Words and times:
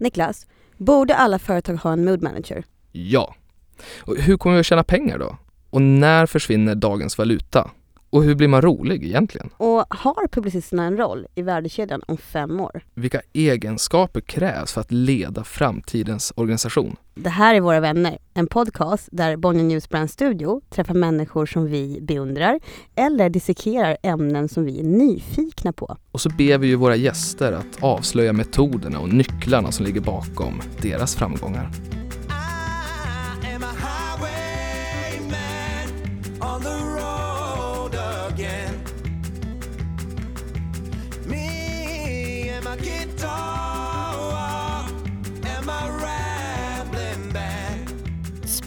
Niklas, 0.00 0.46
borde 0.76 1.14
alla 1.16 1.38
företag 1.38 1.74
ha 1.74 1.92
en 1.92 2.04
mood 2.04 2.22
manager? 2.22 2.64
Ja. 2.92 3.34
Och 3.98 4.16
hur 4.16 4.36
kommer 4.36 4.56
vi 4.56 4.60
att 4.60 4.66
tjäna 4.66 4.84
pengar 4.84 5.18
då? 5.18 5.36
Och 5.70 5.82
när 5.82 6.26
försvinner 6.26 6.74
dagens 6.74 7.18
valuta? 7.18 7.70
Och 8.10 8.24
hur 8.24 8.34
blir 8.34 8.48
man 8.48 8.62
rolig 8.62 9.04
egentligen? 9.04 9.50
Och 9.56 9.84
har 9.88 10.28
publicisterna 10.28 10.84
en 10.84 10.96
roll 10.96 11.26
i 11.34 11.42
värdekedjan 11.42 12.02
om 12.06 12.16
fem 12.16 12.60
år? 12.60 12.82
Vilka 12.94 13.20
egenskaper 13.32 14.20
krävs 14.20 14.72
för 14.72 14.80
att 14.80 14.92
leda 14.92 15.44
framtidens 15.44 16.32
organisation? 16.36 16.96
Det 17.14 17.30
här 17.30 17.54
är 17.54 17.60
Våra 17.60 17.80
vänner, 17.80 18.18
en 18.34 18.46
podcast 18.46 19.08
där 19.12 19.36
Bonnier 19.36 19.64
News 19.64 19.88
Brand 19.88 20.10
Studio 20.10 20.60
träffar 20.70 20.94
människor 20.94 21.46
som 21.46 21.66
vi 21.66 21.98
beundrar 22.02 22.60
eller 22.94 23.30
dissekerar 23.30 23.96
ämnen 24.02 24.48
som 24.48 24.64
vi 24.64 24.80
är 24.80 24.84
nyfikna 24.84 25.72
på. 25.72 25.96
Och 26.12 26.20
så 26.20 26.28
ber 26.28 26.58
vi 26.58 26.66
ju 26.66 26.74
våra 26.74 26.96
gäster 26.96 27.52
att 27.52 27.82
avslöja 27.82 28.32
metoderna 28.32 29.00
och 29.00 29.12
nycklarna 29.12 29.72
som 29.72 29.86
ligger 29.86 30.00
bakom 30.00 30.60
deras 30.82 31.16
framgångar. 31.16 31.70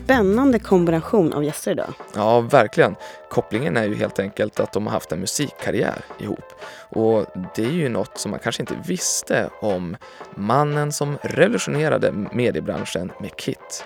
Spännande 0.03 0.59
kombination 0.59 1.33
av 1.33 1.43
gäster 1.43 1.71
idag. 1.71 1.93
Ja, 2.15 2.39
verkligen. 2.39 2.95
Kopplingen 3.29 3.77
är 3.77 3.83
ju 3.83 3.95
helt 3.95 4.19
enkelt 4.19 4.59
att 4.59 4.73
de 4.73 4.85
har 4.85 4.93
haft 4.93 5.11
en 5.11 5.19
musikkarriär 5.19 6.01
ihop. 6.19 6.53
Och 6.89 7.25
det 7.55 7.63
är 7.63 7.71
ju 7.71 7.89
något 7.89 8.17
som 8.17 8.31
man 8.31 8.39
kanske 8.39 8.63
inte 8.63 8.75
visste 8.85 9.49
om 9.61 9.97
mannen 10.35 10.91
som 10.91 11.17
revolutionerade 11.21 12.11
mediebranschen 12.31 13.11
med 13.19 13.35
Kit. 13.35 13.85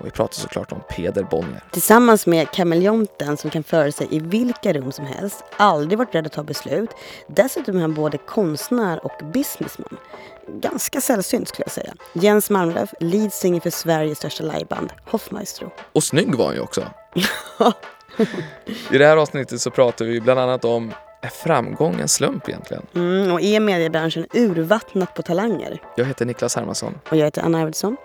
Och 0.00 0.06
vi 0.06 0.10
pratar 0.10 0.34
såklart 0.34 0.72
om 0.72 0.80
Peder 0.88 1.22
Bonnier. 1.22 1.64
Tillsammans 1.70 2.26
med 2.26 2.50
kameleonten 2.50 3.36
som 3.36 3.50
kan 3.50 3.62
föra 3.62 3.92
sig 3.92 4.08
i 4.10 4.18
vilka 4.18 4.72
rum 4.72 4.92
som 4.92 5.06
helst, 5.06 5.44
aldrig 5.56 5.98
varit 5.98 6.14
rädd 6.14 6.26
att 6.26 6.32
ta 6.32 6.42
beslut. 6.42 6.90
Dessutom 7.26 7.76
är 7.76 7.80
han 7.80 7.94
både 7.94 8.18
konstnär 8.18 9.04
och 9.04 9.24
businessman. 9.32 9.96
Ganska 10.48 11.00
sällsynt 11.00 11.48
skulle 11.48 11.64
jag 11.64 11.72
säga. 11.72 11.94
Jens 12.12 12.50
Malmlöf, 12.50 12.90
lead 13.00 13.32
singer 13.32 13.60
för 13.60 13.70
Sveriges 13.70 14.18
största 14.18 14.44
liveband, 14.44 14.92
Hoffmaestro. 15.04 15.70
Och 15.92 16.04
snygg 16.04 16.34
var 16.34 16.46
han 16.46 16.54
ju 16.54 16.60
också. 16.60 16.86
I 18.90 18.98
det 18.98 19.06
här 19.06 19.16
avsnittet 19.16 19.60
så 19.60 19.70
pratar 19.70 20.04
vi 20.04 20.20
bland 20.20 20.40
annat 20.40 20.64
om 20.64 20.92
är 21.22 21.28
framgång 21.28 22.00
en 22.00 22.08
slump 22.08 22.48
egentligen? 22.48 22.86
Mm, 22.94 23.32
och 23.32 23.40
är 23.40 23.60
mediebranschen 23.60 24.26
urvattnat 24.32 25.14
på 25.14 25.22
talanger? 25.22 25.82
Jag 25.96 26.04
heter 26.04 26.24
Niklas 26.24 26.56
Hermansson. 26.56 26.98
Och 27.08 27.16
jag 27.16 27.24
heter 27.24 27.42
Anna 27.42 27.60
Arvidsson. 27.60 27.96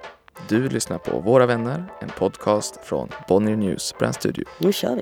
Du 0.49 0.69
lyssnar 0.69 0.97
på 0.97 1.19
Våra 1.19 1.45
vänner, 1.45 1.83
en 2.01 2.09
podcast 2.09 2.77
från 2.83 3.09
Bonnier 3.27 3.55
News 3.57 3.95
Brand 3.99 4.15
Studio. 4.15 4.45
Nu 4.59 4.73
kör 4.73 4.95
vi. 4.95 5.01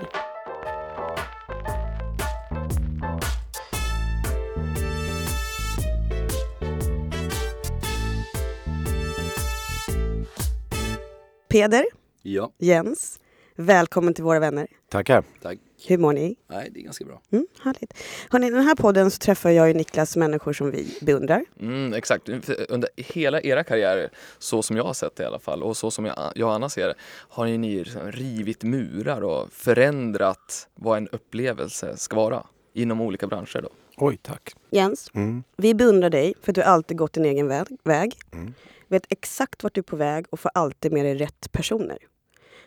Peder, 11.47 11.85
Ja, 12.21 12.51
Jens, 12.59 13.19
välkommen 13.55 14.13
till 14.13 14.23
Våra 14.23 14.39
vänner. 14.39 14.67
Tackar. 14.89 15.23
tack. 15.41 15.57
Hur 15.87 15.97
mår 15.97 16.13
ni? 16.13 16.35
Nej, 16.47 16.69
det 16.73 16.79
är 16.79 16.83
ganska 16.83 17.05
bra. 17.05 17.21
Mm, 17.31 17.47
härligt. 17.63 17.93
Hörrni, 18.29 18.47
i 18.47 18.49
den 18.49 18.63
här 18.63 18.75
podden 18.75 19.11
så 19.11 19.17
träffar 19.17 19.49
jag 19.49 19.69
och 19.69 19.75
Niklas 19.75 20.15
människor 20.15 20.53
som 20.53 20.71
vi 20.71 20.97
beundrar. 21.01 21.45
Mm, 21.59 21.93
exakt. 21.93 22.29
Under 22.69 22.89
hela 22.95 23.41
era 23.41 23.63
karriärer, 23.63 24.09
så 24.37 24.61
som 24.61 24.77
jag 24.77 24.83
har 24.83 24.93
sett 24.93 25.15
det 25.15 25.23
i 25.23 25.25
alla 25.25 25.39
fall 25.39 25.63
och 25.63 25.77
så 25.77 25.91
som 25.91 26.05
jag, 26.05 26.31
jag 26.35 26.47
och 26.47 26.53
Anna 26.55 26.69
ser 26.69 26.87
det, 26.87 26.95
har 27.29 27.45
ju 27.45 27.57
ni 27.57 27.83
liksom 27.83 28.11
rivit 28.11 28.63
murar 28.63 29.21
och 29.23 29.51
förändrat 29.53 30.67
vad 30.75 30.97
en 30.97 31.07
upplevelse 31.07 31.97
ska 31.97 32.15
vara 32.15 32.45
inom 32.73 33.01
olika 33.01 33.27
branscher. 33.27 33.61
Då. 33.61 33.69
Oj, 33.97 34.17
tack. 34.21 34.55
Jens, 34.71 35.11
Mm. 35.13 35.43
vi 35.57 35.73
beundrar 35.73 36.09
dig 36.09 36.33
för 36.41 36.51
att 36.51 36.55
du 36.55 36.61
alltid 36.61 36.97
gått 36.97 37.13
din 37.13 37.25
egen 37.25 37.47
väg. 37.47 37.67
väg. 37.83 38.15
Mm. 38.33 38.53
Vet 38.87 39.03
exakt 39.09 39.63
vart 39.63 39.73
du 39.75 39.79
är 39.79 39.83
på 39.83 39.95
väg 39.95 40.25
och 40.29 40.39
får 40.39 40.51
alltid 40.53 40.91
med 40.91 41.05
dig 41.05 41.15
rätt 41.15 41.51
personer. 41.51 41.97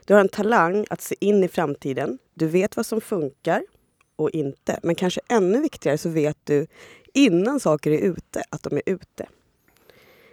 Du 0.07 0.15
har 0.15 0.21
en 0.21 0.29
talang 0.29 0.87
att 0.91 1.01
se 1.01 1.15
in 1.21 1.45
i 1.45 1.49
framtiden. 1.49 2.19
Du 2.35 2.47
vet 2.47 2.77
vad 2.77 2.87
som 2.87 3.01
funkar 3.01 3.63
och 4.17 4.31
inte. 4.31 4.81
Men 4.83 4.95
kanske 4.95 5.21
ännu 5.29 5.61
viktigare 5.61 5.99
så 5.99 6.09
vet 6.09 6.37
du 6.45 6.67
innan 7.15 7.61
saker 7.61 7.91
är 7.91 7.99
ute 7.99 8.43
att 8.51 8.63
de 8.63 8.77
är 8.77 8.83
ute. 8.87 9.27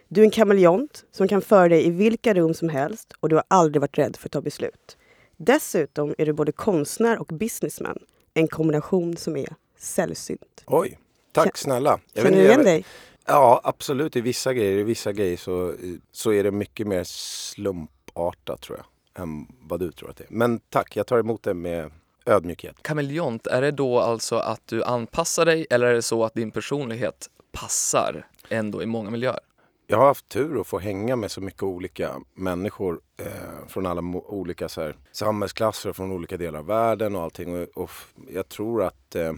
Du 0.08 0.22
är 0.22 0.26
en 0.26 0.32
kameleont 0.32 1.06
som 1.12 1.28
kan 1.28 1.42
föra 1.42 1.70
dig 1.70 1.88
i 1.88 1.90
vilka 1.90 2.34
rum 2.34 2.54
som 2.54 2.70
helst 2.70 3.14
och 3.20 3.30
du 3.30 3.36
har 3.36 3.44
aldrig 3.48 3.82
varit 3.82 3.98
rädd 3.98 4.16
för 4.16 4.28
att 4.28 4.32
ta 4.32 4.42
beslut. 4.42 4.98
Dessutom 5.38 6.16
är 6.18 6.26
du 6.26 6.34
både 6.34 6.52
konstnär 6.52 7.20
och 7.20 7.28
businessman. 7.28 8.00
En 8.34 8.48
kombination 8.48 9.18
som 9.18 9.38
är 9.38 9.56
sällsynt. 9.78 10.64
Oj, 10.66 11.00
tack 11.32 11.58
snälla. 11.58 12.00
Jag 12.14 12.24
Känner 12.24 12.38
du 12.38 12.44
igen 12.44 12.64
dig? 12.64 12.86
Ja, 13.26 13.62
absolut. 13.64 14.16
I 14.16 14.22
vissa 14.22 14.54
grejer, 14.54 14.78
i 14.78 14.84
vissa 14.84 15.12
grejer 15.14 15.38
så, 15.38 15.74
så 16.12 16.34
är 16.34 16.44
det 16.44 16.52
mycket 16.52 16.88
mer 16.88 17.04
slumpartat 17.04 18.62
tror 18.62 18.78
jag. 18.78 18.86
Än 19.16 19.48
vad 19.62 19.80
du 19.80 19.92
tror 19.92 20.10
att 20.10 20.18
det 20.18 20.24
är. 20.24 20.28
Men 20.30 20.60
tack, 20.60 20.96
jag 20.96 21.08
tar 21.08 21.20
emot 21.20 21.44
det 21.44 21.54
med 21.54 21.92
ödmjukhet. 22.26 22.76
Kameleont, 22.82 23.48
är 23.48 23.62
det 23.62 23.72
då 23.72 24.00
alltså 24.00 24.36
att 24.36 24.68
du 24.68 24.84
anpassar 24.84 25.46
dig 25.46 25.68
eller 25.70 25.88
är 25.88 25.94
det 25.94 26.02
så 26.02 26.24
att 26.24 26.34
din 26.34 26.52
personlighet 26.52 27.30
passar 27.52 28.28
ändå 28.50 28.84
i 28.84 28.86
många 28.86 29.10
miljöer? 29.10 29.40
Jag 29.88 29.98
har 29.98 30.06
haft 30.06 30.30
tur 30.30 30.62
att 30.62 30.68
få 30.68 30.80
hänga 30.80 31.16
med 31.16 31.32
så 31.32 31.42
mycket 31.42 31.64
olika 31.64 32.22
människor 32.34 33.02
eh, 33.18 33.68
från 33.68 33.86
alla 33.86 34.02
olika 34.26 34.70
så 34.70 34.82
här, 34.82 34.96
samhällsklasser 35.12 35.90
och 35.90 35.96
från 35.96 36.12
olika 36.12 36.38
delar 36.38 36.60
av 36.60 36.66
världen 36.66 37.16
och 37.16 37.22
allting. 37.22 37.62
Och, 37.62 37.84
och 37.84 37.90
jag 38.30 38.50
tror 38.50 38.84
att 38.84 39.16
eh, 39.16 39.34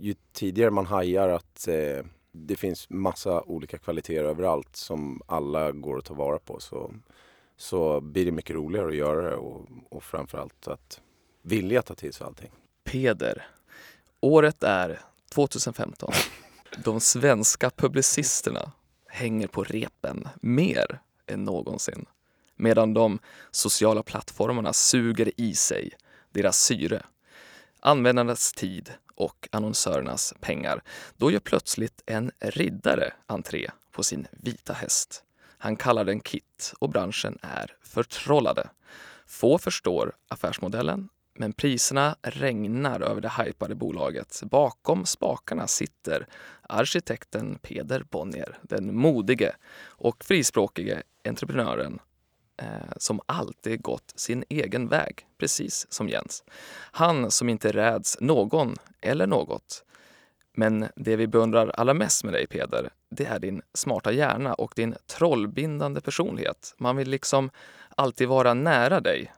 ju 0.00 0.14
tidigare 0.32 0.70
man 0.70 0.86
hajar 0.86 1.28
att 1.28 1.68
eh, 1.68 2.04
det 2.32 2.56
finns 2.56 2.90
massa 2.90 3.42
olika 3.42 3.78
kvaliteter 3.78 4.24
överallt 4.24 4.76
som 4.76 5.20
alla 5.26 5.72
går 5.72 5.98
att 5.98 6.04
ta 6.04 6.14
vara 6.14 6.38
på 6.38 6.60
så, 6.60 6.94
så 7.60 8.00
blir 8.00 8.24
det 8.24 8.32
mycket 8.32 8.56
roligare 8.56 8.88
att 8.88 8.94
göra 8.94 9.30
det 9.30 9.36
och, 9.36 9.66
och 9.88 10.02
framförallt 10.02 10.68
att 10.68 11.00
vilja 11.42 11.82
ta 11.82 11.94
till 11.94 12.12
sig 12.12 12.26
allting. 12.26 12.50
Peder, 12.84 13.46
året 14.20 14.62
är 14.62 15.00
2015. 15.28 16.12
De 16.84 17.00
svenska 17.00 17.70
publicisterna 17.70 18.72
hänger 19.06 19.46
på 19.46 19.64
repen 19.64 20.28
mer 20.42 21.00
än 21.26 21.44
någonsin. 21.44 22.06
Medan 22.56 22.94
de 22.94 23.18
sociala 23.50 24.02
plattformarna 24.02 24.72
suger 24.72 25.32
i 25.36 25.54
sig 25.54 25.90
deras 26.30 26.58
syre, 26.58 27.02
användarnas 27.80 28.52
tid 28.52 28.92
och 29.14 29.48
annonsörernas 29.52 30.34
pengar. 30.40 30.82
Då 31.16 31.30
gör 31.30 31.40
plötsligt 31.40 32.02
en 32.06 32.30
riddare 32.38 33.12
entré 33.26 33.70
på 33.92 34.02
sin 34.02 34.26
vita 34.30 34.72
häst. 34.72 35.24
Han 35.62 35.76
kallar 35.76 36.04
den 36.04 36.20
Kit 36.20 36.74
och 36.78 36.88
branschen 36.88 37.38
är 37.42 37.76
förtrollade. 37.82 38.70
Få 39.26 39.58
förstår 39.58 40.12
affärsmodellen 40.28 41.08
men 41.34 41.52
priserna 41.52 42.16
regnar 42.22 43.00
över 43.00 43.20
det 43.20 43.32
hypade 43.38 43.74
bolaget. 43.74 44.42
Bakom 44.44 45.06
spakarna 45.06 45.66
sitter 45.66 46.26
arkitekten 46.62 47.58
Peder 47.62 48.02
Bonnier, 48.10 48.58
den 48.62 48.96
modige 48.96 49.52
och 49.86 50.24
frispråkige 50.24 51.02
entreprenören 51.24 51.98
eh, 52.56 52.92
som 52.96 53.20
alltid 53.26 53.82
gått 53.82 54.12
sin 54.16 54.44
egen 54.48 54.88
väg, 54.88 55.26
precis 55.38 55.86
som 55.90 56.08
Jens. 56.08 56.44
Han 56.92 57.30
som 57.30 57.48
inte 57.48 57.72
räds 57.72 58.16
någon 58.20 58.76
eller 59.00 59.26
något. 59.26 59.84
Men 60.60 60.88
det 60.96 61.16
vi 61.16 61.26
beundrar 61.26 61.68
allra 61.68 61.94
mest 61.94 62.24
med 62.24 62.32
dig 62.32 62.46
Peder, 62.46 62.90
det 63.10 63.24
är 63.24 63.38
din 63.38 63.62
smarta 63.74 64.12
hjärna 64.12 64.54
och 64.54 64.72
din 64.76 64.94
trollbindande 65.06 66.00
personlighet. 66.00 66.74
Man 66.78 66.96
vill 66.96 67.10
liksom 67.10 67.50
alltid 67.96 68.28
vara 68.28 68.54
nära 68.54 69.00
dig 69.00 69.32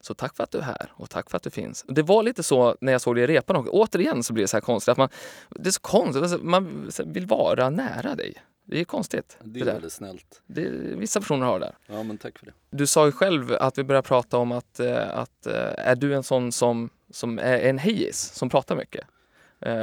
så 0.00 0.14
tack 0.14 0.36
för 0.36 0.44
att 0.44 0.50
du 0.50 0.58
är 0.58 0.62
här 0.62 0.92
och 0.92 1.10
tack 1.10 1.30
för 1.30 1.36
att 1.36 1.42
du 1.42 1.50
finns. 1.50 1.84
Det 1.88 2.02
var 2.02 2.22
lite 2.22 2.42
så 2.42 2.76
när 2.80 2.92
jag 2.92 3.00
såg 3.00 3.14
dig 3.14 3.24
i 3.24 3.26
repan 3.26 3.56
och 3.56 3.74
återigen 3.74 4.22
så 4.22 4.32
blir 4.32 4.44
det 4.44 4.48
så 4.48 4.56
här 4.56 4.62
konstigt 4.62 4.88
att 4.92 4.98
man, 4.98 5.08
det 5.50 5.68
är 5.68 5.72
så 5.72 5.80
konstigt, 5.80 6.22
alltså, 6.22 6.38
man 6.38 6.90
vill 7.06 7.26
vara 7.26 7.70
nära 7.70 8.14
dig. 8.14 8.34
Det 8.64 8.80
är 8.80 8.84
konstigt. 8.84 9.36
Det 9.40 9.50
Det 9.50 9.60
är 9.60 9.64
där. 9.64 9.72
väldigt 9.72 9.92
snällt. 9.92 10.42
Det, 10.46 10.68
vissa 10.96 11.20
personer 11.20 11.46
har 11.46 11.60
det 11.60 11.66
där. 11.66 11.74
Ja, 11.96 12.02
men 12.02 12.18
tack 12.18 12.38
för 12.38 12.46
det. 12.46 12.52
Du 12.70 12.86
sa 12.86 13.06
ju 13.06 13.12
själv 13.12 13.52
att 13.60 13.78
vi 13.78 13.84
började 13.84 14.08
prata 14.08 14.38
om 14.38 14.52
att, 14.52 14.80
eh, 14.80 15.18
att 15.18 15.46
eh, 15.46 15.88
är 15.90 15.96
du 15.96 16.14
en 16.14 16.22
sån 16.22 16.52
som, 16.52 16.90
som 17.10 17.38
är 17.38 17.58
en 17.58 17.78
hejis, 17.78 18.18
som 18.34 18.50
pratar 18.50 18.76
mycket 18.76 19.06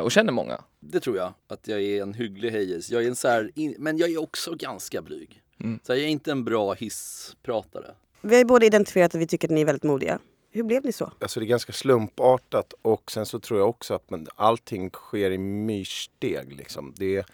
och 0.04 0.12
känner 0.12 0.32
många? 0.32 0.62
Det 0.80 1.00
tror 1.00 1.18
jag, 1.18 1.34
att 1.48 1.68
jag 1.68 1.82
är 1.82 2.02
en 2.02 2.14
hygglig 2.14 2.52
hejis. 2.52 2.90
Jag 2.90 3.04
är 3.04 3.08
en 3.08 3.16
så 3.16 3.28
här, 3.28 3.52
in, 3.56 3.76
men 3.80 3.98
jag 3.98 4.12
är 4.12 4.22
också 4.22 4.56
ganska 4.56 5.02
blyg. 5.02 5.42
Mm. 5.60 5.80
Så 5.84 5.92
jag 5.92 6.00
är 6.00 6.08
inte 6.08 6.32
en 6.32 6.44
bra 6.44 6.74
hisspratare. 6.74 7.92
Vi 8.22 8.36
har 8.36 8.40
ju 8.40 8.46
båda 8.46 8.66
identifierat 8.66 9.16
att 9.16 9.22
vi 9.22 9.28
tycker 9.28 9.48
att 9.48 9.54
ni 9.54 9.62
är 9.62 9.66
väldigt 9.66 9.84
modiga. 9.84 10.20
Hur 10.52 10.64
blev 10.64 10.86
ni 10.86 10.92
så? 10.92 11.12
Alltså 11.20 11.40
det 11.40 11.46
är 11.46 11.48
ganska 11.48 11.74
slumpartat 11.74 12.74
och 12.82 13.12
sen 13.12 13.26
så 13.26 13.40
tror 13.40 13.60
jag 13.60 13.70
också 13.70 13.94
att 13.94 14.10
man, 14.10 14.28
allting 14.36 14.90
sker 14.90 15.32
i 15.32 15.38
myrsteg. 15.38 16.54
Liksom. 16.58 16.94
Det, 16.98 17.26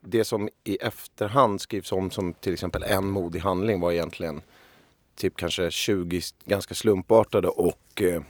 det 0.00 0.24
som 0.24 0.48
i 0.64 0.76
efterhand 0.76 1.60
skrivs 1.60 1.92
om 1.92 2.10
som 2.10 2.32
till 2.32 2.52
exempel 2.52 2.82
en 2.82 3.10
modig 3.10 3.40
handling 3.40 3.80
var 3.80 3.92
egentligen 3.92 4.42
typ 5.14 5.36
kanske 5.36 5.70
20 5.70 6.20
ganska 6.44 6.74
slumpartade 6.74 7.48
och 7.48 8.02
eh, 8.02 8.22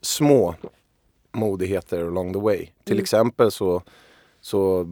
små 0.00 0.54
modigheter 1.34 2.06
along 2.06 2.32
the 2.32 2.40
way. 2.40 2.68
Till 2.84 3.00
exempel 3.00 3.50
så, 3.50 3.82
så 4.40 4.84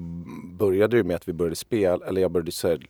började 0.44 0.96
det 0.96 1.04
med 1.04 1.16
att 1.16 1.28
vi 1.28 1.32
började 1.32 1.56
spela, 1.56 2.06
eller 2.06 2.20
jag 2.20 2.30
började 2.30 2.52
så 2.52 2.68
här, 2.68 2.86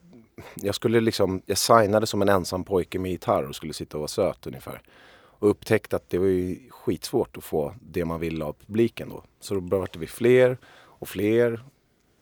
jag 0.55 0.75
skulle 0.75 1.01
liksom, 1.01 1.43
jag 1.47 1.59
signade 1.59 2.07
som 2.07 2.23
en 2.23 2.29
ensam 2.29 2.65
pojke 2.65 2.99
med 2.99 3.11
gitarr 3.11 3.43
och 3.43 3.57
skulle 3.57 3.73
sitta 3.73 3.97
och 3.97 4.01
vara 4.01 4.09
söt 4.09 4.47
ungefär. 4.47 4.83
Och 5.15 5.51
upptäckte 5.51 5.97
att 5.97 6.11
det 6.11 6.19
var 6.19 6.27
ju 6.27 6.59
skitsvårt 6.71 7.37
att 7.37 7.45
få 7.45 7.75
det 7.81 8.05
man 8.05 8.21
ville 8.21 8.45
av 8.45 8.53
publiken 8.67 9.09
då. 9.09 9.23
Så 9.41 9.55
då 9.55 9.61
blev 9.61 9.87
vi 9.99 10.07
fler 10.07 10.59
och 10.85 11.09
fler 11.09 11.65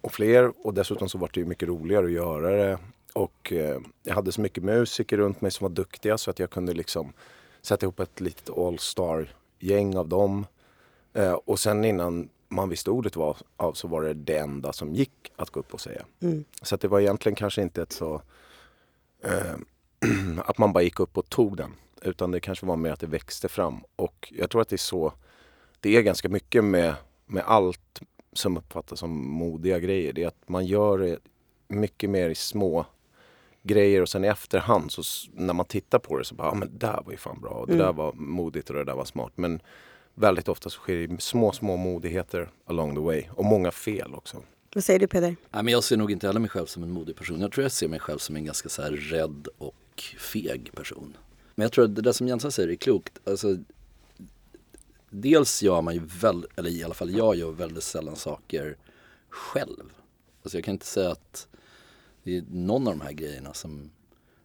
och 0.00 0.12
fler 0.12 0.52
och 0.66 0.74
dessutom 0.74 1.08
så 1.08 1.18
var 1.18 1.30
det 1.34 1.40
ju 1.40 1.46
mycket 1.46 1.68
roligare 1.68 2.06
att 2.06 2.12
göra 2.12 2.50
det. 2.50 2.78
Och 3.12 3.52
eh, 3.52 3.80
jag 4.02 4.14
hade 4.14 4.32
så 4.32 4.40
mycket 4.40 4.64
musiker 4.64 5.16
runt 5.16 5.40
mig 5.40 5.50
som 5.50 5.64
var 5.64 5.70
duktiga 5.70 6.18
så 6.18 6.30
att 6.30 6.38
jag 6.38 6.50
kunde 6.50 6.72
liksom 6.72 7.12
sätta 7.62 7.86
ihop 7.86 8.00
ett 8.00 8.20
litet 8.20 8.58
all-star 8.58 9.34
gäng 9.58 9.96
av 9.96 10.08
dem. 10.08 10.46
Eh, 11.14 11.32
och 11.32 11.58
sen 11.58 11.84
innan 11.84 12.28
man 12.48 12.68
visste 12.68 12.90
ordet 12.90 13.16
var 13.16 13.36
av 13.56 13.72
så 13.72 13.88
var 13.88 14.02
det 14.02 14.14
det 14.14 14.38
enda 14.38 14.72
som 14.72 14.94
gick 14.94 15.32
att 15.36 15.50
gå 15.50 15.60
upp 15.60 15.74
och 15.74 15.80
säga. 15.80 16.04
Mm. 16.20 16.44
Så 16.62 16.76
det 16.76 16.88
var 16.88 17.00
egentligen 17.00 17.36
kanske 17.36 17.62
inte 17.62 17.82
ett 17.82 17.92
så... 17.92 18.22
Eh, 19.24 19.54
att 20.44 20.58
man 20.58 20.72
bara 20.72 20.82
gick 20.82 21.00
upp 21.00 21.18
och 21.18 21.28
tog 21.28 21.56
den. 21.56 21.74
Utan 22.02 22.30
det 22.30 22.40
kanske 22.40 22.66
var 22.66 22.76
mer 22.76 22.92
att 22.92 23.00
det 23.00 23.06
växte 23.06 23.48
fram. 23.48 23.80
Och 23.96 24.32
jag 24.36 24.50
tror 24.50 24.62
att 24.62 24.68
det 24.68 24.76
är 24.76 24.78
så... 24.78 25.12
Det 25.80 25.96
är 25.96 26.02
ganska 26.02 26.28
mycket 26.28 26.64
med, 26.64 26.94
med 27.26 27.42
allt 27.46 28.00
som 28.32 28.56
uppfattas 28.56 28.98
som 28.98 29.10
modiga 29.30 29.78
grejer. 29.78 30.12
Det 30.12 30.22
är 30.22 30.28
att 30.28 30.48
man 30.48 30.66
gör 30.66 30.98
det 30.98 31.18
mycket 31.68 32.10
mer 32.10 32.30
i 32.30 32.34
små 32.34 32.86
grejer 33.62 34.02
och 34.02 34.08
sen 34.08 34.24
i 34.24 34.28
efterhand 34.28 34.92
så 34.92 35.02
när 35.32 35.54
man 35.54 35.66
tittar 35.66 35.98
på 35.98 36.18
det 36.18 36.24
så 36.24 36.34
bara, 36.34 36.48
ja 36.48 36.54
men 36.54 36.68
det 36.78 36.86
där 36.86 37.02
var 37.04 37.12
ju 37.12 37.16
fan 37.18 37.40
bra 37.40 37.50
och 37.50 37.66
det 37.66 37.72
Mm. 37.72 37.86
där 37.86 37.92
var 37.92 38.12
modigt 38.12 38.70
och 38.70 38.76
det 38.76 38.84
där 38.84 38.94
var 38.94 39.04
smart. 39.04 39.32
Men 39.34 39.60
väldigt 40.20 40.48
ofta 40.48 40.70
så 40.70 40.78
sker 40.78 40.94
det 40.94 41.14
i 41.14 41.16
små, 41.18 41.52
små 41.52 41.76
modigheter 41.76 42.50
along 42.66 42.94
the 42.94 43.00
way. 43.00 43.24
Och 43.30 43.44
många 43.44 43.70
fel 43.70 44.14
också. 44.14 44.42
Vad 44.74 44.84
säger 44.84 45.00
du 45.00 45.06
Peder? 45.06 45.36
Men 45.50 45.68
jag 45.68 45.84
ser 45.84 45.96
nog 45.96 46.12
inte 46.12 46.26
heller 46.26 46.40
mig 46.40 46.50
själv 46.50 46.66
som 46.66 46.82
en 46.82 46.90
modig 46.90 47.16
person. 47.16 47.40
Jag 47.40 47.52
tror 47.52 47.62
jag 47.62 47.72
ser 47.72 47.88
mig 47.88 48.00
själv 48.00 48.18
som 48.18 48.36
en 48.36 48.44
ganska 48.44 48.68
så 48.68 48.82
här 48.82 48.90
rädd 48.90 49.48
och 49.58 50.02
feg 50.18 50.70
person. 50.74 51.16
Men 51.54 51.62
jag 51.62 51.72
tror 51.72 51.84
att 51.84 51.94
det 51.94 52.02
där 52.02 52.12
som 52.12 52.28
Jensa 52.28 52.50
säger 52.50 52.68
är 52.68 52.76
klokt. 52.76 53.18
Alltså, 53.24 53.56
dels 55.10 55.62
gör 55.62 55.82
man 55.82 55.94
ju 55.94 56.00
väl, 56.20 56.46
eller 56.56 56.70
i 56.70 56.84
alla 56.84 56.94
fall 56.94 57.10
jag 57.10 57.36
gör 57.36 57.50
väldigt 57.50 57.84
sällan 57.84 58.16
saker 58.16 58.76
själv. 59.28 59.92
Alltså 60.42 60.56
jag 60.56 60.64
kan 60.64 60.72
inte 60.74 60.86
säga 60.86 61.10
att 61.10 61.48
det 62.22 62.36
är 62.36 62.44
någon 62.50 62.88
av 62.88 62.98
de 62.98 63.04
här 63.04 63.12
grejerna 63.12 63.54
som, 63.54 63.90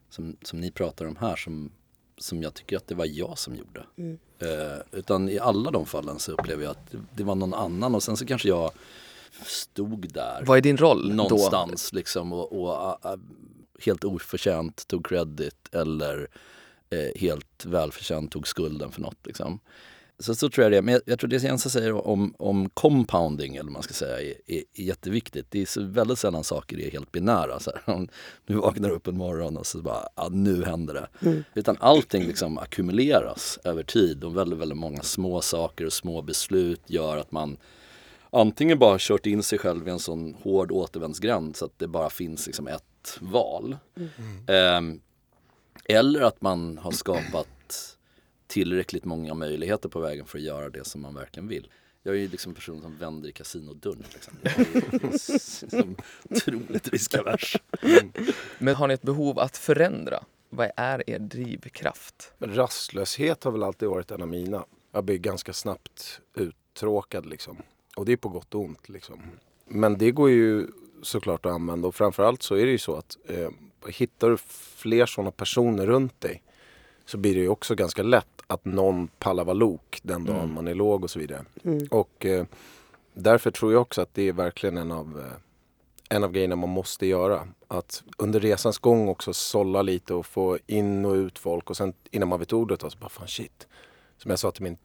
som, 0.09 0.37
som 0.41 0.59
ni 0.59 0.71
pratar 0.71 1.05
om 1.05 1.15
här 1.15 1.35
som, 1.35 1.71
som 2.17 2.43
jag 2.43 2.53
tycker 2.53 2.77
att 2.77 2.87
det 2.87 2.95
var 2.95 3.05
jag 3.05 3.37
som 3.37 3.55
gjorde. 3.55 3.85
Eh, 4.39 4.81
utan 4.91 5.29
i 5.29 5.39
alla 5.39 5.71
de 5.71 5.85
fallen 5.85 6.19
så 6.19 6.31
upplever 6.31 6.63
jag 6.63 6.71
att 6.71 6.95
det, 7.15 7.23
var 7.23 7.35
någon 7.35 7.53
annan 7.53 7.95
och 7.95 8.03
sen 8.03 8.17
så 8.17 8.25
kanske 8.25 8.47
jag 8.47 8.71
stod 9.45 10.13
där 10.13 10.43
Vad 10.45 10.57
är 10.57 10.61
din 10.61 10.77
roll 10.77 11.09
då? 11.09 11.15
någonstans 11.15 11.93
liksom 11.93 12.33
och, 12.33 12.61
och 12.61 13.05
a, 13.05 13.17
helt 13.79 14.03
oförtjänt 14.03 14.87
tog 14.87 15.07
credit 15.07 15.69
eller 15.71 16.27
eh, 16.89 17.21
helt 17.21 17.65
välförtjänt 17.65 18.31
tog 18.31 18.47
skulden 18.47 18.91
för 18.91 19.01
något 19.01 19.25
liksom. 19.25 19.59
Så, 20.19 20.35
så 20.35 20.49
tror 20.49 20.63
jag 20.63 20.71
det. 20.71 20.81
Men 20.81 20.93
jag, 20.93 21.01
jag 21.05 21.19
tror 21.19 21.29
det 21.29 21.43
Jensa 21.43 21.69
säger 21.69 22.07
om, 22.07 22.35
om 22.37 22.69
compounding, 22.69 23.55
eller 23.55 23.63
vad 23.63 23.73
man 23.73 23.83
ska 23.83 23.93
säga, 23.93 24.21
är, 24.21 24.33
är, 24.47 24.63
är 24.73 24.83
jätteviktigt. 24.83 25.45
Det 25.49 25.61
är 25.61 25.65
så 25.65 25.83
väldigt 25.83 26.19
sällan 26.19 26.43
saker 26.43 26.79
är 26.79 26.91
helt 26.91 27.11
binära. 27.11 27.59
Så 27.59 27.71
här, 27.71 27.93
om 27.95 28.07
du 28.45 28.53
vaknar 28.53 28.89
upp 28.89 29.07
en 29.07 29.17
morgon 29.17 29.57
och 29.57 29.65
så 29.65 29.81
bara, 29.81 30.07
ja, 30.15 30.29
nu 30.31 30.63
händer 30.63 30.93
det. 30.93 31.07
Utan 31.53 31.77
allting 31.79 32.23
liksom 32.23 32.57
ackumuleras 32.57 33.59
över 33.63 33.83
tid 33.83 34.23
och 34.23 34.37
väldigt, 34.37 34.59
väldigt 34.59 34.77
många 34.77 35.03
små 35.03 35.41
saker 35.41 35.85
och 35.85 35.93
små 35.93 36.21
beslut 36.21 36.81
gör 36.87 37.17
att 37.17 37.31
man 37.31 37.57
antingen 38.29 38.79
bara 38.79 38.97
kört 38.99 39.25
in 39.25 39.43
sig 39.43 39.59
själv 39.59 39.87
i 39.87 39.91
en 39.91 39.99
sån 39.99 40.35
hård 40.43 40.71
återvändsgränd 40.71 41.55
så 41.55 41.65
att 41.65 41.79
det 41.79 41.87
bara 41.87 42.09
finns 42.09 42.45
liksom 42.45 42.67
ett 42.67 43.17
val. 43.19 43.77
Ehm, 44.47 45.01
eller 45.85 46.21
att 46.21 46.41
man 46.41 46.77
har 46.77 46.91
skapat 46.91 47.47
tillräckligt 48.55 49.05
många 49.05 49.33
möjligheter 49.33 49.89
på 49.89 49.99
vägen 49.99 50.25
för 50.25 50.37
att 50.37 50.43
göra 50.43 50.69
det 50.69 50.83
som 50.83 51.01
man 51.01 51.15
verkligen 51.15 51.47
vill. 51.47 51.67
Jag 52.03 52.15
är 52.15 52.19
ju 52.19 52.27
liksom 52.27 52.49
en 52.49 52.55
person 52.55 52.81
som 52.81 52.97
vänder 52.97 53.29
i 53.29 53.31
kasinodörren 53.31 54.03
till 54.03 54.15
exempel. 54.15 54.51
Jag 54.55 55.03
är 55.03 55.33
liksom 55.33 55.95
otroligt 56.29 56.87
riskavers. 56.87 57.57
Men 58.59 58.75
har 58.75 58.87
ni 58.87 58.93
ett 58.93 59.01
behov 59.01 59.39
att 59.39 59.57
förändra? 59.57 60.23
Vad 60.49 60.71
är 60.75 61.09
er 61.09 61.19
drivkraft? 61.19 62.33
Rastlöshet 62.39 63.43
har 63.43 63.51
väl 63.51 63.63
alltid 63.63 63.89
varit 63.89 64.11
en 64.11 64.21
av 64.21 64.27
mina. 64.27 64.65
Jag 64.91 65.03
blir 65.03 65.17
ganska 65.17 65.53
snabbt 65.53 66.21
uttråkad 66.35 67.25
liksom. 67.25 67.57
Och 67.95 68.05
det 68.05 68.11
är 68.11 68.17
på 68.17 68.29
gott 68.29 68.55
och 68.55 68.61
ont 68.61 68.89
liksom. 68.89 69.21
Men 69.65 69.97
det 69.97 70.11
går 70.11 70.29
ju 70.29 70.67
såklart 71.01 71.45
att 71.45 71.51
använda 71.51 71.87
och 71.87 71.95
framförallt 71.95 72.43
så 72.43 72.55
är 72.55 72.65
det 72.65 72.71
ju 72.71 72.77
så 72.77 72.95
att 72.95 73.17
eh, 73.25 73.49
hittar 73.87 74.29
du 74.29 74.37
fler 74.75 75.05
sådana 75.05 75.31
personer 75.31 75.85
runt 75.85 76.21
dig 76.21 76.41
så 77.05 77.17
blir 77.17 77.35
det 77.35 77.41
ju 77.41 77.49
också 77.49 77.75
ganska 77.75 78.03
lätt 78.03 78.34
att 78.47 78.65
någon 78.65 79.07
pallar 79.07 79.43
vara 79.45 79.53
lok 79.53 79.99
den 80.03 80.25
dagen 80.25 80.53
man 80.53 80.67
är 80.67 80.73
låg 80.75 81.03
och 81.03 81.09
så 81.11 81.19
vidare. 81.19 81.45
Och 81.91 82.25
eh, 82.25 82.45
därför 83.13 83.51
tror 83.51 83.73
jag 83.73 83.81
också 83.81 84.01
att 84.01 84.13
det 84.13 84.21
är 84.27 84.33
verkligen 84.33 84.77
en 84.77 84.91
av, 84.91 85.19
eh, 85.19 86.15
en 86.15 86.23
av 86.23 86.31
grejerna 86.31 86.55
man 86.55 86.69
måste 86.69 87.05
göra. 87.05 87.47
Att 87.67 88.03
under 88.17 88.39
resans 88.39 88.77
gång 88.77 89.07
också 89.09 89.33
sålla 89.33 89.81
lite 89.81 90.13
och 90.13 90.25
få 90.25 90.57
in 90.67 91.05
och 91.05 91.13
ut 91.13 91.39
folk 91.39 91.69
och 91.69 91.77
sen 91.77 91.93
innan 92.11 92.27
man 92.29 92.39
vet 92.39 92.53
ordet 92.53 92.81
så 92.81 92.89
bara 92.99 93.09
fan 93.09 93.27
shit. 93.27 93.67
Som 94.17 94.29
jag 94.29 94.39
sa 94.39 94.51
till 94.51 94.63
min 94.63 94.77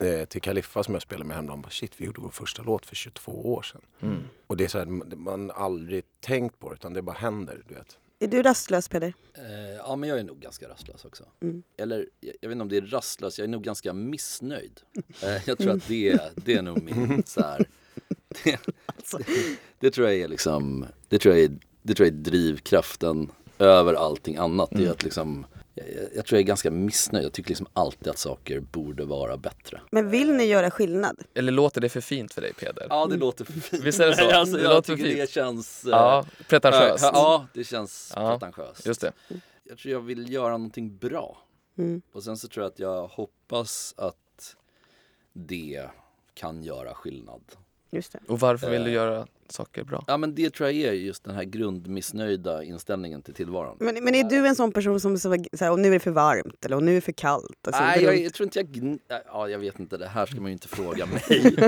eh, 0.00 0.24
till 0.24 0.42
Kaliffa 0.42 0.82
som 0.82 0.94
jag 0.94 1.02
spelade 1.02 1.24
med 1.24 1.34
häromdagen. 1.36 1.64
Shit, 1.70 1.92
vi 1.96 2.04
gjorde 2.06 2.20
vår 2.20 2.30
första 2.30 2.62
låt 2.62 2.86
för 2.86 2.94
22 2.96 3.52
år 3.54 3.62
sedan. 3.62 3.80
Mm. 4.00 4.22
Och 4.46 4.56
det 4.56 4.64
är 4.64 4.68
så 4.68 4.78
här, 4.78 4.86
man- 5.16 5.50
aldrig 5.50 6.04
tänkt 6.20 6.58
på 6.58 6.68
det 6.68 6.74
utan 6.74 6.92
det 6.92 7.02
bara 7.02 7.16
händer. 7.16 7.62
Du 7.68 7.74
vet. 7.74 7.98
Är 8.22 8.28
du 8.28 8.42
rastlös 8.42 8.88
Peder? 8.88 9.14
Eh, 9.34 9.44
ja 9.76 9.96
men 9.96 10.08
jag 10.08 10.18
är 10.18 10.24
nog 10.24 10.40
ganska 10.40 10.68
rastlös 10.68 11.04
också. 11.04 11.24
Mm. 11.42 11.62
Eller 11.76 12.08
jag, 12.20 12.34
jag 12.40 12.48
vet 12.48 12.52
inte 12.54 12.62
om 12.62 12.68
det 12.68 12.76
är 12.76 12.80
rastlös, 12.82 13.38
jag 13.38 13.44
är 13.44 13.48
nog 13.48 13.62
ganska 13.62 13.92
missnöjd. 13.92 14.80
Eh, 15.22 15.48
jag 15.48 15.58
tror 15.58 15.70
att 15.70 15.88
det, 15.88 16.08
är- 16.10 16.30
det 16.36 16.54
är 16.54 16.62
nog 16.62 16.82
min 16.82 17.22
så 17.26 17.40
här, 17.40 17.66
det, 18.44 18.58
det 19.80 19.90
tror 19.90 20.06
jag 20.08 20.16
är 20.16 20.28
liksom, 20.28 20.86
det 21.08 21.18
tror 21.18 21.34
jag 21.34 21.44
är, 21.44 21.58
det 21.82 21.94
tror 21.94 22.06
jag 22.08 22.14
är 22.16 22.18
drivkraften 22.20 23.30
över 23.58 23.94
allting 23.94 24.36
annat. 24.36 24.70
Det 24.72 24.86
är 24.86 24.90
att 24.90 25.02
liksom, 25.02 25.46
jag, 25.94 26.04
jag- 26.16 26.26
tror 26.26 26.36
jag 26.36 26.42
är 26.42 26.46
ganska 26.46 26.70
missnöjd. 26.70 27.24
Jag 27.24 27.32
tycker 27.32 27.50
liksom 27.50 27.66
alltid 27.72 28.08
att 28.08 28.18
saker 28.18 28.60
borde 28.60 29.04
vara 29.04 29.36
bättre. 29.36 29.80
Men 29.90 30.10
vill 30.10 30.32
ni 30.32 30.44
göra 30.44 30.70
skillnad? 30.70 31.16
Eller 31.34 31.52
låter 31.52 31.80
det 31.80 31.88
för 31.88 32.00
fint 32.00 32.32
för 32.34 32.42
dig 32.42 32.52
Peder? 32.54 32.86
Ja 32.90 33.06
det 33.06 33.16
låter 33.16 33.44
för 33.44 33.52
fint. 33.52 33.82
Visst 33.84 34.00
är 34.00 34.06
det 34.06 34.16
så? 34.16 34.30
alltså, 34.34 34.56
Det 34.56 34.62
jag 34.62 34.74
låter 34.74 34.96
tycker 34.96 35.08
fint. 35.08 35.18
det 35.20 35.30
känns 35.30 35.84
eh, 35.84 35.90
Ja, 35.90 36.24
pretentiöst. 36.48 37.02
Ja, 37.04 37.10
ja, 37.14 37.46
det 37.54 37.64
känns 37.64 38.12
Ja, 38.16 38.38
pretentiöst. 38.38 38.86
Just 38.86 39.00
det. 39.00 39.12
Jag 39.64 39.78
tror 39.78 39.92
jag 39.92 40.00
vill 40.00 40.32
göra 40.32 40.50
någonting 40.52 40.96
bra. 40.96 41.38
Mm. 41.78 42.02
Och 42.12 42.22
sen 42.22 42.36
så 42.36 42.48
tror 42.48 42.64
jag 42.64 42.70
att 42.72 42.78
jag 42.78 43.06
hoppas 43.06 43.94
att 43.96 44.56
det 45.32 45.86
kan 46.34 46.62
göra 46.62 46.94
skillnad. 46.94 47.42
Just 47.92 48.12
det. 48.12 48.18
Och 48.28 48.40
varför 48.40 48.70
vill 48.70 48.82
du 48.84 48.88
Eh. 48.88 48.94
göra 48.94 49.26
saker 49.48 49.84
bra? 49.84 50.04
Ja 50.06 50.16
men 50.16 50.34
det 50.34 50.50
tror 50.50 50.68
jag 50.68 50.76
är 50.78 50.92
just 50.92 51.24
den 51.24 51.34
här 51.34 51.44
grundmissnöjda 51.44 52.64
inställningen 52.64 53.22
till 53.22 53.34
tillvaron. 53.34 53.76
Men, 53.80 54.04
men 54.04 54.14
är 54.14 54.24
du 54.24 54.46
en 54.46 54.56
sån 54.56 54.72
person 54.72 55.00
som 55.00 55.18
så, 55.18 55.36
så 55.52 55.64
här, 55.64 55.70
och 55.72 55.78
nu 55.78 55.88
är 55.88 55.92
det 55.92 56.00
för 56.00 56.10
varmt 56.10 56.64
eller 56.64 56.76
och 56.76 56.82
nu 56.82 56.90
är 56.90 56.94
det 56.94 57.00
för 57.00 57.12
kallt? 57.12 57.66
Alltså, 57.66 57.82
Nej, 57.82 58.02
jag, 58.04 58.18
jag 58.18 58.34
tror 58.34 58.44
inte 58.44 58.58
jag... 58.58 58.98
Ja, 59.26 59.48
jag 59.48 59.58
vet 59.58 59.80
inte. 59.80 59.96
Det 59.96 60.06
här 60.08 60.26
ska 60.26 60.36
man 60.40 60.46
ju 60.46 60.52
inte 60.52 60.68
fråga 60.68 61.06
mig. 61.06 61.20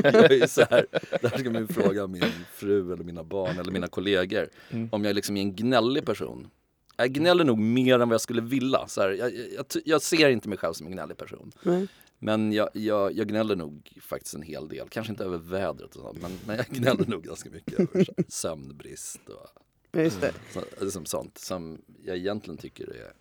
Här, 0.70 0.86
det 1.22 1.28
här 1.28 1.38
ska 1.38 1.50
man 1.50 1.62
ju 1.62 1.66
fråga 1.66 2.06
min 2.06 2.24
fru 2.52 2.92
eller 2.92 3.04
mina 3.04 3.24
barn 3.24 3.58
eller 3.58 3.72
mina 3.72 3.86
kollegor. 3.86 4.48
Mm. 4.70 4.88
Om 4.92 5.04
jag 5.04 5.14
liksom 5.14 5.36
är 5.36 5.40
en 5.40 5.56
gnällig 5.56 6.06
person. 6.06 6.50
Jag 6.96 7.10
gnäller 7.12 7.44
nog 7.44 7.58
mer 7.58 7.94
än 7.94 8.08
vad 8.08 8.14
jag 8.14 8.20
skulle 8.20 8.42
vilja. 8.42 8.86
Så 8.86 9.00
här, 9.00 9.10
jag, 9.10 9.32
jag, 9.56 9.66
jag 9.84 10.02
ser 10.02 10.28
inte 10.28 10.48
mig 10.48 10.58
själv 10.58 10.72
som 10.72 10.86
en 10.86 10.92
gnällig 10.92 11.16
person. 11.16 11.52
Nej. 11.62 11.86
Men 12.24 12.52
jag, 12.52 12.68
jag, 12.72 13.12
jag 13.12 13.28
gnäller 13.28 13.56
nog 13.56 13.98
faktiskt 14.02 14.34
en 14.34 14.42
hel 14.42 14.68
del. 14.68 14.88
Kanske 14.88 15.12
inte 15.12 15.24
över 15.24 15.38
vädret 15.38 15.96
och 15.96 16.02
sånt. 16.02 16.22
Men, 16.22 16.38
men 16.46 16.56
jag 16.56 16.66
gnäller 16.66 17.06
nog 17.06 17.22
ganska 17.22 17.50
mycket 17.50 17.80
över 17.80 18.06
sömnbrist 18.28 19.20
och 19.28 20.00
Just 20.00 20.20
det. 20.20 20.32
så, 20.52 20.84
liksom 20.84 21.04
sånt. 21.06 21.38
Som 21.38 21.82
jag 22.04 22.16
egentligen 22.16 22.56
tycker 22.58 22.84
är 22.84 23.12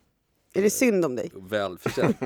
Är 0.54 0.62
det 0.62 0.70
synd 0.70 1.06
om 1.06 1.16
dig? 1.16 1.32
välförtjänt. 1.36 2.18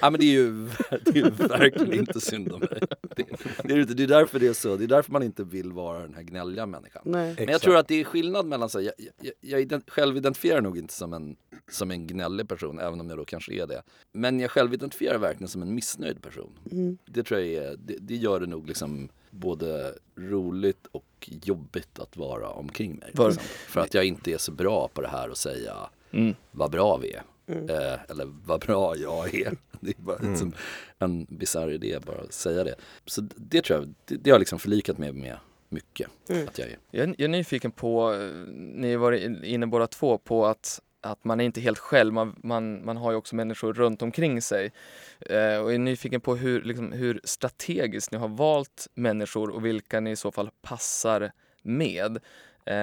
ja 0.00 0.10
men 0.10 0.20
det 0.20 0.26
är 0.26 0.32
ju 0.32 0.68
det 1.04 1.10
är 1.10 1.14
ju 1.14 1.30
verkligen 1.30 1.92
inte 1.92 2.20
synd 2.20 2.52
om 2.52 2.60
mig. 2.60 2.80
Det, 3.16 3.24
det, 3.64 3.72
är, 3.74 3.78
inte- 3.80 3.94
det 3.94 4.02
är 4.02 4.06
därför 4.06 4.38
det 4.40 4.46
är 4.46 4.52
så. 4.52 4.76
Det 4.76 4.84
är 4.84 4.88
därför 4.88 5.12
man 5.12 5.22
inte 5.22 5.44
vill 5.44 5.72
vara 5.72 5.98
den 6.02 6.14
här 6.14 6.22
gnälliga 6.22 6.66
människan. 6.66 7.02
Nej. 7.04 7.34
Men 7.38 7.48
jag 7.48 7.60
tror 7.60 7.76
att 7.76 7.88
det 7.88 8.00
är 8.00 8.04
skillnad 8.04 8.46
mellan, 8.46 8.68
så, 8.68 8.78
här, 8.78 8.84
jag, 8.98 9.08
jag, 9.20 9.32
jag 9.40 9.60
ident, 9.60 9.90
själv 9.90 10.16
identifierar 10.16 10.60
nog 10.60 10.78
inte 10.78 10.94
som 10.94 11.12
en, 11.12 11.36
som 11.70 11.90
en 11.90 12.06
gnällig 12.06 12.48
person, 12.48 12.78
även 12.78 13.00
om 13.00 13.08
jag 13.08 13.18
då 13.18 13.24
kanske 13.24 13.54
är 13.54 13.66
det. 13.66 13.82
Men 14.12 14.40
jag 14.40 14.50
själv 14.50 14.74
identifierar 14.74 15.18
verkligen 15.18 15.48
som 15.48 15.62
en 15.62 15.74
missnöjd 15.74 16.22
person. 16.22 16.58
Mm. 16.72 16.98
Det 17.04 17.22
tror 17.22 17.40
jag 17.40 17.64
är, 17.64 17.76
det, 17.76 17.96
det 18.00 18.16
gör 18.16 18.40
det 18.40 18.46
nog 18.46 18.66
liksom 18.68 19.08
både 19.30 19.94
roligt 20.16 20.86
och 20.92 21.30
jobbigt 21.42 21.98
att 21.98 22.16
vara 22.16 22.48
omkring 22.48 22.94
mig. 22.94 23.08
Liksom. 23.08 23.32
För 23.68 23.80
att 23.80 23.94
jag 23.94 24.04
inte 24.04 24.32
är 24.32 24.38
så 24.38 24.52
bra 24.52 24.88
på 24.94 25.00
det 25.00 25.08
här 25.08 25.28
att 25.28 25.38
säga 25.38 25.76
Mm. 26.12 26.34
vad 26.50 26.70
bra 26.70 26.96
vi 26.96 27.12
är. 27.12 27.22
Eh, 27.52 27.98
eller 28.08 28.26
vad 28.44 28.60
bra 28.60 28.96
jag 28.96 29.34
är. 29.34 29.56
Det 29.80 29.90
är 29.98 30.02
bara 30.02 30.18
liksom 30.18 30.52
en 30.98 31.24
bisarr 31.24 31.70
idé 31.70 31.98
bara 32.06 32.20
att 32.20 32.32
säga 32.32 32.64
det. 32.64 32.74
Så 33.06 33.20
det 33.36 33.62
tror 33.64 33.78
jag, 33.78 33.94
det, 34.04 34.16
det 34.16 34.30
har 34.30 34.34
jag 34.34 34.38
liksom 34.40 34.58
förlikat 34.58 34.98
mig 34.98 35.12
med 35.12 35.36
mycket. 35.68 36.08
Att 36.48 36.58
jag 36.58 36.68
är. 36.68 36.78
Jag, 36.90 37.02
är- 37.08 37.14
jag 37.18 37.20
är 37.24 37.28
nyfiken 37.28 37.70
på, 37.70 38.14
eh, 38.14 38.30
ni 38.56 38.96
var 38.96 39.12
inne 39.44 39.66
båda 39.66 39.86
två 39.86 40.18
på 40.18 40.46
att, 40.46 40.80
att 41.00 41.24
man 41.24 41.40
är 41.40 41.44
inte 41.44 41.60
helt 41.60 41.78
själv, 41.78 42.12
man, 42.12 42.36
man, 42.42 42.84
man 42.84 42.96
har 42.96 43.10
ju 43.10 43.16
också 43.16 43.36
människor 43.36 43.72
runt 43.72 44.02
omkring 44.02 44.42
sig. 44.42 44.72
Eh, 45.20 45.36
och 45.36 45.70
jag 45.70 45.74
är 45.74 45.78
nyfiken 45.78 46.20
på 46.20 46.36
hur, 46.36 46.62
liksom, 46.62 46.92
hur 46.92 47.20
strategiskt 47.24 48.12
ni 48.12 48.18
har 48.18 48.28
valt 48.28 48.86
människor 48.94 49.50
och 49.50 49.64
vilka 49.66 50.00
ni 50.00 50.10
i 50.10 50.16
så 50.16 50.32
fall 50.32 50.50
passar 50.62 51.32
med. 51.62 52.18
Eh, 52.66 52.74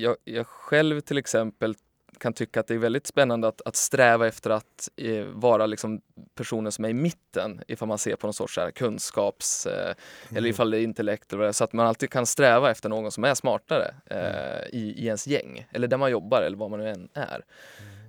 jag, 0.00 0.16
jag 0.24 0.46
själv 0.46 1.00
till 1.00 1.18
exempel 1.18 1.74
kan 2.18 2.32
tycka 2.32 2.60
att 2.60 2.66
det 2.66 2.74
är 2.74 2.78
väldigt 2.78 3.06
spännande 3.06 3.48
att, 3.48 3.62
att 3.64 3.76
sträva 3.76 4.26
efter 4.26 4.50
att 4.50 4.88
eh, 4.96 5.24
vara 5.24 5.66
liksom 5.66 6.00
personer 6.34 6.70
som 6.70 6.84
är 6.84 6.88
i 6.88 6.94
mitten 6.94 7.60
ifall 7.68 7.88
man 7.88 7.98
ser 7.98 8.16
på 8.16 8.26
någon 8.26 8.34
sorts 8.34 8.54
så 8.54 8.60
här 8.60 8.70
kunskaps 8.70 9.66
eh, 9.66 9.94
eller 10.36 10.48
ifall 10.48 10.70
det 10.70 10.78
är 10.78 10.82
intellekt 10.82 11.32
eller 11.32 11.38
vad 11.38 11.46
det 11.46 11.50
är, 11.50 11.52
så 11.52 11.64
att 11.64 11.72
man 11.72 11.86
alltid 11.86 12.10
kan 12.10 12.26
sträva 12.26 12.70
efter 12.70 12.88
någon 12.88 13.12
som 13.12 13.24
är 13.24 13.34
smartare 13.34 13.94
eh, 14.06 14.78
i, 14.78 14.94
i 14.96 15.06
ens 15.06 15.26
gäng 15.26 15.66
eller 15.72 15.88
där 15.88 15.96
man 15.96 16.10
jobbar 16.10 16.42
eller 16.42 16.56
vad 16.56 16.70
man 16.70 16.80
nu 16.80 16.88
än 16.88 17.08
är. 17.14 17.44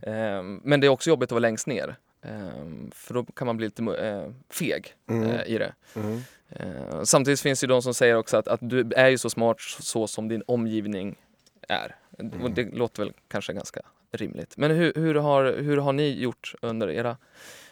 Eh, 0.02 0.44
men 0.44 0.80
det 0.80 0.88
är 0.88 0.90
också 0.90 1.10
jobbigt 1.10 1.28
att 1.28 1.32
vara 1.32 1.40
längst 1.40 1.68
ner 1.68 1.96
eh, 2.22 2.90
för 2.92 3.14
då 3.14 3.24
kan 3.24 3.48
man 3.48 3.58
bli 3.58 3.66
lite 3.66 3.84
eh, 3.84 4.32
feg 4.50 4.94
eh, 5.10 5.54
i 5.54 5.58
det. 5.58 5.74
Mm. 5.96 6.22
Eh, 6.50 7.04
samtidigt 7.04 7.42
finns 7.42 7.60
det 7.60 7.68
de 7.68 7.82
som 7.82 7.94
säger 7.94 8.16
också 8.16 8.38
att, 8.38 8.48
att 8.48 8.60
du 8.62 8.92
är 8.96 9.08
ju 9.08 9.18
så 9.18 9.30
smart 9.30 9.62
så 9.62 10.08
som 10.08 10.28
din 10.28 10.44
omgivning 10.48 11.16
är. 11.68 11.96
Och 12.42 12.52
det 12.52 12.76
låter 12.76 13.04
väl 13.04 13.14
kanske 13.28 13.54
ganska 13.54 13.82
rimligt. 14.18 14.58
Men 14.58 14.72
hur, 14.72 14.94
hur, 14.96 15.16
har, 15.16 15.54
hur 15.54 15.78
har 15.78 15.94
ni 15.94 16.22
gjort 16.22 16.56
under 16.62 16.90
era 16.90 17.18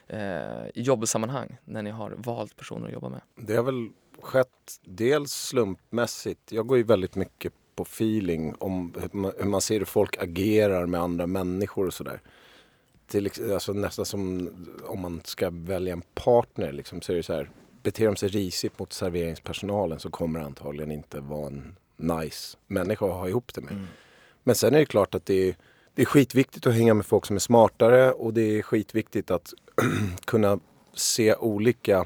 eh, 0.07 0.67
jobbsammanhang 0.75 1.57
när 1.65 1.81
ni 1.81 1.89
har 1.89 2.13
valt 2.17 2.55
personer 2.55 2.87
att 2.87 2.93
jobba 2.93 3.09
med? 3.09 3.21
Det 3.35 3.55
har 3.55 3.63
väl 3.63 3.89
skett 4.21 4.79
dels 4.83 5.31
slumpmässigt. 5.33 6.51
Jag 6.51 6.67
går 6.67 6.77
ju 6.77 6.83
väldigt 6.83 7.15
mycket 7.15 7.53
på 7.75 7.83
feeling 7.83 8.55
om 8.59 8.93
hur 9.13 9.45
man, 9.45 9.61
ser 9.61 9.79
hur 9.79 9.85
folk 9.85 10.17
agerar 10.17 10.85
med 10.85 11.01
andra 11.01 11.27
människor 11.27 11.87
och 11.87 11.93
sådär. 11.93 12.21
Alltså 13.53 13.73
nästan 13.73 14.05
som 14.05 14.49
om 14.83 15.01
man 15.01 15.21
ska 15.23 15.49
välja 15.49 15.93
en 15.93 16.03
partner 16.13 16.71
liksom, 16.71 17.01
så 17.01 17.11
är 17.11 17.15
det 17.17 17.23
så 17.23 17.33
här. 17.33 17.49
Beter 17.83 18.05
de 18.05 18.15
sig 18.15 18.29
risigt 18.29 18.79
mot 18.79 18.93
serveringspersonalen 18.93 19.99
så 19.99 20.09
kommer 20.09 20.39
det 20.39 20.45
antagligen 20.45 20.91
inte 20.91 21.19
vara 21.19 21.47
en 21.47 21.75
nice 21.97 22.57
människa 22.67 23.05
att 23.05 23.13
ha 23.13 23.29
ihop 23.29 23.53
det 23.53 23.61
med. 23.61 23.87
Men 24.43 24.55
sen 24.55 24.73
är 24.73 24.79
det 24.79 24.85
klart 24.85 25.15
att 25.15 25.25
det 25.25 25.49
är, 25.49 25.55
det 25.95 26.01
är 26.01 26.05
skitviktigt 26.05 26.67
att 26.67 26.73
hänga 26.73 26.93
med 26.93 27.05
folk 27.05 27.25
som 27.25 27.35
är 27.35 27.39
smartare 27.39 28.11
och 28.11 28.33
det 28.33 28.41
är 28.41 28.61
skitviktigt 28.61 29.31
att 29.31 29.53
kunna 30.25 30.59
se 30.93 31.35
olika 31.35 32.05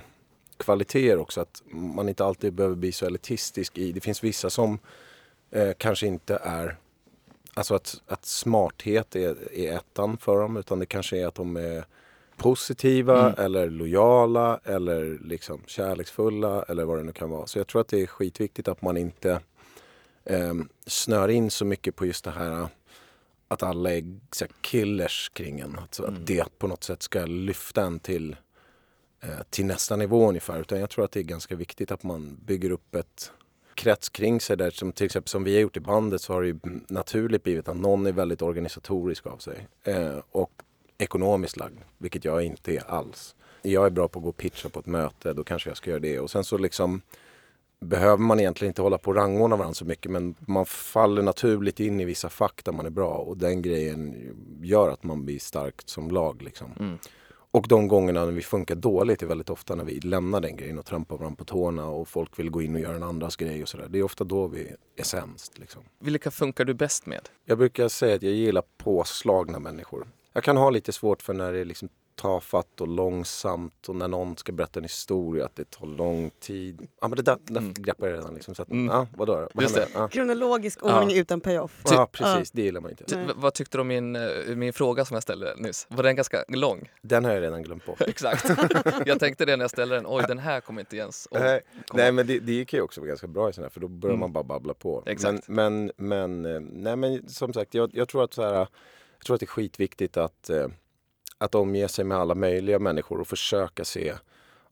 kvaliteter 0.58 1.18
också. 1.18 1.42
Att 1.42 1.64
man 1.72 2.10
inte 2.10 2.26
alltid 2.26 2.54
behöver 2.54 2.76
bli 2.76 2.92
så 2.92 3.06
elitistisk 3.06 3.78
i. 3.78 3.92
Det 3.92 4.02
finns 4.02 4.24
vissa 4.24 4.50
som 4.50 4.80
eh, 5.52 5.72
kanske 5.78 6.08
inte 6.08 6.40
är 6.44 6.78
Alltså 7.54 7.76
att, 7.76 8.02
att 8.08 8.26
smarthet 8.26 9.16
är, 9.16 9.54
är 9.54 9.78
ettan 9.78 10.18
för 10.18 10.42
dem 10.42 10.58
utan 10.58 10.80
det 10.80 10.86
kanske 10.86 11.18
är 11.18 11.28
att 11.28 11.36
de 11.36 11.58
är 11.58 11.86
positiva 12.38 13.34
eller 13.34 13.70
lojala 13.70 14.60
eller 14.64 15.20
liksom 15.24 15.62
kärleksfulla 15.66 16.64
eller 16.64 16.86
vad 16.86 16.98
det 16.98 17.04
nu 17.04 17.12
kan 17.12 17.30
vara. 17.30 17.48
Så 17.48 17.60
jag 17.60 17.68
tror 17.68 17.82
att 17.82 17.88
det 17.88 18.02
är 18.02 18.08
skitviktigt 18.08 18.68
att 18.68 18.82
man 18.82 18.98
inte 18.98 19.40
eh, 20.26 20.54
snör 20.86 21.28
in 21.28 21.52
så 21.52 21.66
mycket 21.66 21.96
på 21.96 22.06
just 22.06 22.24
det 22.24 22.32
här 22.32 22.68
att 23.52 23.64
alla 23.64 23.94
är 23.94 24.20
så 24.32 24.46
här, 24.46 24.52
killers 24.62 25.30
kring 25.34 25.60
en. 25.60 25.80
Alltså 25.80 26.04
Att 26.04 26.28
det 26.28 26.58
på 26.58 26.68
något 26.68 26.84
sätt 26.84 27.04
ska 27.04 27.26
lyfta 27.26 27.82
en 27.82 28.00
till, 28.00 28.36
eh, 29.22 29.30
till 29.50 29.66
nästa 29.66 29.96
nivå 29.96 30.30
ungefär. 30.30 30.60
Utan 30.60 30.80
jag 30.80 30.90
tror 30.90 31.06
att 31.06 31.12
det 31.12 31.20
är 31.20 31.24
ganska 31.24 31.56
viktigt 31.56 31.92
att 31.92 32.04
man 32.04 32.38
bygger 32.46 32.72
upp 32.72 32.96
ett 32.96 33.32
krets 33.74 34.10
kring 34.10 34.42
sig 34.42 34.58
där 34.58 34.72
som 34.72 34.92
till 34.92 35.06
exempel 35.06 35.30
som 35.30 35.44
vi 35.44 35.54
har 35.54 35.62
gjort 35.62 35.78
i 35.78 35.80
bandet 35.80 36.22
så 36.22 36.34
har 36.34 36.42
det 36.42 36.48
ju 36.48 36.60
naturligt 36.88 37.44
blivit 37.44 37.68
att 37.68 37.78
någon 37.78 38.06
är 38.06 38.12
väldigt 38.12 38.42
organisatorisk 38.42 39.26
av 39.26 39.38
sig 39.38 39.68
eh, 39.84 40.18
och 40.32 40.52
ekonomiskt 40.98 41.58
lagd, 41.58 41.80
vilket 41.98 42.26
jag 42.26 42.44
inte 42.44 42.76
är 42.76 42.92
alls. 42.92 43.36
Jag 43.62 43.86
är 43.86 43.90
bra 43.90 44.08
på 44.08 44.20
att 44.20 44.24
gå 44.24 44.30
och 44.30 44.38
pitcha 44.38 44.70
på 44.70 44.80
ett 44.80 44.86
möte, 44.86 45.34
då 45.34 45.44
kanske 45.44 45.70
jag 45.70 45.78
ska 45.78 45.90
göra 45.90 46.00
det 46.00 46.20
och 46.20 46.32
sen 46.32 46.44
så 46.44 46.58
liksom 46.58 47.02
behöver 47.86 48.24
man 48.24 48.40
egentligen 48.40 48.70
inte 48.70 48.82
hålla 48.82 48.98
på 48.98 49.10
och 49.12 49.16
rangordna 49.16 49.56
varandra 49.56 49.74
så 49.74 49.86
mycket 49.86 50.12
men 50.12 50.36
man 50.40 50.66
faller 50.66 51.22
naturligt 51.22 51.80
in 51.80 52.00
i 52.00 52.06
vissa 52.06 52.30
fack 52.30 52.62
där 52.66 52.72
man 52.72 52.86
är 52.86 52.90
bra 52.90 53.14
och 53.14 53.38
den 53.38 53.62
grejen 53.62 54.16
gör 54.62 54.90
att 54.90 55.04
man 55.04 55.26
blir 55.26 55.40
starkt 55.40 55.90
som 55.90 56.12
lag 56.12 56.42
liksom. 56.42 56.98
Och 57.52 57.66
de 57.70 57.88
gångerna 57.88 58.26
när 58.26 58.32
vi 58.32 58.42
funkar 58.42 58.76
dåligt 58.76 59.24
är 59.24 59.28
väldigt 59.28 59.50
ofta 59.50 59.76
när 59.76 59.84
vi 59.84 60.00
lämnar 60.00 60.42
den 60.42 60.56
grejen 60.56 60.80
och 60.80 60.86
trampar 60.86 61.18
varandra 61.18 61.36
på 61.36 61.46
tårna 61.46 61.86
och 61.86 62.08
folk 62.08 62.40
vill 62.40 62.50
gå 62.50 62.62
in 62.62 62.76
och 62.76 62.82
göra 62.82 62.96
en 62.96 63.04
andras 63.04 63.36
grej 63.36 63.62
och 63.62 63.70
sådär. 63.70 63.88
Det 63.90 64.00
är 64.00 64.04
ofta 64.04 64.24
då 64.24 64.48
vi 64.48 64.76
är 64.96 65.04
sämst 65.04 65.60
liksom. 65.60 65.82
Vilka 66.00 66.32
funkar 66.32 66.66
du 66.66 66.74
bäst 66.74 67.06
med? 67.06 67.30
Jag 67.46 67.58
brukar 67.58 67.88
säga 67.88 68.16
att 68.16 68.24
jag 68.24 68.34
gillar 68.34 68.64
påslagna 68.78 69.60
människor. 69.60 70.08
Jag 70.34 70.44
kan 70.44 70.58
ha 70.58 70.70
lite 70.70 70.92
svårt 70.92 71.22
för 71.22 71.34
när 71.34 71.54
det 71.54 71.60
är 71.60 71.66
liksom 71.66 71.90
tafatt 72.22 72.82
och 72.82 72.88
långsamt 72.88 73.90
och 73.90 73.96
när 73.96 74.08
någon 74.08 74.38
ska 74.38 74.52
berätta 74.52 74.80
en 74.80 74.84
historia 74.84 75.46
att 75.46 75.56
det 75.56 75.70
tar 75.70 75.86
lång 75.88 76.30
tid. 76.40 76.88
Ja 77.02 77.08
men 77.08 77.16
det 77.18 77.22
där, 77.22 77.38
där 77.44 77.74
greppar 77.76 78.08
jag 78.08 78.14
redan 78.18 78.34
liksom. 78.34 78.56
Så 78.56 78.62
att, 78.62 78.68
ja, 78.72 79.08
vadå 79.18 79.34
då? 79.36 79.40
Vad 79.40 79.50
Mm. 79.54 79.64
Just 79.64 79.76
det. 79.76 79.88
Ja. 79.94 80.08
Kronologisk 80.08 80.84
ordning 80.84 81.18
utan 81.18 81.42
payoff. 81.42 81.82
ja 81.86 82.10
precis, 82.12 82.52
det 82.52 82.62
gillar 82.62 82.82
man 82.82 82.92
inte. 82.92 83.04
Ty- 83.06 83.34
vad 83.36 83.54
tyckte 83.54 83.78
du 83.78 83.82
om 83.82 83.88
min, 83.88 84.16
eh, 84.16 84.22
min 84.56 84.74
fråga 84.74 85.06
som 85.06 85.14
jag 85.16 85.24
ställde 85.24 85.56
nyss? 85.58 85.88
Var 85.90 86.04
den 86.04 86.16
ganska 86.16 86.44
lång? 86.48 86.90
Den 87.02 87.26
har 87.26 87.32
jag 87.32 87.42
redan 87.42 87.64
glömt 87.64 87.86
bort. 87.86 88.02
Exakt. 88.08 88.50
jag 89.06 89.20
tänkte 89.20 89.46
det 89.46 89.58
när 89.58 89.64
jag 89.64 89.72
ställde 89.72 89.96
den. 89.96 90.06
Oj, 90.08 90.24
den 90.28 90.38
här 90.40 90.62
kommer 90.62 90.80
inte 90.82 90.96
Jens 90.96 91.28
att 91.32 91.42
Nej, 91.42 91.62
nej 91.94 92.12
men 92.12 92.28
det, 92.28 92.40
det 92.40 92.52
gick 92.52 92.74
ju 92.74 92.82
också 92.82 93.02
ganska 93.02 93.28
bra 93.28 93.50
i 93.50 93.54
sådana 93.54 93.66
här 93.66 93.70
för 93.72 93.80
då 93.80 93.88
börjar 93.88 94.14
Mm. 94.14 94.20
man 94.20 94.34
bara 94.34 94.44
babbla 94.44 94.74
på. 94.74 95.04
Exakt. 95.06 95.48
Men, 95.48 95.92
men, 95.98 96.42
men, 96.42 96.56
eh, 96.56 96.60
nej, 96.72 96.96
men 96.96 97.30
som 97.30 97.54
sagt 97.54 97.74
jag, 97.74 97.90
jag, 97.94 98.08
tror 98.08 98.24
att 98.24 98.34
så 98.34 98.44
här, 98.44 98.54
jag 98.54 98.68
tror 99.26 99.34
att 99.36 99.40
det 99.40 99.44
är 99.46 99.48
skitviktigt 99.48 100.18
att, 100.18 100.50
eh, 100.50 100.68
att 101.40 101.56
omge 101.56 101.88
sig 101.88 102.06
med 102.06 102.18
alla 102.18 102.36
möjliga 102.36 102.80
människor 102.80 103.22
och 103.22 103.28
försöka 103.28 103.86
se 103.86 104.14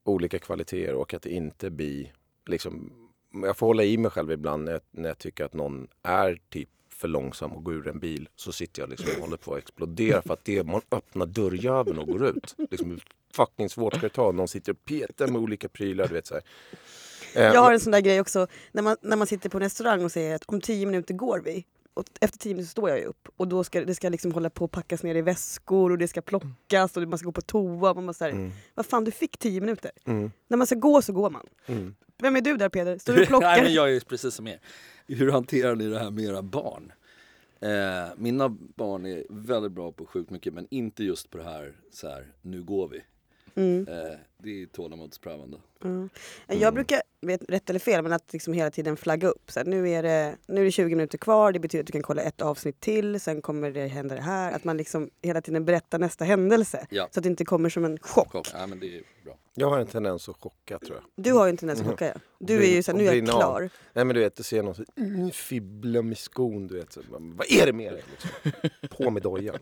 olika 0.04 0.40
kvaliteter 0.40 0.94
och 0.96 1.14
att 1.14 1.26
inte 1.26 1.70
blir 1.70 2.14
liksom, 2.46 2.94
jag 3.34 3.58
får 3.58 3.68
hålla 3.68 3.84
i 3.84 3.98
mig 3.98 4.12
själv 4.12 4.32
ibland 4.32 4.64
när 4.64 4.72
jag, 4.72 4.82
när 4.92 5.10
jag 5.10 5.18
tycker 5.18 5.46
att 5.46 5.54
någon 5.54 5.88
är 6.04 6.42
typ 6.50 6.70
för 6.90 7.08
långsam 7.08 7.52
och 7.52 7.64
går 7.64 7.74
ur 7.74 7.88
en 7.88 8.00
bil 8.00 8.30
så 8.36 8.52
sitter 8.52 8.82
jag 8.82 8.90
liksom 8.90 9.10
och 9.16 9.22
håller 9.22 9.38
på 9.38 9.54
att 9.54 9.60
explodera 9.60 10.22
för 10.22 10.34
att 10.34 10.46
det 10.46 10.64
man 10.64 10.82
öppnar 10.92 11.26
dörrjäveln 11.26 12.00
och 12.00 12.08
går 12.08 12.26
ut. 12.26 12.56
Liksom, 12.72 12.90
hur 12.90 13.04
fucking 13.34 13.70
svårt 13.70 13.94
ska 13.94 14.02
det 14.02 14.14
ta? 14.14 14.32
Någon 14.32 14.48
sitter 14.48 14.72
och 14.72 14.86
petar 14.86 15.28
med 15.28 15.42
olika 15.42 15.70
prylar. 15.70 16.08
Du 16.08 16.14
vet, 16.14 16.28
så 16.28 16.34
här. 16.34 16.44
Eh, 17.36 17.44
Jag 17.54 17.62
har 17.62 17.74
en 17.74 17.80
sån 17.80 17.92
där 17.92 18.00
grej 18.02 18.22
också 18.22 18.48
när 18.72 18.82
man, 18.84 18.98
när 19.02 19.18
man 19.18 19.28
sitter 19.28 19.50
på 19.50 19.58
en 19.58 19.64
restaurang 19.64 20.04
och 20.04 20.12
säger 20.12 20.36
att 20.36 20.44
om 20.46 20.62
tio 20.62 20.86
minuter 20.86 21.14
går 21.14 21.42
vi. 21.46 21.66
Och 21.98 22.06
efter 22.22 22.40
tio 22.40 22.54
minuter 22.54 22.70
står 22.70 22.90
jag 22.90 23.00
ju 23.00 23.06
upp 23.06 23.28
och 23.38 23.48
då 23.48 23.64
ska 23.64 23.86
det 23.86 23.96
ska 23.96 24.10
liksom 24.10 24.32
hålla 24.32 24.50
på 24.50 24.66
att 24.66 24.72
packas 24.72 25.04
ner 25.04 25.16
i 25.16 25.22
väskor 25.22 25.92
och 25.92 25.98
det 25.98 26.08
ska 26.08 26.22
plockas 26.22 26.98
och 26.98 27.08
man 27.08 27.18
ska 27.18 27.26
gå 27.26 27.32
på 27.32 27.42
toa. 27.42 27.94
Man 27.94 28.06
måste 28.06 28.26
här, 28.26 28.52
Vad 28.76 28.86
fan 28.86 29.04
du 29.04 29.12
fick 29.12 29.38
tio 29.38 29.62
minuter. 29.62 29.92
Mm. 30.06 30.32
När 30.48 30.58
man 30.58 30.68
ska 30.68 30.76
gå 30.76 31.02
så 31.02 31.14
går 31.14 31.30
man. 31.30 31.48
Mm. 31.66 31.96
Vem 32.18 32.36
är 32.36 32.42
du 32.42 32.58
där 32.58 32.70
Peder? 32.70 32.98
Står 32.98 33.14
du 33.14 33.22
och 33.22 33.28
plockar? 33.28 33.48
Nej, 33.48 33.64
men 33.64 33.74
jag 33.74 33.96
är 33.96 34.00
precis 34.00 34.34
som 34.34 34.48
er. 34.48 34.60
Hur 35.08 35.32
hanterar 35.32 35.76
ni 35.76 35.88
det 35.90 36.00
här 36.00 36.12
med 36.12 36.24
era 36.24 36.42
barn? 36.42 36.92
Eh, 37.60 38.10
mina 38.18 38.50
barn 38.50 39.06
är 39.06 39.24
väldigt 39.30 39.72
bra 39.72 39.92
på 39.92 40.06
sjukt 40.06 40.30
mycket 40.30 40.54
men 40.54 40.68
inte 40.70 41.04
just 41.04 41.30
på 41.30 41.38
det 41.38 41.44
här, 41.44 41.76
så 41.92 42.08
här 42.08 42.28
nu 42.42 42.64
går 42.64 42.88
vi. 42.88 43.02
Mm. 43.56 43.88
Eh, 43.88 44.18
det 44.40 44.62
är 44.62 44.66
tålamodsprövande. 44.66 45.58
Mm. 45.84 46.10
Jag 46.48 46.74
brukar, 46.74 47.02
vet, 47.22 47.50
rätt 47.50 47.70
eller 47.70 47.80
fel, 47.80 48.04
men 48.04 48.14
att 48.14 48.34
liksom 48.34 48.54
hela 48.54 48.72
tiden 48.72 48.98
flagga 48.98 49.28
upp. 49.28 49.52
Så 49.52 49.60
här, 49.60 49.66
nu, 49.66 49.90
är 49.90 50.04
det, 50.04 50.38
nu 50.48 50.62
är 50.62 50.66
det 50.66 50.72
20 50.72 50.96
minuter 50.96 51.18
kvar, 51.18 51.52
det 51.52 51.60
betyder 51.60 51.84
att 51.84 51.88
du 51.88 51.92
kan 51.92 52.02
kolla 52.02 52.22
ett 52.22 52.42
avsnitt 52.42 52.80
till, 52.80 53.20
sen 53.20 53.42
kommer 53.42 53.72
det 53.72 53.88
hända 53.88 54.16
det 54.16 54.22
här. 54.22 54.52
Att 54.52 54.64
man 54.64 54.78
liksom 54.78 55.10
hela 55.22 55.42
tiden 55.42 55.66
berättar 55.66 56.00
nästa 56.00 56.26
händelse. 56.26 56.88
Ja. 56.90 57.08
Så 57.12 57.20
att 57.20 57.24
det 57.24 57.30
inte 57.30 57.46
kommer 57.46 57.70
som 57.70 57.86
en 57.86 58.00
chock. 58.00 58.32
Kom, 58.32 58.44
ja, 58.54 58.68
men 58.68 58.80
det 58.80 58.98
är 58.98 59.04
bra. 59.24 59.38
Jag 59.60 59.70
har 59.70 59.80
en 59.80 59.88
tendens 59.88 60.30
att 60.30 60.36
chocka 60.36 60.80
tror 60.80 60.96
jag. 60.96 61.24
Du 61.26 61.34
har 61.34 61.46
ju 61.46 61.52
inte 61.52 61.66
ens 61.66 61.82
chocka. 61.82 62.06
Ja. 62.06 62.20
Du 62.40 62.64
är 62.64 62.76
ju 62.76 62.84
såhär, 62.84 62.98
nu 62.98 63.08
är 63.08 63.14
jag 63.14 63.30
av. 63.30 63.40
klar. 63.40 63.70
Nej 63.94 64.06
men 64.06 64.16
du 64.16 64.20
vet, 64.20 64.36
du 64.36 64.44
ser 64.44 64.64
någon 64.64 64.86
mm, 64.98 65.32
fibbla 65.32 66.02
med 66.02 66.18
skon. 66.18 66.68
Du 66.68 66.76
vet, 66.76 66.94
så, 66.94 67.02
vad 67.10 67.52
är 67.52 67.66
det 67.66 67.74
med 67.74 67.94
dig? 67.94 68.04
Liksom? 68.12 68.70
På 68.98 69.10
med 69.10 69.24
dojan. 69.24 69.58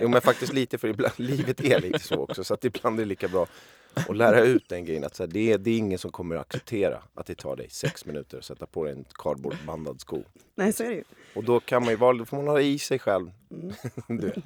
Jo 0.00 0.08
men 0.08 0.20
faktiskt 0.20 0.52
lite 0.52 0.78
för 0.78 0.88
ibland, 0.88 1.14
livet 1.16 1.60
är 1.60 1.80
lite 1.80 1.98
så 1.98 2.16
också. 2.16 2.44
Så 2.44 2.54
att 2.54 2.64
ibland 2.64 2.98
är 3.00 3.04
det 3.04 3.08
lika 3.08 3.28
bra 3.28 3.46
att 3.94 4.16
lära 4.16 4.40
ut 4.40 4.68
den 4.68 4.84
grejen. 4.84 5.04
Att 5.04 5.14
så 5.14 5.22
här, 5.22 5.30
det, 5.30 5.52
är, 5.52 5.58
det 5.58 5.70
är 5.70 5.78
ingen 5.78 5.98
som 5.98 6.10
kommer 6.10 6.36
att 6.36 6.40
acceptera 6.40 7.02
att 7.14 7.26
det 7.26 7.34
tar 7.34 7.56
dig 7.56 7.70
sex 7.70 8.04
minuter 8.04 8.38
att 8.38 8.44
sätta 8.44 8.66
på 8.66 8.84
dig 8.84 8.92
en 8.92 9.04
cardboardbandad 9.14 10.00
sko. 10.00 10.22
Nej 10.54 10.72
så 10.72 10.82
är 10.82 10.88
det 10.88 10.94
ju. 10.94 11.04
Och 11.34 11.44
då 11.44 11.60
kan 11.60 11.82
man 11.82 11.90
ju 11.90 11.96
vara, 11.96 12.12
då 12.12 12.24
får 12.24 12.36
man 12.36 12.46
ha 12.46 12.60
i 12.60 12.78
sig 12.78 12.98
själv. 12.98 13.30
du 14.08 14.16
vet. 14.16 14.36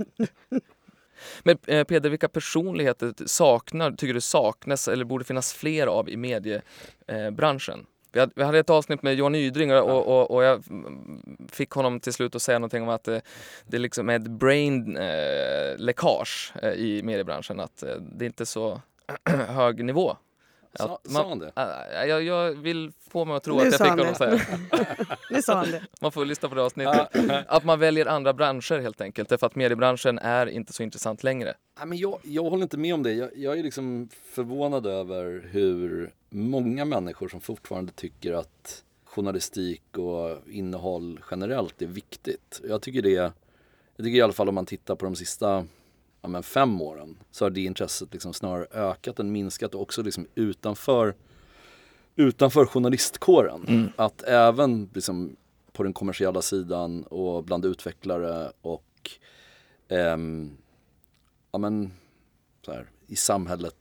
Men 1.42 1.58
eh, 1.66 1.84
Peder, 1.84 2.10
vilka 2.10 2.28
personligheter 2.28 3.14
saknar, 3.26 3.92
tycker 3.92 4.14
du 4.14 4.20
saknas 4.20 4.88
eller 4.88 5.04
borde 5.04 5.24
finnas 5.24 5.54
fler 5.54 5.86
av 5.86 6.08
i 6.08 6.16
mediebranschen? 6.16 7.86
Vi 8.12 8.20
hade, 8.20 8.32
vi 8.36 8.42
hade 8.42 8.58
ett 8.58 8.70
avsnitt 8.70 9.02
med 9.02 9.14
Johan 9.14 9.34
Ydring 9.34 9.72
och, 9.72 9.90
och, 9.90 10.06
och, 10.06 10.30
och 10.30 10.44
jag 10.44 10.62
mm, 10.70 11.22
fick 11.52 11.70
honom 11.70 12.00
till 12.00 12.12
slut 12.12 12.34
att 12.34 12.42
säga 12.42 12.58
någonting 12.58 12.82
om 12.82 12.88
att 12.88 13.04
det, 13.04 13.22
det 13.66 13.78
liksom 13.78 14.08
är 14.08 14.16
ett 14.16 14.30
brain 14.30 14.96
eh, 14.96 15.78
läckage 15.78 16.52
eh, 16.62 16.72
i 16.72 17.02
mediebranschen. 17.02 17.60
Att 17.60 17.82
eh, 17.82 17.94
det 17.94 18.24
är 18.24 18.26
inte 18.26 18.46
så 18.46 18.80
hög 19.48 19.84
nivå. 19.84 20.16
Sa, 20.78 20.94
Att 21.04 21.10
sa 21.12 21.28
han 21.28 21.38
det? 21.38 21.52
Ah, 21.54 22.04
jag, 22.04 22.22
jag 22.22 22.52
vill 22.52 22.92
få 23.10 23.24
mig 23.24 23.36
att 23.36 23.42
tro 23.42 23.56
Nu 23.56 23.60
att 23.60 23.72
jag 23.72 23.80
fick 23.80 23.88
honom 23.88 24.06
det. 24.06 24.14
säga. 24.14 24.40
Nu 25.30 25.42
sa 25.42 25.54
han 25.54 25.70
det. 25.70 25.82
Man 26.00 26.12
får 26.12 26.24
lyssna 26.24 26.48
på 26.48 26.54
det 26.54 26.62
avsnittet. 26.62 27.08
Att 27.48 27.64
man 27.64 27.78
väljer 27.78 28.06
andra 28.06 28.32
branscher 28.32 28.78
helt 28.78 29.00
enkelt. 29.00 29.28
Därför 29.28 29.46
att 29.46 29.54
mediebranschen 29.54 30.18
är 30.18 30.46
inte 30.46 30.72
så 30.72 30.82
intressant 30.82 31.22
längre. 31.24 31.54
Nej, 31.78 31.86
men 31.86 31.98
jag, 31.98 32.18
jag 32.22 32.42
håller 32.42 32.62
inte 32.62 32.76
med 32.78 32.94
om 32.94 33.02
det. 33.02 33.12
Jag, 33.12 33.30
jag 33.36 33.58
är 33.58 33.62
liksom 33.62 34.08
förvånad 34.32 34.86
över 34.86 35.48
hur 35.50 36.10
många 36.30 36.84
människor 36.84 37.28
som 37.28 37.40
fortfarande 37.40 37.92
tycker 37.92 38.32
att 38.32 38.82
journalistik 39.04 39.98
och 39.98 40.38
innehåll 40.50 41.20
generellt 41.30 41.82
är 41.82 41.86
viktigt. 41.86 42.60
Jag 42.68 42.82
tycker 42.82 43.02
det, 43.02 43.10
jag 43.10 43.32
tycker 43.96 44.18
i 44.18 44.22
alla 44.22 44.32
fall 44.32 44.48
om 44.48 44.54
man 44.54 44.66
tittar 44.66 44.94
på 44.94 45.04
de 45.04 45.16
sista 45.16 45.66
ja, 46.22 46.28
men 46.28 46.42
fem 46.42 46.80
åren 46.82 47.18
så 47.30 47.44
har 47.44 47.50
det 47.50 47.60
intresset 47.60 48.12
liksom 48.12 48.32
snarare 48.32 48.66
ökat 48.70 49.18
än 49.18 49.32
minskat 49.32 49.74
och 49.74 49.82
också 49.82 50.02
liksom 50.02 50.26
utanför, 50.34 51.14
utanför 52.16 52.66
journalistkåren. 52.66 53.92
Att 53.96 54.22
även 54.22 54.90
liksom 54.94 55.36
på 55.72 55.82
den 55.82 55.92
kommersiella 55.92 56.42
sidan 56.42 57.04
och 57.04 57.44
bland 57.44 57.64
utvecklare 57.64 58.52
och 58.60 59.10
ehm, 59.88 60.56
ja, 61.52 61.58
men, 61.58 61.92
här, 62.66 62.90
i 63.06 63.16
samhället 63.16 63.76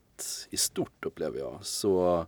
i 0.49 0.57
stort 0.57 1.05
upplever 1.05 1.39
jag 1.39 1.59
så, 1.61 2.25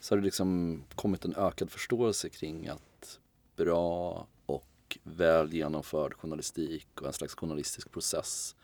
så 0.00 0.14
har 0.14 0.18
det 0.18 0.24
liksom 0.24 0.82
kommit 0.94 1.24
en 1.24 1.34
ökad 1.36 1.70
förståelse 1.70 2.28
kring 2.28 2.68
att 2.68 3.18
bra 3.56 4.26
och 4.46 4.98
väl 5.02 5.52
genomförd 5.52 6.14
journalistik 6.14 6.88
och 7.00 7.06
en 7.06 7.12
slags 7.12 7.34
journalistisk 7.34 7.90
process 7.90 8.56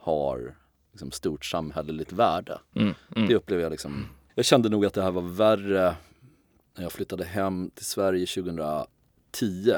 har 0.00 0.56
liksom 0.92 1.10
stort 1.10 1.44
samhälleligt 1.44 2.12
värde. 2.12 2.60
Mm, 2.74 2.94
mm. 3.16 3.28
Det 3.28 3.34
upplever 3.34 3.62
jag 3.62 3.70
liksom. 3.70 4.06
Jag 4.34 4.44
kände 4.44 4.68
nog 4.68 4.86
att 4.86 4.94
det 4.94 5.02
här 5.02 5.10
var 5.10 5.22
värre 5.22 5.96
när 6.74 6.82
jag 6.82 6.92
flyttade 6.92 7.24
hem 7.24 7.70
till 7.74 7.84
Sverige 7.84 8.26
2010. 8.26 9.74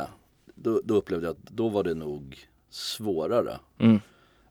Då, 0.55 0.81
då 0.85 0.95
upplevde 0.95 1.27
jag 1.27 1.33
att 1.33 1.43
då 1.43 1.69
var 1.69 1.85
det 1.85 1.95
nog 1.95 2.49
svårare 2.71 3.59
Mm. 3.79 4.01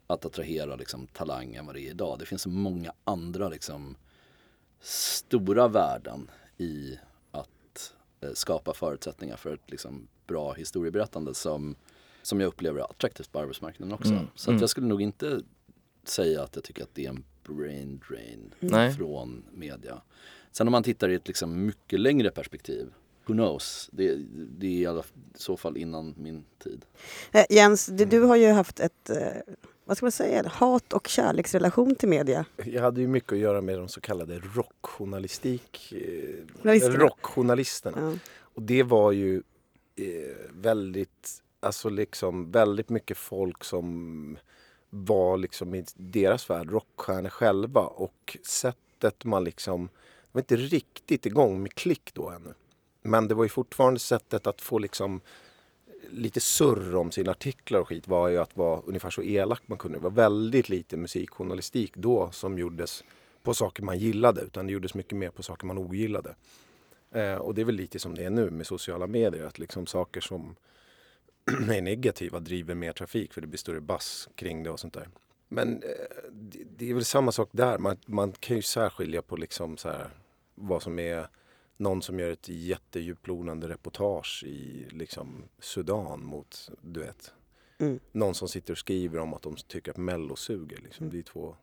att 0.07 0.25
attrahera 0.25 0.75
liksom, 0.75 1.07
talang 1.07 1.55
än 1.55 1.65
vad 1.65 1.75
det 1.75 1.81
är 1.81 1.89
idag. 1.91 2.19
Det 2.19 2.25
finns 2.25 2.41
så 2.41 2.49
många 2.49 2.93
andra 3.03 3.49
liksom, 3.49 3.95
stora 4.81 5.67
värden 5.67 6.29
i 6.57 6.99
att 7.31 7.93
eh, 8.21 8.29
skapa 8.33 8.73
förutsättningar 8.73 9.35
för 9.35 9.53
ett 9.53 9.71
liksom, 9.71 10.07
bra 10.27 10.53
historieberättande 10.53 11.33
som, 11.33 11.75
som 12.21 12.39
jag 12.39 12.47
upplever 12.47 12.79
är 12.79 12.83
attraktivt 12.83 13.31
på 13.31 13.39
arbetsmarknaden 13.39 13.93
också. 13.93 14.11
Mm, 14.13 14.27
Så 14.35 14.49
att 14.49 14.53
mm. 14.53 14.61
jag 14.61 14.69
skulle 14.69 14.87
nog 14.87 15.01
inte 15.01 15.41
säga 16.03 16.43
att 16.43 16.55
jag 16.55 16.63
tycker 16.63 16.83
att 16.83 16.95
det 16.95 17.05
är 17.05 17.09
en 17.09 17.23
brain 17.47 18.01
drain 18.09 18.53
Nej. 18.59 18.93
från 18.93 19.43
media. 19.51 20.01
Sen 20.51 20.67
om 20.67 20.71
man 20.71 20.83
tittar 20.83 21.09
i 21.09 21.15
ett 21.15 21.27
liksom 21.27 21.65
mycket 21.65 21.99
längre 21.99 22.31
perspektiv, 22.31 22.93
who 23.25 23.33
knows? 23.33 23.89
Det, 23.93 24.15
det 24.33 24.67
är 24.67 24.71
i 24.71 24.85
alla 24.85 25.03
så 25.35 25.57
fall 25.57 25.77
innan 25.77 26.15
min 26.17 26.43
tid. 26.63 26.85
Eh, 27.31 27.45
Jens, 27.49 27.85
du, 27.85 28.05
du 28.05 28.19
har 28.19 28.35
ju 28.35 28.47
haft 28.47 28.79
ett, 28.79 29.09
eh, 29.09 29.17
vad 29.85 29.97
ska 29.97 30.05
man 30.05 30.11
säga, 30.11 30.47
hat 30.47 30.93
och 30.93 31.07
kärleksrelation 31.07 31.95
till 31.95 32.09
media. 32.09 32.45
Jag 32.65 32.81
hade 32.81 33.01
ju 33.01 33.07
mycket 33.07 33.31
att 33.31 33.39
göra 33.39 33.61
med 33.61 33.77
de 33.77 33.87
så 33.87 34.01
kallade 34.01 34.39
rockjournalistik... 34.39 35.93
Eh, 35.95 36.59
Journalisterna. 36.61 36.95
rockjournalisterna. 36.95 38.11
Ja. 38.11 38.17
Och 38.39 38.61
det 38.61 38.83
var 38.83 39.11
ju 39.11 39.43
eh, 39.95 40.05
väldigt, 40.51 41.41
alltså 41.59 41.89
liksom 41.89 42.51
väldigt 42.51 42.89
mycket 42.89 43.17
folk 43.17 43.63
som 43.63 44.37
var 44.93 45.37
liksom 45.37 45.75
i 45.75 45.85
deras 45.95 46.49
värld 46.49 46.71
rockstjärnor 46.71 47.29
själva 47.29 47.81
och 47.81 48.37
sättet 48.43 49.25
man 49.25 49.43
liksom, 49.43 49.85
det 49.87 50.29
var 50.31 50.41
inte 50.41 50.55
riktigt 50.55 51.25
igång 51.25 51.61
med 51.61 51.73
klick 51.73 52.13
då 52.13 52.29
ännu. 52.29 52.53
Men 53.01 53.27
det 53.27 53.35
var 53.35 53.43
ju 53.43 53.49
fortfarande 53.49 53.99
sättet 53.99 54.47
att 54.47 54.61
få 54.61 54.79
liksom 54.79 55.21
lite 56.09 56.39
surr 56.39 56.95
om 56.95 57.11
sina 57.11 57.31
artiklar 57.31 57.79
och 57.79 57.87
skit 57.87 58.07
var 58.07 58.27
ju 58.27 58.37
att 58.37 58.57
vara 58.57 58.81
ungefär 58.81 59.09
så 59.09 59.21
elak 59.21 59.61
man 59.65 59.77
kunde. 59.77 59.97
Det 59.97 60.03
var 60.03 60.11
väldigt 60.11 60.69
lite 60.69 60.97
musikjournalistik 60.97 61.95
då 61.95 62.31
som 62.31 62.57
gjordes 62.57 63.03
på 63.43 63.53
saker 63.53 63.83
man 63.83 63.99
gillade 63.99 64.41
utan 64.41 64.67
det 64.67 64.73
gjordes 64.73 64.93
mycket 64.93 65.17
mer 65.17 65.29
på 65.29 65.43
saker 65.43 65.67
man 65.67 65.77
ogillade. 65.77 66.35
Eh, 67.11 67.35
och 67.35 67.55
det 67.55 67.61
är 67.61 67.65
väl 67.65 67.75
lite 67.75 67.99
som 67.99 68.15
det 68.15 68.23
är 68.23 68.29
nu 68.29 68.49
med 68.49 68.67
sociala 68.67 69.07
medier 69.07 69.45
att 69.45 69.59
liksom 69.59 69.87
saker 69.87 70.21
som 70.21 70.55
är 71.69 71.81
negativa 71.81 72.39
driver 72.39 72.75
mer 72.75 72.93
trafik 72.93 73.33
för 73.33 73.41
det 73.41 73.47
blir 73.47 73.57
större 73.57 73.81
bass 73.81 74.29
kring 74.35 74.63
det 74.63 74.69
och 74.69 74.79
sånt 74.79 74.93
där. 74.93 75.09
Men 75.47 75.83
eh, 75.83 75.89
det, 76.77 76.89
är 76.89 76.93
väl 76.93 77.05
samma 77.05 77.31
sak 77.31 77.49
där. 77.51 77.77
Man, 77.77 77.97
man 78.05 78.31
kan 78.31 78.55
ju 78.55 78.61
särskilja 78.61 79.21
på 79.21 79.35
liksom 79.35 79.77
så 79.77 79.89
här, 79.89 80.09
vad 80.55 80.83
som 80.83 80.99
är 80.99 81.27
någon 81.77 82.01
som 82.01 82.19
gör 82.19 82.29
ett 82.29 82.49
jättedjuplodande 82.49 83.67
reportage 83.67 84.43
i 84.47 84.87
liksom 84.89 85.43
Sudan 85.59 86.25
mot, 86.25 86.69
du 86.81 86.99
vet, 86.99 87.33
Mm. 87.81 87.99
någon 88.11 88.35
som 88.35 88.47
sitter 88.47 88.73
och 88.73 88.77
skriver 88.77 89.19
om 89.19 89.33
att 89.33 89.41
de 89.41 89.55
tycker 89.55 89.91
att 89.91 89.97
Mello 89.97 90.35
suger. 90.35 90.77
Liksom. 90.83 91.09
Det 91.09 91.17
är 91.17 91.23
två, 91.23 91.55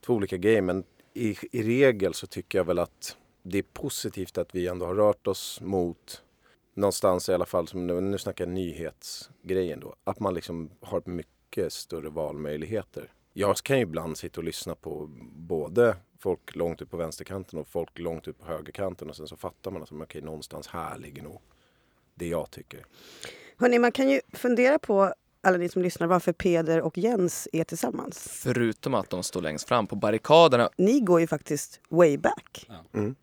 två 0.00 0.14
olika 0.14 0.36
grejer. 0.36 0.62
Men 0.62 0.84
i, 1.14 1.36
i 1.52 1.62
regel 1.62 2.14
så 2.14 2.26
tycker 2.26 2.58
jag 2.58 2.64
väl 2.64 2.78
att 2.78 3.16
det 3.42 3.58
är 3.58 3.62
positivt 3.62 4.38
att 4.38 4.54
vi 4.54 4.66
ändå 4.66 4.86
har 4.86 4.94
rört 4.94 5.26
oss 5.26 5.60
mot 5.60 6.22
någonstans 6.74 7.28
i 7.28 7.34
alla 7.34 7.46
fall, 7.46 7.68
som 7.68 7.86
nu, 7.86 8.18
snackar 8.18 8.44
jag 8.46 8.54
nyhetsgrejen 8.54 9.80
då, 9.80 9.94
att 10.04 10.20
man 10.20 10.34
liksom 10.34 10.70
har 10.80 11.02
mycket 11.04 11.72
större 11.72 12.10
valmöjligheter. 12.10 13.12
Jag 13.32 13.56
kan 13.56 13.76
ju 13.76 13.82
ibland 13.82 14.18
sitta 14.18 14.40
och 14.40 14.44
lyssna 14.44 14.74
på 14.74 15.06
både 15.32 15.96
folk 16.18 16.56
långt 16.56 16.82
ut 16.82 16.90
på 16.90 16.96
vänsterkanten 16.96 17.58
och 17.58 17.68
folk 17.68 17.98
långt 17.98 18.28
ut 18.28 18.38
på 18.38 18.46
högerkanten 18.46 19.10
och 19.10 19.16
sen 19.16 19.28
så 19.28 19.36
fattar 19.36 19.70
man 19.70 19.82
att 19.82 19.92
okej, 19.92 20.22
någonstans 20.22 20.66
här 20.66 20.98
ligger 20.98 21.22
nog 21.22 21.40
det 22.14 22.28
jag 22.28 22.50
tycker. 22.50 22.86
Hörrni, 23.56 23.78
man 23.78 23.92
kan 23.92 24.10
ju 24.10 24.20
fundera 24.32 24.78
på, 24.78 25.14
alla 25.40 25.56
ni 25.56 25.68
som 25.68 25.82
lyssnar, 25.82 26.06
varför 26.06 26.32
Peder 26.32 26.80
och 26.80 26.98
Jens 26.98 27.48
är 27.52 27.64
tillsammans. 27.64 28.28
Förutom 28.42 28.94
att 28.94 29.10
de 29.10 29.22
står 29.22 29.42
längst 29.42 29.68
fram 29.68 29.86
på 29.86 29.96
barrikaderna. 29.96 30.70
Ni 30.76 31.00
går 31.00 31.20
ju 31.20 31.26
faktiskt 31.26 31.80
way 31.88 32.18
back. 32.18 32.66
Ja. 32.68 32.98
Mm. 33.00 33.14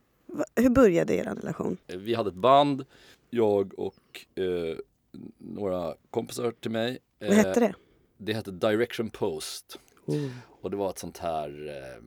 Hur 0.56 0.70
började 0.70 1.16
er 1.16 1.24
relation? 1.24 1.78
Vi 1.88 2.14
hade 2.14 2.30
ett 2.30 2.36
band, 2.36 2.86
jag 3.32 3.80
och 3.80 4.26
eh, 4.36 4.78
några 5.38 5.96
kompisar 6.10 6.52
till 6.52 6.72
mig. 6.72 7.00
Vad 7.20 7.34
hette 7.34 7.60
det? 7.60 7.74
Det 8.18 8.34
hette 8.34 8.52
Direction 8.52 9.10
Post. 9.10 9.80
Oh. 10.06 10.30
Och 10.62 10.72
det 10.72 10.78
var 10.78 10.90
ett 10.90 11.00
sånt 11.00 11.18
här 11.18 11.68
eh, 11.68 12.04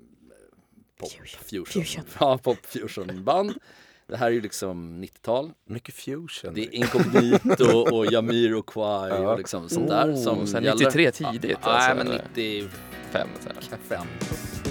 pop 1.01 1.11
fusion. 1.13 1.65
Fusion. 1.67 2.05
Ja, 2.21 2.39
pop 2.39 2.67
fusion 2.67 3.25
band. 3.25 3.53
Det 4.07 4.17
här 4.17 4.27
är 4.27 4.31
ju 4.31 4.41
liksom 4.41 5.05
90-tal. 5.05 5.53
Mycket 5.65 5.95
fusion. 5.95 6.55
Det 6.55 6.61
är 6.61 6.75
Incognito 6.75 7.95
och 7.95 8.13
Jamir 8.13 8.55
och 8.55 8.67
Kwai 8.67 9.25
och 9.27 9.39
liksom 9.39 9.69
sånt 9.69 9.89
där 9.89 10.13
Oh, 10.13 10.45
som 10.45 10.63
gäller. 10.65 10.75
93 10.75 11.11
tidigt, 11.11 11.59
Ja, 11.63 11.69
alltså, 11.71 11.95
Nej 11.95 11.97
men 11.97 12.07
eller? 12.07 12.25
95. 12.35 12.71
Fem, 13.11 13.29
så 13.41 13.95
här. 13.95 14.63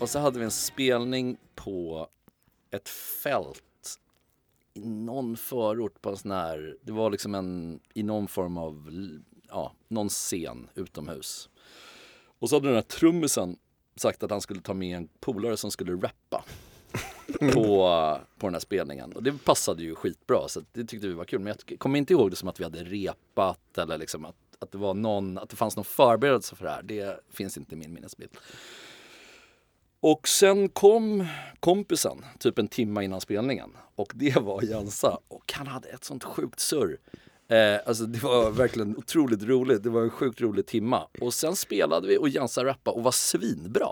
Och 0.00 0.10
så 0.10 0.18
hade 0.18 0.38
vi 0.38 0.44
en 0.44 0.50
spelning 0.50 1.36
på 1.54 2.08
ett 2.70 2.88
fält 2.88 3.62
i 4.74 4.88
någon 4.88 5.36
förort 5.36 6.02
på 6.02 6.10
en 6.10 6.16
sån 6.16 6.30
här, 6.30 6.76
det 6.82 6.92
var 6.92 7.10
liksom 7.10 7.34
en, 7.34 7.80
i 7.94 8.02
någon 8.02 8.28
form 8.28 8.56
av, 8.56 8.90
ja, 9.48 9.72
någon 9.88 10.08
scen 10.08 10.68
utomhus. 10.74 11.48
Och 12.38 12.48
så 12.48 12.56
hade 12.56 12.68
den 12.68 12.74
här 12.74 12.82
trummisen 12.82 13.56
sagt 13.96 14.22
att 14.22 14.30
han 14.30 14.40
skulle 14.40 14.60
ta 14.60 14.74
med 14.74 14.96
en 14.96 15.08
polare 15.20 15.56
som 15.56 15.70
skulle 15.70 15.92
rappa 15.92 16.44
på, 17.52 17.88
på 18.38 18.46
den 18.46 18.54
här 18.54 18.60
spelningen. 18.60 19.12
Och 19.12 19.22
det 19.22 19.44
passade 19.44 19.82
ju 19.82 19.94
skitbra 19.94 20.48
så 20.48 20.60
det 20.72 20.84
tyckte 20.84 21.08
vi 21.08 21.14
var 21.14 21.24
kul. 21.24 21.40
Men 21.40 21.54
jag 21.68 21.78
kommer 21.78 21.98
inte 21.98 22.12
ihåg 22.12 22.30
det 22.30 22.36
som 22.36 22.48
att 22.48 22.60
vi 22.60 22.64
hade 22.64 22.84
repat 22.84 23.78
eller 23.78 23.98
liksom 23.98 24.24
att, 24.24 24.36
att 24.58 24.72
det 24.72 24.78
var 24.78 24.94
någon, 24.94 25.38
att 25.38 25.48
det 25.48 25.56
fanns 25.56 25.76
någon 25.76 25.84
förberedelse 25.84 26.56
för 26.56 26.64
det 26.64 26.70
här. 26.70 26.82
Det 26.82 27.20
finns 27.30 27.56
inte 27.56 27.74
i 27.74 27.78
min 27.78 27.92
minnesbild. 27.92 28.30
Och 30.00 30.28
sen 30.28 30.68
kom 30.68 31.26
kompisen, 31.60 32.24
typ 32.38 32.58
en 32.58 32.68
timme 32.68 33.04
innan 33.04 33.20
spelningen. 33.20 33.70
Och 33.94 34.12
det 34.14 34.36
var 34.36 34.62
Jensa. 34.62 35.18
Och 35.28 35.52
han 35.52 35.66
hade 35.66 35.88
ett 35.88 36.04
sånt 36.04 36.24
sjukt 36.24 36.60
surr. 36.60 36.98
Eh, 37.48 37.76
alltså 37.86 38.04
det 38.06 38.22
var 38.22 38.50
verkligen 38.50 38.96
otroligt 38.96 39.42
roligt. 39.42 39.82
Det 39.82 39.90
var 39.90 40.02
en 40.02 40.10
sjukt 40.10 40.40
rolig 40.40 40.66
timma. 40.66 41.08
Och 41.20 41.34
sen 41.34 41.56
spelade 41.56 42.08
vi 42.08 42.18
och 42.18 42.28
Jensa 42.28 42.64
rappade 42.64 42.96
och 42.96 43.02
var 43.04 43.10
svinbra. 43.12 43.88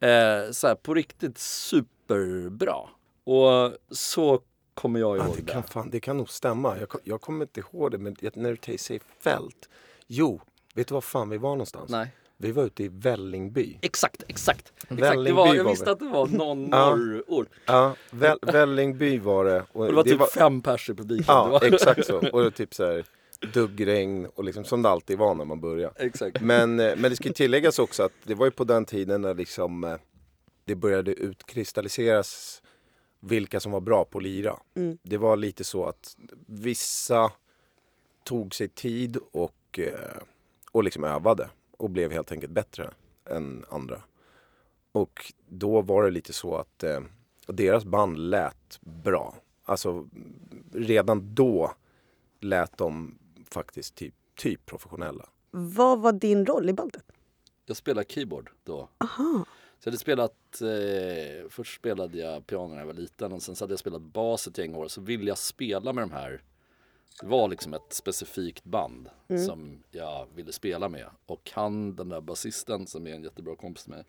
Eh, 0.00 0.50
så 0.50 0.76
på 0.76 0.94
riktigt 0.94 1.38
superbra. 1.38 2.76
Och 3.24 3.72
så 3.90 4.40
kommer 4.74 5.00
jag 5.00 5.18
Ja, 5.18 5.24
ihåg 5.24 5.36
det, 5.36 5.42
det. 5.42 5.52
kan 5.52 5.62
fan, 5.62 5.90
det 5.90 6.00
kan 6.00 6.16
nog 6.16 6.30
stämma. 6.30 6.78
Jag, 6.78 6.88
jag 7.04 7.20
kommer 7.20 7.44
inte 7.44 7.60
ihåg 7.60 7.90
det, 7.90 7.98
men 7.98 8.16
när 8.34 8.58
du 8.66 8.78
säger 8.78 9.02
fält. 9.20 9.68
Jo, 10.06 10.40
vet 10.74 10.88
du 10.88 10.94
var 10.94 11.00
fan 11.00 11.28
vi 11.28 11.38
var 11.38 11.50
någonstans? 11.50 11.90
Nej. 11.90 12.08
Vi 12.36 12.52
var 12.52 12.64
ute 12.64 12.84
i 12.84 12.88
Vällingby. 12.88 13.78
Exakt, 13.82 14.22
exakt. 14.28 14.72
exakt. 14.90 15.24
Det 15.24 15.32
var, 15.32 15.54
jag 15.54 15.64
var 15.64 15.70
visste 15.70 15.84
vi. 15.84 15.90
att 15.90 15.98
det 15.98 16.08
var 16.08 16.26
någon 16.26 16.64
norrort. 16.70 17.48
Ja, 17.66 17.94
Väl, 18.10 18.38
Vällingby 18.42 19.18
var 19.18 19.44
det. 19.44 19.64
Och 19.72 19.80
Och 19.80 19.86
det 19.86 19.92
var 19.92 20.26
typ 20.26 20.32
fem 20.32 20.62
pers 20.62 20.90
i 20.90 20.94
publiken. 20.94 21.24
Det 21.26 21.32
Ja, 21.32 21.48
var... 21.48 21.64
exakt 21.74 22.06
så. 22.06 22.16
Och 22.16 22.22
det 22.22 22.30
var 22.44 22.50
typ 22.50 22.74
så 22.74 22.84
här 22.86 23.04
duggregn 23.52 24.26
och 24.34 24.44
liksom 24.44 24.64
som 24.64 24.82
det 24.82 24.88
alltid 24.88 25.18
var 25.18 25.34
när 25.34 25.44
man 25.44 25.60
börjar. 25.60 25.92
exakt. 25.96 26.40
Men, 26.40 26.80
eh, 26.80 26.96
men 26.96 27.10
det 27.10 27.16
ska 27.16 27.28
ju 27.28 27.34
tilläggas 27.34 27.78
också 27.78 28.02
att 28.02 28.12
det 28.24 28.34
var 28.34 28.46
ju 28.46 28.50
på 28.50 28.64
den 28.64 28.84
tiden 28.84 29.22
när 29.22 29.34
liksom 29.34 29.84
eh, 29.84 29.96
det 30.64 30.74
började 30.74 31.12
utkristalliseras 31.14 32.62
vilka 33.20 33.60
som 33.60 33.72
var 33.72 33.80
bra 33.80 34.04
på 34.04 34.18
att 34.18 34.24
lira. 34.24 34.56
Mm. 34.76 34.98
Det 35.02 35.16
var 35.16 35.36
lite 35.36 35.64
så 35.64 35.84
att 35.86 36.16
vissa 36.46 37.32
tog 38.24 38.54
sig 38.54 38.68
tid 38.68 39.16
och, 39.32 39.78
eh, 39.78 40.22
och 40.72 40.84
liksom 40.84 41.04
övade 41.04 41.48
och 41.84 41.90
blev 41.90 42.12
helt 42.12 42.32
enkelt 42.32 42.52
bättre 42.52 42.90
än 43.30 43.64
andra. 43.68 44.02
Och 44.92 45.32
då 45.46 45.82
var 45.82 46.04
det 46.04 46.10
lite 46.10 46.32
så 46.32 46.56
att 46.56 46.82
eh, 46.82 47.00
deras 47.46 47.84
band 47.84 48.18
lät 48.18 48.80
bra. 48.80 49.34
Alltså 49.64 50.08
redan 50.72 51.34
då 51.34 51.72
lät 52.40 52.76
de 52.76 53.18
faktiskt 53.50 53.94
typ, 53.94 54.14
typ 54.36 54.66
professionella. 54.66 55.28
Vad 55.50 56.00
var 56.00 56.12
din 56.12 56.46
roll 56.46 56.68
i 56.68 56.72
bandet? 56.72 57.04
Jag 57.66 57.76
spelade 57.76 58.06
keyboard 58.08 58.50
då. 58.64 58.88
Aha. 58.98 59.44
Så 59.78 59.88
jag 59.88 59.92
hade 59.92 59.98
spelat, 59.98 60.60
eh, 60.60 61.48
först 61.50 61.78
spelade 61.78 62.18
jag 62.18 62.46
piano 62.46 62.68
när 62.68 62.78
jag 62.78 62.86
var 62.86 62.94
liten 62.94 63.32
och 63.32 63.42
sen 63.42 63.56
så 63.56 63.64
hade 63.64 63.72
jag 63.72 63.80
spelat 63.80 64.02
bas 64.02 64.46
ett 64.46 64.58
gäng 64.58 64.74
år. 64.74 64.88
Så 64.88 65.00
ville 65.00 65.28
jag 65.28 65.38
spela 65.38 65.92
med 65.92 66.02
de 66.02 66.12
här, 66.12 66.42
det 67.20 67.26
var 67.26 67.48
liksom 67.48 67.74
ett 67.74 67.92
specifikt 67.92 68.64
band 68.64 69.08
som 69.46 69.82
jag 69.90 70.26
ville 70.34 70.52
spela 70.52 70.88
med. 70.88 71.06
Och 71.26 71.50
han, 71.54 71.96
den 71.96 72.08
där 72.08 72.20
basisten 72.20 72.86
som 72.86 73.06
är 73.06 73.14
en 73.14 73.22
jättebra 73.22 73.56
kompis 73.56 73.88
med 73.88 74.04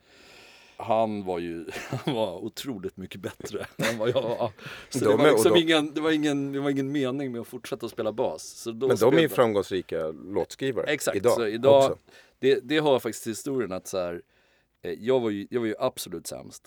han 0.77 1.23
var 1.25 1.39
ju 1.39 1.65
han 2.05 2.15
var 2.15 2.35
otroligt 2.45 2.97
mycket 2.97 3.21
bättre 3.21 3.67
än 3.77 3.97
vad 3.97 4.09
jag 4.09 4.21
var. 4.21 4.51
Så 4.89 4.99
De 4.99 5.05
det, 5.05 5.15
var 5.17 5.31
liksom 5.31 5.53
de- 5.53 5.59
ingen, 5.61 5.93
det, 5.93 6.01
var 6.01 6.11
ingen, 6.11 6.51
det 6.51 6.59
var 6.59 6.69
ingen 6.69 6.91
mening 6.91 7.31
med 7.31 7.41
att 7.41 7.47
fortsätta 7.47 7.89
spela 7.89 8.11
bas. 8.11 8.43
Så 8.43 8.71
då 8.71 8.87
Men 8.87 8.97
de 8.97 9.05
är 9.05 9.11
ju 9.11 9.15
spelade- 9.17 9.29
framgångsrika 9.29 10.07
låtskrivare 10.07 10.85
Exakt, 10.85 11.17
idag, 11.17 11.33
så 11.33 11.47
idag 11.47 11.97
det, 12.39 12.59
det 12.63 12.77
har 12.77 12.99
faktiskt 12.99 13.23
till 13.23 13.31
historien 13.31 13.71
att 13.71 13.87
så 13.87 13.97
här, 13.97 14.21
eh, 14.81 14.91
jag, 14.91 15.19
var 15.19 15.29
ju, 15.29 15.47
jag 15.49 15.59
var 15.59 15.67
ju 15.67 15.75
absolut 15.79 16.27
sämst. 16.27 16.63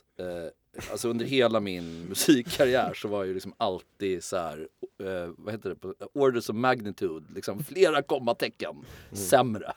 Alltså 0.90 1.08
under 1.08 1.24
hela 1.24 1.60
min 1.60 2.04
musikkarriär 2.04 2.94
så 2.94 3.08
var 3.08 3.18
jag 3.18 3.26
ju 3.26 3.34
liksom 3.34 3.54
alltid 3.56 4.24
så 4.24 4.36
här, 4.36 4.68
eh, 4.98 5.30
vad 5.36 5.54
heter 5.54 5.76
det, 5.80 6.06
orders 6.12 6.50
of 6.50 6.56
magnitude, 6.56 7.26
liksom 7.34 7.64
flera 7.64 8.02
kommatecken 8.02 8.84
sämre 9.12 9.72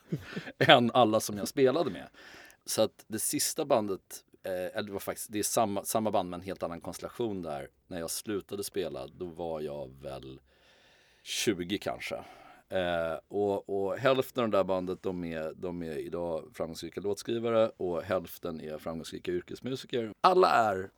än 0.57 0.91
alla 0.91 1.19
som 1.19 1.37
jag 1.37 1.47
spelade 1.47 1.91
med. 1.91 2.07
Så 2.65 2.81
att 2.81 3.05
det 3.07 3.19
sista 3.19 3.65
bandet, 3.65 4.23
eh, 4.43 4.51
eller 4.51 4.83
det 4.83 4.91
var 4.91 4.99
faktiskt, 4.99 5.31
det 5.31 5.39
är 5.39 5.43
samma, 5.43 5.83
samma 5.83 6.11
band 6.11 6.29
men 6.29 6.39
en 6.39 6.45
helt 6.45 6.63
annan 6.63 6.81
konstellation 6.81 7.41
där. 7.41 7.69
När 7.87 7.99
jag 7.99 8.11
slutade 8.11 8.63
spela 8.63 9.07
då 9.07 9.25
var 9.25 9.61
jag 9.61 9.91
väl 10.01 10.39
20 11.23 11.77
kanske. 11.77 12.23
Eh, 12.71 13.19
och, 13.27 13.69
och 13.69 13.97
hälften 13.97 14.43
av 14.43 14.49
det 14.49 14.57
där 14.57 14.63
bandet 14.63 15.03
de 15.03 15.23
är, 15.23 15.53
de 15.55 15.83
är 15.83 15.97
idag 15.97 16.43
framgångsrika 16.53 17.01
låtskrivare 17.01 17.71
och 17.77 18.01
hälften 18.01 18.61
är 18.61 18.77
framgångsrika 18.77 19.31
yrkesmusiker. 19.31 20.11
Alla 20.21 20.49
är, 20.49 20.89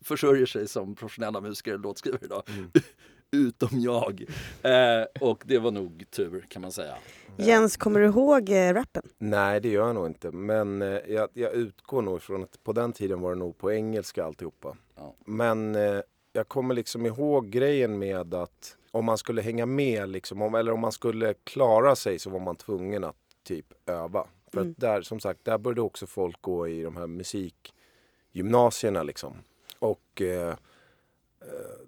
försörjer 0.00 0.46
sig 0.46 0.68
som 0.68 0.94
professionella 0.94 1.40
musiker 1.40 1.74
och 1.74 1.80
låtskrivare 1.80 2.20
idag. 2.24 2.42
Utom 3.36 3.68
jag. 3.72 4.24
Eh, 4.62 5.06
och 5.20 5.42
det 5.46 5.58
var 5.58 5.70
nog 5.70 6.04
tur 6.10 6.46
kan 6.48 6.62
man 6.62 6.72
säga. 6.72 6.94
Jens, 7.36 7.76
kommer 7.76 8.00
du 8.00 8.06
ihåg 8.06 8.50
eh, 8.50 8.74
rappen? 8.74 9.02
Nej, 9.18 9.60
det 9.60 9.68
gör 9.68 9.86
jag 9.86 9.94
nog 9.94 10.06
inte. 10.06 10.30
Men 10.30 10.82
eh, 10.82 10.98
jag, 11.08 11.28
jag 11.32 11.52
utgår 11.52 12.02
nog 12.02 12.16
ifrån 12.16 12.42
att 12.42 12.64
på 12.64 12.72
den 12.72 12.92
tiden 12.92 13.20
var 13.20 13.30
det 13.30 13.38
nog 13.38 13.58
på 13.58 13.72
engelska 13.72 14.24
alltihopa. 14.24 14.76
Ja. 14.96 15.14
Men 15.26 15.74
eh, 15.74 16.00
jag 16.32 16.48
kommer 16.48 16.74
liksom 16.74 17.06
ihåg 17.06 17.50
grejen 17.50 17.98
med 17.98 18.34
att 18.34 18.76
om 18.92 19.04
man 19.04 19.18
skulle 19.18 19.42
hänga 19.42 19.66
med, 19.66 20.08
liksom, 20.08 20.42
om, 20.42 20.54
eller 20.54 20.72
om 20.72 20.80
man 20.80 20.92
skulle 20.92 21.34
klara 21.34 21.96
sig 21.96 22.18
så 22.18 22.30
var 22.30 22.40
man 22.40 22.56
tvungen 22.56 23.04
att 23.04 23.16
typ 23.44 23.66
öva. 23.86 24.26
För 24.52 24.60
Mm. 24.60 24.70
att 24.70 24.78
där, 24.80 25.02
som 25.02 25.20
sagt, 25.20 25.44
där 25.44 25.58
började 25.58 25.80
också 25.80 26.06
folk 26.06 26.42
gå 26.42 26.68
i 26.68 26.82
de 26.82 26.96
här 26.96 27.06
musikgymnasierna 27.06 29.02
liksom. 29.02 29.36
Och 29.78 30.22
eh, 30.22 30.48
eh, 30.48 30.56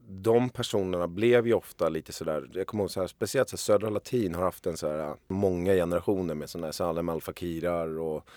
de 0.09 0.49
personerna 0.49 1.09
blev 1.09 1.47
ju 1.47 1.55
ofta 1.55 1.88
lite 1.88 2.12
sådär, 2.12 2.51
jag 2.53 2.67
kommer 2.67 2.85
ihåg 2.85 2.90
så 2.90 3.01
här, 3.01 3.07
speciellt 3.07 3.49
så 3.49 3.57
här, 3.57 3.59
Södra 3.59 3.90
Latin 3.90 4.35
har 4.35 4.43
haft 4.43 4.67
en 4.67 4.77
så 4.77 4.88
här, 4.88 4.99
äh, 4.99 5.14
många 5.27 5.73
generationer 5.73 6.35
med 6.35 6.51
sådana 6.51 6.67
här 6.67 6.73
Salem 6.73 7.09
Al 7.09 7.21
Fakirar 7.21 7.99
och 7.99 8.29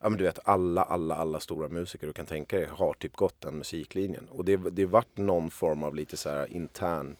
ja 0.00 0.08
men 0.08 0.18
du 0.18 0.24
vet 0.24 0.38
alla, 0.44 0.82
alla, 0.82 1.14
alla 1.14 1.40
stora 1.40 1.68
musiker 1.68 2.06
du 2.06 2.12
kan 2.12 2.26
tänka 2.26 2.56
dig 2.56 2.66
har 2.70 2.94
typ 2.94 3.16
gått 3.16 3.40
den 3.40 3.58
musiklinjen. 3.58 4.28
Och 4.30 4.44
det, 4.44 4.56
det 4.56 4.86
vart 4.86 5.16
någon 5.16 5.50
form 5.50 5.82
av 5.82 5.94
lite 5.94 6.16
så 6.16 6.28
här 6.30 6.52
intern 6.52 7.16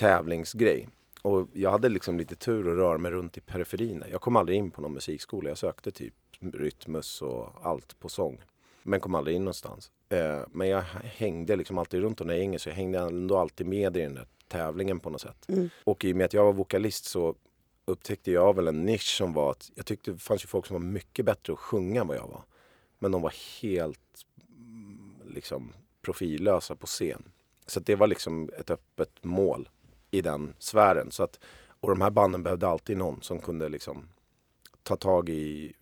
tävlingsgrej. 0.00 0.88
Och 1.22 1.48
jag 1.52 1.70
hade 1.70 1.88
liksom 1.88 2.18
lite 2.18 2.36
tur 2.36 2.70
att 2.70 2.76
röra 2.76 2.98
mig 2.98 3.10
runt 3.12 3.36
i 3.36 3.40
periferin. 3.40 4.00
där. 4.00 4.08
Jag 4.08 4.20
kom 4.20 4.36
aldrig 4.36 4.58
in 4.58 4.70
på 4.70 4.80
någon 4.80 4.92
musikskola. 4.92 5.48
Jag 5.48 5.58
sökte 5.58 5.90
typ 5.90 6.14
rytmus 6.40 7.22
och 7.22 7.48
allt 7.62 8.00
på 8.00 8.08
sång. 8.08 8.38
Men 8.82 9.00
kom 9.00 9.14
aldrig 9.14 9.36
in 9.36 9.44
någonstans. 9.44 9.90
Eh, 10.08 10.40
men 10.52 10.68
jag 10.68 10.82
hängde 11.02 11.56
liksom 11.56 11.78
alltid 11.78 12.00
runt 12.00 12.20
och 12.20 12.26
när 12.26 12.34
jag 12.34 12.46
gick 12.46 12.60
så 12.60 12.68
jag 12.68 12.76
hängde 12.76 12.98
ändå 12.98 13.36
alltid 13.36 13.66
med 13.66 13.96
i 13.96 14.00
den 14.00 14.14
där 14.14 14.26
tävlingen 14.48 15.00
på 15.00 15.10
något 15.10 15.20
sätt. 15.20 15.48
Mm. 15.48 15.70
Och 15.84 16.04
i 16.04 16.12
och 16.12 16.16
med 16.16 16.24
att 16.24 16.34
jag 16.34 16.44
var 16.44 16.52
vokalist 16.52 17.04
så 17.04 17.34
upptäckte 17.84 18.30
jag 18.30 18.56
väl 18.56 18.68
en 18.68 18.84
nisch 18.84 19.16
som 19.16 19.32
var 19.32 19.50
att 19.50 19.70
jag 19.74 19.86
tyckte 19.86 20.10
det 20.10 20.18
fanns 20.18 20.44
ju 20.44 20.46
folk 20.46 20.66
som 20.66 20.74
var 20.74 20.80
mycket 20.80 21.24
bättre 21.24 21.52
att 21.52 21.58
sjunga 21.58 22.00
än 22.00 22.06
vad 22.06 22.16
jag 22.16 22.28
var. 22.28 22.42
Men 22.98 23.12
de 23.12 23.22
var 23.22 23.34
helt 23.62 24.26
mm, 24.56 25.14
liksom 25.34 25.72
profillösa 26.02 26.76
på 26.76 26.86
scen. 26.86 27.22
Så 27.66 27.80
det 27.80 27.96
var 27.96 28.06
liksom 28.06 28.50
ett 28.58 28.70
öppet 28.70 29.24
mål 29.24 29.68
i 30.10 30.20
den 30.20 30.54
sfären. 30.58 31.10
Så 31.10 31.22
att, 31.22 31.38
och 31.80 31.88
de 31.90 32.00
här 32.00 32.10
banden 32.10 32.42
behövde 32.42 32.68
alltid 32.68 32.96
någon 32.96 33.22
som 33.22 33.38
kunde 33.40 33.68
liksom 33.68 34.08
ta 34.82 34.96
tag 34.96 35.28
i 35.28 35.72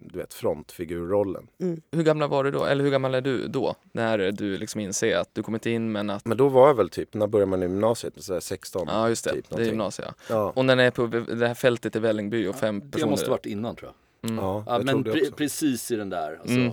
du 0.00 0.18
vet, 0.18 0.34
frontfigurrollen. 0.34 1.46
Hur 1.92 2.02
gamla 2.02 2.26
var 2.26 2.44
du 2.44 2.50
då? 2.50 2.64
Eller 2.64 2.84
hur 2.84 2.90
gammal 2.90 3.14
är 3.14 3.20
du 3.20 3.48
då? 3.48 3.74
När 3.92 4.32
du 4.32 4.58
liksom 4.58 4.80
inser 4.80 5.16
att 5.16 5.34
du 5.34 5.42
kommit 5.42 5.66
in 5.66 5.92
men 5.92 6.10
att... 6.10 6.24
Men 6.26 6.36
då 6.36 6.48
var 6.48 6.66
jag 6.66 6.74
väl 6.74 6.88
typ, 6.88 7.14
när 7.14 7.26
började 7.26 7.50
man 7.50 7.62
i 7.62 7.66
gymnasiet? 7.66 8.14
Så 8.24 8.32
här 8.32 8.40
16? 8.40 8.86
Ja 8.90 9.08
just 9.08 9.24
det, 9.24 9.32
typ, 9.32 9.50
det 9.50 9.62
är 9.62 9.66
gymnasiet. 9.66 10.08
ja. 10.28 10.34
Ja, 10.34 10.52
Och 10.56 10.64
när 10.64 10.76
ni 10.76 10.82
är 10.82 10.90
på 10.90 11.06
det 11.06 11.46
här 11.48 11.54
fältet 11.54 11.96
i 11.96 11.98
Vällingby 11.98 12.46
och 12.46 12.54
fem 12.56 12.80
Det 12.80 12.90
personer. 12.90 13.10
måste 13.10 13.30
varit 13.30 13.46
innan 13.46 13.76
tror 13.76 13.92
jag. 14.20 14.30
Mm. 14.30 14.44
ja, 14.44 14.64
Ja, 14.66 14.72
jag 14.76 14.84
men 14.84 15.02
det 15.02 15.10
pre- 15.12 15.32
precis 15.34 15.90
i 15.90 15.96
den 15.96 16.10
där, 16.10 16.36
alltså 16.40 16.54
Mm. 16.56 16.72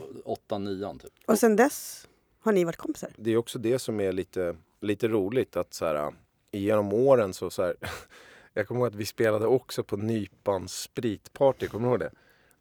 8-9 0.49 0.99
typ. 0.99 1.11
Och 1.27 1.39
sen 1.39 1.55
dess 1.55 2.07
har 2.39 2.51
ni 2.51 2.63
varit 2.63 2.77
kompisar? 2.77 3.09
det 3.17 3.31
är 3.31 3.37
också 3.37 3.59
det 3.59 3.79
som 3.79 3.99
är 3.99 4.11
lite, 4.11 4.55
lite 4.81 5.07
roligt 5.07 5.57
att 5.57 5.73
så 5.73 5.85
här, 5.85 6.13
genom 6.51 6.93
åren 6.93 7.33
så, 7.33 7.49
så 7.49 7.63
här, 7.63 7.75
jag 8.53 8.67
kommer 8.67 8.81
ihåg 8.81 8.87
att 8.87 8.95
vi 8.95 9.05
spelade 9.05 9.47
också 9.47 9.83
på 9.83 9.97
Nypans 9.97 10.81
spritparty, 10.81 11.67
kommer 11.67 11.87
du 11.87 11.91
ihåg 11.91 11.99
det? 11.99 12.11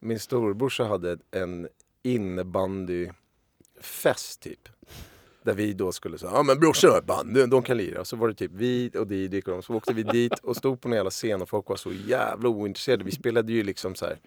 Min 0.00 0.20
storebrorsa 0.20 0.84
hade 0.84 1.18
en 1.30 1.68
innebandyfest 2.02 4.40
typ. 4.40 4.68
Där 5.42 5.54
vi 5.54 5.72
då 5.72 5.92
skulle 5.92 6.18
säga, 6.18 6.32
ja 6.34 6.42
men 6.42 6.60
brorsan 6.60 6.90
har 6.90 7.02
bandy, 7.02 7.40
band, 7.40 7.50
de 7.50 7.62
kan 7.62 7.76
lira. 7.76 8.00
Och 8.00 8.06
så 8.06 8.16
var 8.16 8.28
det 8.28 8.34
typ 8.34 8.50
vi 8.54 8.90
och 8.94 9.06
Didrik 9.06 9.48
och 9.48 9.52
de, 9.52 9.62
så 9.62 9.74
åkte 9.74 9.92
vi 9.92 10.02
dit 10.02 10.38
och 10.38 10.56
stod 10.56 10.80
på 10.80 10.88
en 10.88 10.94
jävla 10.94 11.10
scen 11.10 11.42
och 11.42 11.48
folk 11.48 11.68
var 11.68 11.76
så 11.76 11.92
jävla 11.92 12.48
ointresserade. 12.48 13.04
Vi 13.04 13.10
spelade 13.10 13.52
ju 13.52 13.62
liksom 13.62 13.94
så 13.94 14.06
här. 14.06 14.18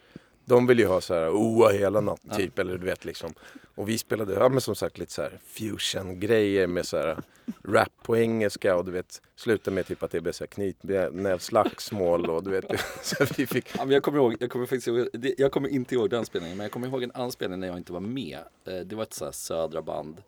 De 0.46 0.68
ville 0.68 0.82
ju 0.82 0.88
ha 0.88 1.02
så 1.02 1.14
här 1.14 1.30
oa 1.30 1.70
hela 1.72 2.02
natten 2.02 2.30
typ, 2.38 2.60
eller 2.60 2.78
du 2.78 2.86
vet 2.86 3.06
liksom. 3.06 3.34
Och 3.76 3.90
vi 3.90 3.98
spelade, 3.98 4.34
ja 4.34 4.50
men 4.50 4.62
som 4.62 4.76
sagt 4.76 4.98
lite 4.98 5.14
så 5.14 5.22
här 5.22 5.40
fusion-grejer 5.46 6.68
med 6.68 6.86
så 6.86 6.98
här 6.98 7.18
rap 7.64 7.90
på 8.04 8.18
engelska 8.18 8.76
och 8.78 8.86
du 8.86 8.92
vet, 8.92 9.22
slutade 9.36 9.76
med 9.76 9.88
typ 9.88 10.04
att 10.04 10.12
det 10.12 10.22
blev 10.22 10.32
så 10.32 10.44
här 10.44 10.48
knytnävsslagsmål 10.48 12.30
och 12.30 12.44
du 12.44 12.50
vet. 12.52 12.66
Så 13.02 13.26
vi 13.38 13.48
fick, 13.48 13.66
Ja, 13.78 13.86
men 13.86 13.94
jag 13.94 14.04
kommer 14.04 14.18
ihåg, 14.18 14.36
jag 14.40 14.50
kommer 14.50 14.66
faktiskt 14.66 14.88
ihåg, 14.88 15.08
jag 15.38 15.52
kommer 15.52 15.70
inte 15.70 15.96
ihåg 15.96 16.10
den 16.10 16.26
spelningen, 16.26 16.58
men 16.58 16.64
jag 16.64 16.72
kommer 16.72 16.88
ihåg 16.88 17.04
en 17.04 17.12
annan 17.12 17.32
spelning 17.32 17.60
när 17.60 17.68
jag 17.68 17.78
inte 17.78 17.94
var 17.94 18.00
med. 18.00 18.40
Eh, 18.66 18.74
Det 18.80 18.96
var 18.96 19.04
ett 19.04 19.14
så 19.14 19.26
här 19.26 19.32
södra 19.32 19.82
band. 19.82 20.22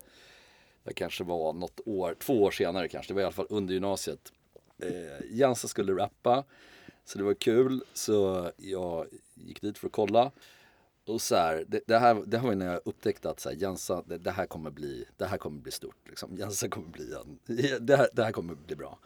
Det 0.83 0.93
kanske 0.93 1.23
var 1.23 1.53
något 1.53 1.79
år, 1.85 2.15
två 2.19 2.43
år 2.43 2.51
senare 2.51 2.87
kanske, 2.87 3.09
det 3.09 3.15
var 3.15 3.21
i 3.21 3.25
alla 3.25 3.33
fall 3.33 3.47
under 3.49 3.73
gymnasiet. 3.73 4.31
Eh, 4.83 5.25
Jansa 5.31 5.67
skulle 5.67 5.93
rappa, 5.93 6.43
så 7.05 7.17
det 7.17 7.23
var 7.23 7.33
kul, 7.33 7.83
så 7.93 8.51
jag 8.57 9.07
gick 9.47 9.61
dit 9.61 9.77
för 9.77 9.87
att 9.87 9.93
kolla. 9.93 10.31
Och 11.05 11.21
så 11.21 11.35
här, 11.35 11.65
det, 11.67 11.81
det, 11.87 11.99
här, 11.99 12.23
det 12.25 12.37
här 12.37 12.47
var 12.47 12.55
när 12.55 12.65
jag 12.65 12.81
upptäckte 12.85 13.29
att 13.29 13.39
så 13.39 13.49
här, 13.49 13.55
Jensa, 13.55 14.03
det, 14.05 14.17
det, 14.17 14.31
här 14.31 14.45
kommer 14.45 14.71
bli, 14.71 15.05
det 15.17 15.25
här 15.25 15.37
kommer 15.37 15.61
bli 15.61 15.71
stort. 15.71 16.09
Liksom. 16.09 16.37
Jensa 16.37 16.69
kommer 16.69 16.87
bli 16.87 17.13
en, 17.13 17.39
det, 17.85 17.95
här, 17.95 18.09
det 18.13 18.23
här 18.23 18.31
kommer 18.31 18.55
bli 18.55 18.75
bra. 18.75 18.99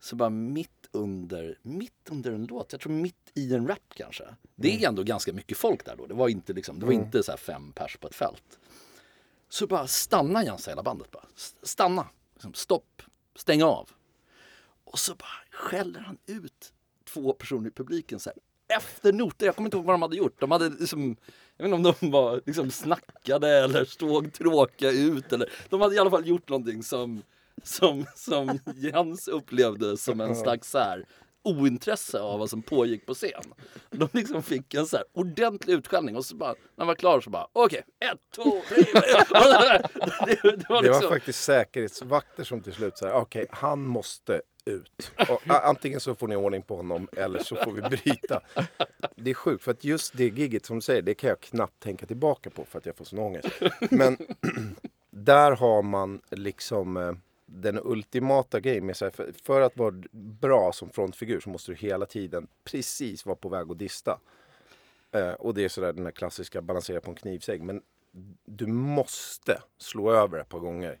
Så 0.00 0.16
bara 0.16 0.30
mitt 0.30 0.88
under, 0.92 1.58
mitt 1.62 2.10
under 2.10 2.32
en 2.32 2.46
låt, 2.46 2.72
jag 2.72 2.80
tror 2.80 2.92
mitt 2.92 3.30
i 3.34 3.54
en 3.54 3.68
rap 3.68 3.94
kanske. 3.94 4.24
Det 4.54 4.84
är 4.84 4.88
ändå 4.88 5.02
ganska 5.02 5.32
mycket 5.32 5.58
folk 5.58 5.84
där 5.84 5.96
då. 5.96 6.06
Det 6.06 6.14
var 6.14 6.28
inte, 6.28 6.52
liksom, 6.52 6.80
det 6.80 6.86
var 6.86 6.92
inte 6.92 7.22
så 7.22 7.32
här 7.32 7.38
fem 7.38 7.72
pers 7.72 7.96
på 7.96 8.08
ett 8.08 8.14
fält. 8.14 8.58
Så 9.48 9.66
bara 9.66 9.86
stannar 9.86 10.42
Jens 10.42 10.68
hela 10.68 10.82
bandet 10.82 11.10
bara. 11.10 11.24
Stanna, 11.62 12.08
liksom, 12.34 12.54
stopp, 12.54 13.02
stäng 13.34 13.62
av. 13.62 13.90
Och 14.84 14.98
så 14.98 15.14
bara 15.14 15.28
skäller 15.50 16.00
han 16.00 16.18
ut 16.26 16.72
två 17.04 17.32
personer 17.32 17.68
i 17.68 17.72
publiken 17.72 18.20
så 18.20 18.30
här, 18.30 18.38
efter 18.68 19.12
noter. 19.12 19.46
Jag 19.46 19.56
kommer 19.56 19.66
inte 19.66 19.76
ihåg 19.76 19.86
vad 19.86 19.94
de 19.94 20.02
hade 20.02 20.16
gjort. 20.16 20.40
De 20.40 20.50
hade 20.50 20.68
liksom, 20.68 21.16
jag 21.56 21.64
vet 21.64 21.74
inte 21.74 21.88
om 21.88 21.96
de 22.00 22.10
var 22.10 22.40
liksom 22.46 22.70
snackade 22.70 23.48
eller 23.48 23.84
såg 23.84 24.32
tråkiga 24.32 24.90
ut. 24.90 25.32
Eller, 25.32 25.50
de 25.68 25.80
hade 25.80 25.94
i 25.94 25.98
alla 25.98 26.10
fall 26.10 26.26
gjort 26.26 26.48
någonting 26.48 26.82
som, 26.82 27.22
som, 27.62 28.06
som 28.16 28.58
Jens 28.76 29.28
upplevde 29.28 29.96
som 29.96 30.20
en 30.20 30.36
slags 30.36 30.70
så 30.70 30.78
här, 30.78 31.04
ointresse 31.46 32.20
av 32.20 32.38
vad 32.38 32.50
som 32.50 32.62
pågick 32.62 33.06
på 33.06 33.14
scen. 33.14 33.54
De 33.90 34.08
liksom 34.12 34.42
fick 34.42 34.74
en 34.74 34.86
så 34.86 34.96
här 34.96 35.06
ordentlig 35.12 35.74
utskällning 35.74 36.16
och 36.16 36.24
så 36.24 36.36
bara, 36.36 36.52
när 36.52 36.58
han 36.76 36.86
var 36.86 36.94
klar 36.94 37.20
så 37.20 37.30
bara 37.30 37.46
okej, 37.52 37.82
ett, 38.00 38.18
två, 38.34 38.62
tre, 38.68 38.76
det, 40.26 40.38
det, 40.42 40.50
var 40.50 40.56
Det 40.56 40.68
var 40.68 40.82
liksom, 40.82 41.08
faktiskt 41.08 41.44
säkerhetsvakter 41.44 42.44
som 42.44 42.60
till 42.60 42.72
slut 42.72 42.98
sa 42.98 43.12
okej, 43.12 43.46
han 43.50 43.86
måste 43.86 44.40
ut. 44.66 45.12
Och, 45.28 45.40
antingen 45.46 46.00
så 46.00 46.14
får 46.14 46.28
ni 46.28 46.36
ordning 46.36 46.62
på 46.62 46.76
honom 46.76 47.08
eller 47.16 47.38
så 47.38 47.56
får 47.56 47.72
vi 47.72 47.82
bryta. 47.82 48.40
Det 49.16 49.30
är 49.30 49.34
sjukt 49.34 49.64
för 49.64 49.70
att 49.70 49.84
just 49.84 50.16
det 50.16 50.28
gigget 50.28 50.66
som 50.66 50.76
du 50.76 50.82
säger, 50.82 51.02
det 51.02 51.14
kan 51.14 51.28
jag 51.28 51.40
knappt 51.40 51.82
tänka 51.82 52.06
tillbaka 52.06 52.50
på 52.50 52.64
för 52.64 52.78
att 52.78 52.86
jag 52.86 52.96
får 52.96 53.04
sån 53.04 53.18
ångest. 53.18 53.48
Men 53.90 54.18
där 55.10 55.52
har 55.52 55.82
man 55.82 56.20
liksom 56.30 56.96
eh, 56.96 57.12
den 57.46 57.80
ultimata 57.84 58.60
grejen 58.60 58.86
med 58.86 58.96
sig. 58.96 59.10
För, 59.10 59.32
för 59.44 59.60
att 59.60 59.76
vara 59.76 59.94
bra 60.12 60.72
som 60.72 60.90
frontfigur 60.90 61.40
så 61.40 61.50
måste 61.50 61.72
du 61.72 61.76
hela 61.76 62.06
tiden 62.06 62.46
precis 62.64 63.26
vara 63.26 63.36
på 63.36 63.48
väg 63.48 63.70
att 63.70 63.78
dista. 63.78 64.18
Eh, 65.12 65.32
och 65.32 65.54
det 65.54 65.64
är 65.64 65.68
sådär 65.68 65.92
den 65.92 66.04
här 66.04 66.12
klassiska 66.12 66.62
balansera 66.62 67.00
på 67.00 67.10
en 67.10 67.16
knivsägg. 67.16 67.62
Men 67.62 67.82
du 68.44 68.66
måste 68.66 69.62
slå 69.78 70.10
över 70.10 70.38
ett 70.38 70.48
par 70.48 70.58
gånger 70.58 70.98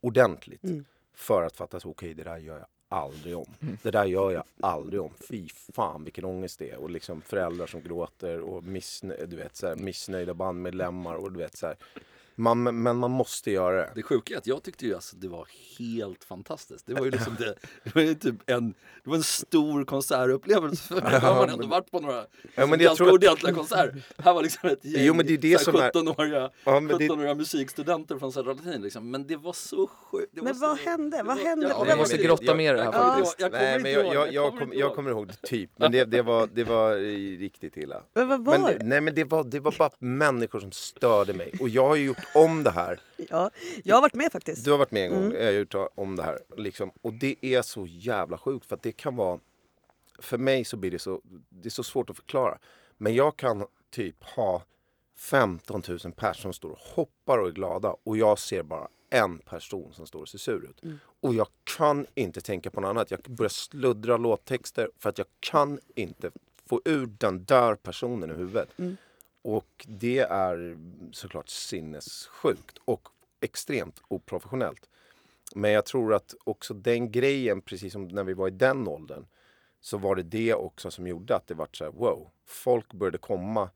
ordentligt 0.00 0.62
för 1.14 1.42
att 1.42 1.56
fatta 1.56 1.76
att 1.76 1.86
okej, 1.86 2.14
det 2.14 2.22
där 2.22 2.38
gör 2.38 2.58
jag 2.58 2.66
aldrig 2.88 3.36
om. 3.36 3.46
Det 3.82 3.90
där 3.90 4.04
gör 4.04 4.30
jag 4.30 4.44
aldrig 4.60 5.00
om. 5.00 5.10
Fy 5.28 5.48
fan 5.72 6.04
vilken 6.04 6.24
ångest 6.24 6.58
det 6.58 6.70
är. 6.70 6.76
Och 6.76 6.90
liksom 6.90 7.20
föräldrar 7.20 7.66
som 7.66 7.82
gråter 7.82 8.40
och 8.40 8.62
missnö- 8.62 9.26
du 9.26 9.36
vet, 9.36 9.56
så 9.56 9.66
här, 9.66 9.76
missnöjda 9.76 10.34
bandmedlemmar. 10.34 11.14
Och 11.14 11.32
du 11.32 11.38
vet, 11.38 11.56
så 11.56 11.66
här. 11.66 11.76
Man, 12.38 12.82
men 12.82 12.96
man 12.96 13.10
måste 13.10 13.50
göra 13.50 13.76
det. 13.76 13.90
Det 13.94 14.02
sjuka 14.02 14.34
är 14.34 14.38
att 14.38 14.46
jag 14.46 14.62
tyckte 14.62 14.86
ju 14.86 14.94
alltså 14.94 15.16
det 15.16 15.28
var 15.28 15.48
helt 15.78 16.24
fantastiskt. 16.24 16.86
Det 16.86 16.94
var 16.94 17.04
ju 17.04 17.10
liksom 17.10 17.36
det, 17.38 17.54
det 17.84 17.94
var 17.94 18.02
ju 18.02 18.14
typ 18.14 18.34
en, 18.50 18.70
det 19.04 19.10
var 19.10 19.16
en 19.16 19.22
stor 19.22 19.84
konsertupplevelse 19.84 20.82
för 20.94 20.94
mig. 21.02 21.20
Har 21.20 21.34
man 21.34 21.50
ändå 21.50 21.66
varit 21.66 21.90
på 21.90 22.00
några 22.00 22.24
men 22.54 22.80
jag 22.80 22.96
tror 22.96 23.06
att- 23.08 23.14
ordentliga 23.14 23.54
konserter. 23.54 24.02
Här 24.18 24.34
var 24.34 24.42
liksom 24.42 24.68
ett 24.70 24.84
gäng 24.84 25.04
Jo, 25.04 25.14
men 25.14 25.26
det 25.26 25.32
är 25.34 25.38
det 25.38 25.58
så 25.58 25.64
som 25.72 25.80
är- 25.80 25.90
17-åriga 25.90 26.50
Ja, 26.64 26.80
men 26.80 26.98
det- 26.98 27.08
17-åriga 27.08 27.34
musikstudenter 27.34 28.18
från 28.18 28.32
Södra 28.32 28.52
Latin 28.52 28.82
liksom. 28.82 29.10
Men 29.10 29.26
det 29.26 29.36
var 29.36 29.52
så 29.52 29.86
sjukt. 29.86 30.32
Men 30.32 30.44
var 30.44 30.68
vad 30.68 30.78
så, 30.78 30.84
hände? 30.90 31.16
det 31.16 31.22
Vad 31.22 31.38
hände? 31.38 31.68
Ja, 31.68 31.84
vem 31.84 31.98
måste 31.98 32.16
grotta 32.16 32.54
mer 32.54 32.74
i 32.74 32.76
det 32.76 32.82
här 32.84 32.92
Jag 32.92 33.02
kommer 33.02 33.14
faktiskt. 33.14 33.40
jag 33.40 33.52
Nej, 33.52 33.80
men 33.80 33.92
jag, 33.92 34.14
jag, 34.14 34.32
jag, 34.32 34.48
kommer 34.50 34.60
kom, 34.60 34.72
jag 34.72 34.80
ihåg. 34.80 34.94
kommer 34.94 35.10
ihåg 35.10 35.26
det 35.28 35.46
typ. 35.48 35.70
Men 35.76 35.92
det, 35.92 36.04
det, 36.04 36.22
var, 36.22 36.48
det 36.52 36.64
var 36.64 36.94
riktigt 37.38 37.76
illa. 37.76 38.02
Men 38.14 38.28
vad 38.28 38.44
var 38.44 38.58
Men, 38.58 38.78
det? 38.78 38.84
nej 38.84 39.00
men 39.00 39.14
det 39.14 39.24
var, 39.24 39.44
det 39.44 39.60
var 39.60 39.74
bara 39.78 39.90
människor 39.98 40.60
som 40.60 40.72
störde 40.72 41.32
mig. 41.32 41.52
Och 41.60 41.68
jag 41.68 41.88
har 41.88 41.96
ju 41.96 42.04
gjort 42.04 42.25
om 42.34 42.62
det 42.62 42.70
här. 42.70 43.00
Ja, 43.16 43.50
jag 43.84 43.96
har 43.96 44.02
varit 44.02 44.14
med 44.14 44.32
faktiskt. 44.32 44.64
Du 44.64 44.70
har 44.70 44.78
varit 44.78 44.90
med 44.90 45.04
en 45.04 45.10
gång, 45.10 45.32
jag 45.32 45.44
har 45.44 45.52
gjort 45.52 45.74
om 45.94 46.16
det 46.16 46.22
här. 46.22 46.38
Liksom. 46.56 46.90
Och 47.02 47.12
det 47.12 47.36
är 47.40 47.62
så 47.62 47.86
jävla 47.86 48.38
sjukt 48.38 48.66
för 48.66 48.78
det 48.82 48.92
kan 48.92 49.16
vara... 49.16 49.40
För 50.18 50.38
mig 50.38 50.64
så 50.64 50.76
blir 50.76 50.90
det 50.90 50.98
så, 50.98 51.20
det 51.48 51.68
är 51.68 51.70
så 51.70 51.82
svårt 51.82 52.10
att 52.10 52.16
förklara. 52.16 52.58
Men 52.98 53.14
jag 53.14 53.36
kan 53.36 53.66
typ 53.90 54.24
ha 54.24 54.62
15 55.18 55.82
000 55.88 55.98
personer 55.98 56.32
som 56.32 56.52
står 56.52 56.70
och 56.70 56.78
hoppar 56.78 57.38
och 57.38 57.48
är 57.48 57.52
glada 57.52 57.96
och 58.04 58.16
jag 58.16 58.38
ser 58.38 58.62
bara 58.62 58.88
en 59.10 59.38
person 59.38 59.92
som 59.92 60.06
står 60.06 60.20
och 60.20 60.28
ser 60.28 60.38
sur 60.38 60.64
ut. 60.64 60.80
Och 61.20 61.34
jag 61.34 61.46
kan 61.76 62.06
inte 62.14 62.40
tänka 62.40 62.70
på 62.70 62.80
något 62.80 62.88
annat. 62.88 63.10
Jag 63.10 63.20
börjar 63.20 63.48
sluddra 63.48 64.16
låttexter 64.16 64.90
för 64.98 65.10
att 65.10 65.18
jag 65.18 65.26
kan 65.40 65.80
inte 65.94 66.30
få 66.66 66.82
ur 66.84 67.06
den 67.06 67.44
där 67.44 67.74
personen 67.74 68.30
i 68.30 68.34
huvudet. 68.34 68.68
Och 69.46 69.86
det 69.88 70.18
är 70.18 70.78
såklart 71.12 71.48
sinnessjukt 71.48 72.78
och 72.84 73.08
extremt 73.40 74.02
oprofessionellt. 74.08 74.88
Men 75.54 75.70
jag 75.70 75.84
tror 75.84 76.14
att 76.14 76.34
också 76.44 76.74
den 76.74 77.12
grejen, 77.12 77.60
precis 77.60 77.92
som 77.92 78.08
när 78.08 78.24
vi 78.24 78.34
var 78.34 78.48
i 78.48 78.50
den 78.50 78.88
åldern, 78.88 79.26
så 79.80 79.98
var 79.98 80.16
det 80.16 80.22
det 80.22 80.54
också 80.54 80.90
som 80.90 81.06
gjorde 81.06 81.36
att 81.36 81.46
det 81.46 81.54
var 81.54 81.68
så 81.72 81.84
här, 81.84 81.90
wow. 81.90 82.30
Folk 82.46 82.92
började 82.92 83.18
komma, 83.18 83.70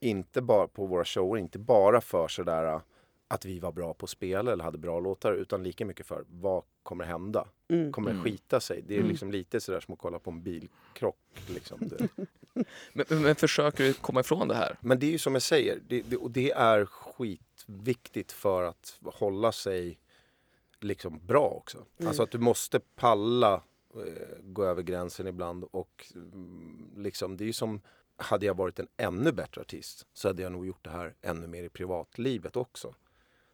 inte 0.00 0.42
bara 0.42 0.68
på 0.68 0.86
våra 0.86 1.04
shower, 1.04 1.38
inte 1.38 1.58
bara 1.58 2.00
för 2.00 2.28
sådär 2.28 2.80
att 3.32 3.44
vi 3.44 3.58
var 3.58 3.72
bra 3.72 3.94
på 3.94 4.04
att 4.04 4.10
spela 4.10 4.52
eller 4.52 4.64
hade 4.64 4.78
bra 4.78 5.00
låtar, 5.00 5.32
utan 5.32 5.62
lika 5.62 5.86
mycket 5.86 6.06
för 6.06 6.24
vad 6.28 6.62
kommer 6.82 7.04
hända? 7.04 7.48
Kommer 7.92 8.12
det 8.12 8.20
skita 8.20 8.60
sig? 8.60 8.84
Det 8.86 8.98
är 8.98 9.02
liksom 9.02 9.30
lite 9.30 9.60
sådär 9.60 9.80
som 9.80 9.94
att 9.94 10.00
kolla 10.00 10.18
på 10.18 10.30
en 10.30 10.42
bilkrock. 10.42 11.16
Liksom. 11.48 11.78
Men, 12.92 13.04
men, 13.08 13.22
men 13.22 13.34
försöker 13.34 13.84
du 13.84 13.92
komma 13.92 14.20
ifrån 14.20 14.48
det 14.48 14.54
här? 14.54 14.76
Men 14.80 14.98
det 14.98 15.06
är 15.06 15.10
ju 15.10 15.18
som 15.18 15.32
jag 15.32 15.42
säger, 15.42 15.80
det, 15.88 16.02
det, 16.02 16.16
och 16.16 16.30
det 16.30 16.50
är 16.50 16.84
skitviktigt 16.84 18.32
för 18.32 18.62
att 18.62 18.98
hålla 19.04 19.52
sig 19.52 19.98
liksom 20.80 21.20
bra 21.26 21.48
också. 21.48 21.84
Alltså 22.06 22.22
att 22.22 22.30
du 22.30 22.38
måste 22.38 22.80
palla 22.80 23.54
eh, 23.94 24.38
gå 24.42 24.64
över 24.64 24.82
gränsen 24.82 25.26
ibland 25.26 25.64
och 25.64 26.06
mm, 26.14 26.90
liksom 26.96 27.36
det 27.36 27.44
är 27.44 27.46
ju 27.46 27.52
som 27.52 27.80
hade 28.16 28.46
jag 28.46 28.56
varit 28.56 28.78
en 28.78 28.88
ännu 28.96 29.32
bättre 29.32 29.60
artist 29.60 30.06
så 30.12 30.28
hade 30.28 30.42
jag 30.42 30.52
nog 30.52 30.66
gjort 30.66 30.84
det 30.84 30.90
här 30.90 31.14
ännu 31.22 31.46
mer 31.46 31.64
i 31.64 31.68
privatlivet 31.68 32.56
också. 32.56 32.94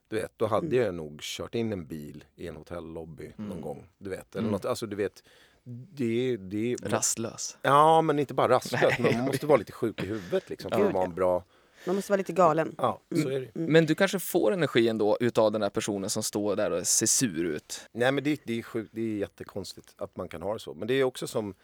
Du 0.08 0.16
vet, 0.16 0.32
då 0.36 0.46
hade 0.46 0.76
jag 0.76 0.94
nog 0.94 1.20
kört 1.22 1.54
in 1.54 1.72
en 1.72 1.86
bil 1.86 2.24
i 2.36 2.48
en 2.48 2.56
hotellobby 2.56 3.32
någon 3.36 3.60
gång. 3.60 3.88
Du 3.98 4.10
vet, 4.10 4.36
eller 4.36 4.50
något, 4.50 4.64
alltså 4.64 4.86
du 4.86 4.96
vet, 4.96 5.22
det, 5.64 6.36
det, 6.36 6.76
Rastlös. 6.82 7.58
Ja, 7.62 8.02
men 8.02 8.18
inte 8.18 8.34
bara 8.34 8.48
rastlös. 8.48 8.98
men 8.98 9.16
Man 9.16 9.24
måste 9.24 9.46
vara 9.46 9.58
lite 9.58 9.72
sjuk 9.72 10.02
i 10.02 10.06
huvudet 10.06 10.50
liksom, 10.50 10.70
för 10.70 10.86
att 10.86 10.94
vara 10.94 11.04
en 11.04 11.14
bra... 11.14 11.44
Man 11.86 11.96
måste 11.96 12.12
vara 12.12 12.18
lite 12.18 12.32
galen. 12.32 12.74
Ja, 12.78 13.00
så 13.22 13.28
är 13.28 13.40
det. 13.40 13.50
Men 13.54 13.86
du 13.86 13.94
kanske 13.94 14.18
får 14.18 14.52
energi 14.52 14.88
ändå 14.88 15.16
utav 15.20 15.52
den 15.52 15.62
här 15.62 15.70
personen 15.70 16.10
som 16.10 16.22
står 16.22 16.56
där 16.56 16.70
och 16.70 16.86
ser 16.86 17.06
sur 17.06 17.44
ut. 17.44 17.80
Nej, 17.92 18.12
men 18.12 18.24
det, 18.24 18.40
det, 18.44 18.58
är 18.58 18.62
sjukt, 18.62 18.90
det 18.92 19.00
är 19.00 19.18
jättekonstigt 19.18 19.94
att 19.96 20.16
man 20.16 20.28
kan 20.28 20.42
ha 20.42 20.52
det 20.52 20.58
så. 20.58 20.74
Men 20.74 20.88
det 20.88 20.94
är 20.94 21.04
också 21.04 21.26
som, 21.26 21.54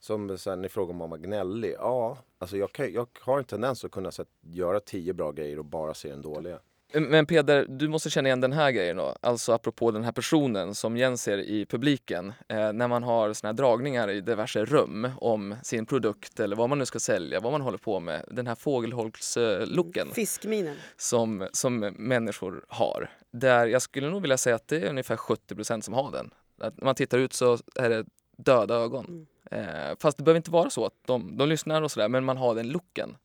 som 0.00 0.38
sen 0.38 0.62
ni 0.62 0.68
frågar 0.68 0.90
om 0.90 0.96
man 0.96 1.10
var 1.10 1.18
gnällig. 1.18 1.74
Ja, 1.78 2.18
alltså 2.38 2.56
jag, 2.56 2.72
kan, 2.72 2.92
jag 2.92 3.08
har 3.20 3.38
en 3.38 3.44
tendens 3.44 3.84
att 3.84 3.90
kunna 3.90 4.10
så 4.10 4.22
att, 4.22 4.28
göra 4.40 4.80
tio 4.80 5.12
bra 5.12 5.32
grejer 5.32 5.58
och 5.58 5.64
bara 5.64 5.94
se 5.94 6.08
den 6.08 6.22
dåliga. 6.22 6.58
Men 6.92 7.26
Peder, 7.26 7.66
du 7.68 7.88
måste 7.88 8.10
känna 8.10 8.28
igen 8.28 8.40
den 8.40 8.52
här 8.52 8.70
grejen 8.70 8.96
då. 8.96 9.16
Alltså 9.20 9.52
apropå 9.52 9.90
den 9.90 10.04
här 10.04 10.12
personen 10.12 10.74
som 10.74 10.96
Jens 10.96 11.22
ser 11.22 11.38
i 11.38 11.66
publiken. 11.66 12.32
Eh, 12.48 12.72
när 12.72 12.88
man 12.88 13.02
har 13.02 13.32
såna 13.32 13.48
här 13.48 13.56
dragningar 13.56 14.10
i 14.10 14.20
diverse 14.20 14.64
rum 14.64 15.10
om 15.16 15.54
sin 15.62 15.86
produkt 15.86 16.40
eller 16.40 16.56
vad 16.56 16.68
man 16.68 16.78
nu 16.78 16.86
ska 16.86 16.98
sälja, 16.98 17.40
vad 17.40 17.52
man 17.52 17.60
håller 17.60 17.78
på 17.78 18.00
med. 18.00 18.24
Den 18.30 18.46
här 18.46 18.54
fågelholkslooken 18.54 20.08
Fiskminen. 20.12 20.76
som, 20.96 21.48
som 21.52 21.78
människor 21.96 22.64
har. 22.68 23.10
Där 23.30 23.66
jag 23.66 23.82
skulle 23.82 24.10
nog 24.10 24.22
vilja 24.22 24.38
säga 24.38 24.56
att 24.56 24.68
det 24.68 24.76
är 24.76 24.88
ungefär 24.90 25.16
70% 25.16 25.80
som 25.80 25.94
har 25.94 26.12
den. 26.12 26.30
Att 26.60 26.76
när 26.76 26.84
man 26.84 26.94
tittar 26.94 27.18
ut 27.18 27.32
så 27.32 27.58
är 27.74 27.90
det 27.90 28.04
döda 28.36 28.74
ögon. 28.74 29.26
Eh, 29.50 29.96
fast 29.98 30.16
det 30.18 30.24
behöver 30.24 30.36
inte 30.36 30.50
vara 30.50 30.70
så 30.70 30.86
att 30.86 30.94
de, 31.06 31.36
de 31.36 31.48
lyssnar 31.48 31.82
och 31.82 31.90
sådär, 31.90 32.08
men 32.08 32.24
man 32.24 32.36
har 32.36 32.54
den 32.54 32.68
looken. 32.68 33.16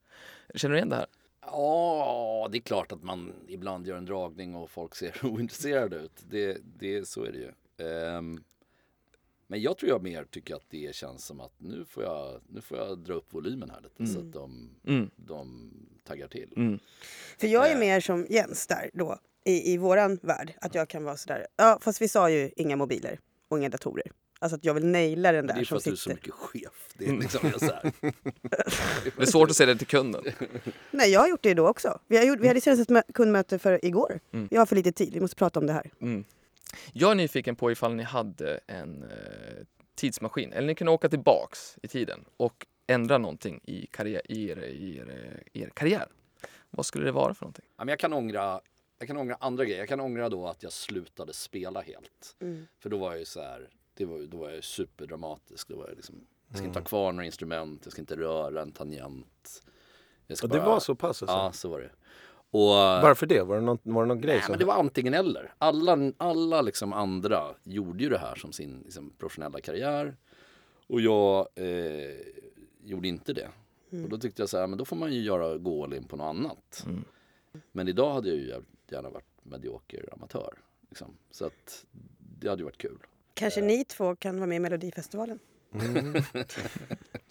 Känner 0.56 0.71
du 0.73 0.78
igen 0.78 0.89
det 0.89 0.95
här? 0.95 1.06
Ja, 1.45 2.49
det 2.51 2.58
är 2.58 2.62
klart 2.62 2.91
att 2.91 3.03
man 3.03 3.34
ibland 3.47 3.88
gör 3.88 3.97
en 3.97 4.06
dragning 4.06 4.56
och 4.56 4.69
folk 4.69 4.95
ser 4.95 5.15
ointresserade 5.25 5.95
ut. 5.95 6.23
Det, 6.29 6.58
det, 6.79 7.08
så 7.08 7.23
är 7.23 7.32
det 7.32 7.38
ju. 7.38 7.51
Ehm, 7.88 8.43
men 9.47 9.62
jag 9.62 9.77
tror 9.77 9.89
jag 9.89 10.03
mer 10.03 10.23
tycker 10.23 10.56
att 10.56 10.69
det 10.69 10.95
känns 10.95 11.25
som 11.25 11.39
att 11.39 11.53
nu 11.58 11.86
får 11.86 12.03
jag, 12.03 12.41
nu 12.47 12.62
får 12.62 12.77
jag 12.77 12.97
dra 12.99 13.13
upp 13.13 13.34
volymen 13.34 13.69
här 13.69 13.82
lite 13.82 14.06
så 14.13 14.19
att 14.19 14.34
de, 14.34 14.69
Mm. 14.88 15.10
de 15.15 15.71
taggar 16.03 16.27
till. 16.27 16.53
Mm. 16.56 16.79
För 17.39 17.47
jag 17.47 17.71
är 17.71 17.77
mer 17.79 17.99
som 17.99 18.25
Jens 18.29 18.67
där 18.67 18.89
då, 18.93 19.19
i, 19.45 19.73
i 19.73 19.77
våran 19.77 20.19
värld. 20.21 20.53
Att 20.62 20.75
jag 20.75 20.89
kan 20.89 21.03
vara 21.03 21.17
sådär, 21.17 21.47
ja 21.56 21.79
fast 21.82 22.01
vi 22.01 22.08
sa 22.08 22.29
ju 22.29 22.51
inga 22.56 22.75
mobiler 22.75 23.19
och 23.47 23.58
inga 23.58 23.69
datorer. 23.69 24.12
Alltså 24.43 24.56
att 24.56 24.65
jag 24.65 24.73
vill 24.73 24.86
naila 24.86 25.32
den 25.32 25.47
Det 25.47 25.53
där 25.53 25.62
är 25.62 25.65
för 25.65 25.75
att 25.75 25.84
du 25.84 25.91
är 25.91 25.95
så 25.95 26.01
sitter. 26.01 26.15
mycket 26.15 26.34
chef. 26.34 26.89
Det 26.97 27.06
är 27.06 27.13
liksom 27.13 27.49
jag 27.51 27.60
så 27.60 27.65
här. 27.65 27.91
Det 29.17 29.21
är 29.21 29.25
svårt 29.25 29.49
att 29.49 29.56
säga 29.56 29.67
det 29.67 29.75
till 29.77 29.88
kunden. 29.88 30.23
Nej, 30.91 31.12
jag 31.12 31.19
har 31.19 31.27
gjort 31.27 31.43
det 31.43 31.53
då 31.53 31.67
också. 31.67 31.99
Vi, 32.08 32.17
har 32.17 32.23
gjort, 32.23 32.39
vi 32.39 32.47
hade 32.47 32.62
senast 32.62 32.82
ett 32.82 32.89
mö- 32.89 33.13
kundmöte 33.13 33.60
för 33.60 33.86
igår. 33.86 34.19
Mm. 34.34 34.47
Jag 34.51 34.62
har 34.62 34.65
för 34.65 34.75
lite 34.75 34.91
tid, 34.91 35.13
vi 35.13 35.19
måste 35.19 35.36
prata 35.36 35.60
om 35.60 35.67
det 35.67 35.73
här. 35.73 35.91
Mm. 36.01 36.23
Jag 36.93 37.12
är 37.12 37.15
nyfiken 37.15 37.56
på 37.56 37.71
ifall 37.71 37.95
ni 37.95 38.03
hade 38.03 38.60
en 38.67 39.03
eh, 39.03 39.10
tidsmaskin, 39.95 40.53
eller 40.53 40.67
ni 40.67 40.75
kunde 40.75 40.91
åka 40.91 41.10
tillbaks 41.10 41.77
i 41.82 41.88
tiden 41.88 42.25
och 42.38 42.65
ändra 42.88 43.17
någonting 43.17 43.60
i, 43.63 43.86
karriär, 43.91 44.21
i, 44.32 44.49
er, 44.49 44.58
i, 44.63 44.97
er, 44.97 45.43
i 45.53 45.62
er 45.62 45.69
karriär. 45.73 46.06
Vad 46.69 46.86
skulle 46.86 47.06
det 47.06 47.12
vara 47.12 47.34
för 47.34 47.45
någonting? 47.45 47.65
Ja, 47.77 47.84
men 47.86 47.88
jag, 47.91 47.99
kan 47.99 48.13
ångra, 48.13 48.60
jag 48.99 49.08
kan 49.08 49.17
ångra 49.17 49.38
andra 49.39 49.65
grejer. 49.65 49.79
Jag 49.79 49.89
kan 49.89 49.99
ångra 49.99 50.29
då 50.29 50.47
att 50.47 50.63
jag 50.63 50.71
slutade 50.71 51.34
spela 51.34 51.82
helt. 51.82 52.36
För 52.79 52.89
då 52.89 52.97
var 52.97 53.12
jag 53.12 53.19
ju 53.19 53.25
så 53.25 53.41
här, 53.41 53.69
det 53.93 54.06
var, 54.06 54.19
då 54.19 54.38
var 54.38 54.49
jag 54.49 54.63
superdramatisk. 54.63 55.67
Då 55.67 55.77
var 55.77 55.88
jag 55.88 55.95
liksom, 55.95 56.15
jag 56.47 56.58
ska 56.58 56.67
inte 56.67 56.79
ha 56.79 56.86
kvar 56.86 57.12
några 57.12 57.25
instrument, 57.25 57.82
jag 57.84 57.91
ska 57.91 58.01
inte 58.01 58.15
röra 58.15 58.62
en 58.62 58.71
tangent. 58.71 59.63
Jag 60.27 60.38
ska 60.38 60.47
Och 60.47 60.53
det 60.53 60.60
bara- 60.60 60.69
var 60.69 60.79
så 60.79 60.95
pass 60.95 61.23
alltså? 61.23 61.36
Ja, 61.38 61.51
så 61.51 61.69
var 61.69 61.79
det. 61.79 61.89
Och, 62.56 62.69
Varför 63.03 63.25
det? 63.25 63.41
Var 63.43 63.56
det 63.56 63.62
någon, 63.62 63.77
var 63.84 64.01
det 64.03 64.08
någon 64.08 64.21
grej? 64.21 64.36
Nej, 64.36 64.43
som- 64.43 64.51
men 64.51 64.60
det 64.60 64.65
var 64.65 64.73
antingen 64.73 65.13
eller. 65.13 65.53
Alla, 65.58 66.12
alla 66.17 66.62
liksom 66.62 66.93
andra 66.93 67.56
gjorde 67.63 68.03
ju 68.03 68.10
det 68.10 68.17
här 68.17 68.36
som 68.36 68.51
sin 68.51 68.79
liksom, 68.84 69.10
professionella 69.17 69.62
karriär. 69.62 70.15
Och 70.88 71.01
jag 71.01 71.47
eh, 71.56 72.15
gjorde 72.84 73.08
inte 73.08 73.34
det. 73.34 73.49
Och 74.03 74.10
då 74.10 74.17
tyckte 74.17 74.41
jag 74.41 74.49
så 74.49 74.58
här, 74.58 74.67
men 74.67 74.77
då 74.77 74.86
får 74.86 74.95
man 74.95 75.13
ju 75.13 75.21
göra 75.21 75.58
gå 75.58 75.84
all 75.84 75.93
in 75.93 76.03
på 76.03 76.15
något 76.15 76.25
annat. 76.36 76.84
Mm. 76.86 77.03
Men 77.71 77.88
idag 77.88 78.13
hade 78.13 78.29
jag 78.29 78.38
ju 78.38 78.62
gärna 78.89 79.10
varit 79.10 79.25
medioker 79.43 80.10
amatör. 80.13 80.53
Liksom. 80.89 81.17
Så 81.32 81.45
att 81.45 81.86
det 82.39 82.49
hade 82.49 82.60
ju 82.62 82.65
varit 82.65 82.77
kul. 82.77 82.97
Kanske 83.33 83.61
ni 83.61 83.85
två 83.85 84.15
kan 84.15 84.35
vara 84.37 84.47
med 84.47 84.55
i 84.55 84.59
Melodifestivalen? 84.59 85.39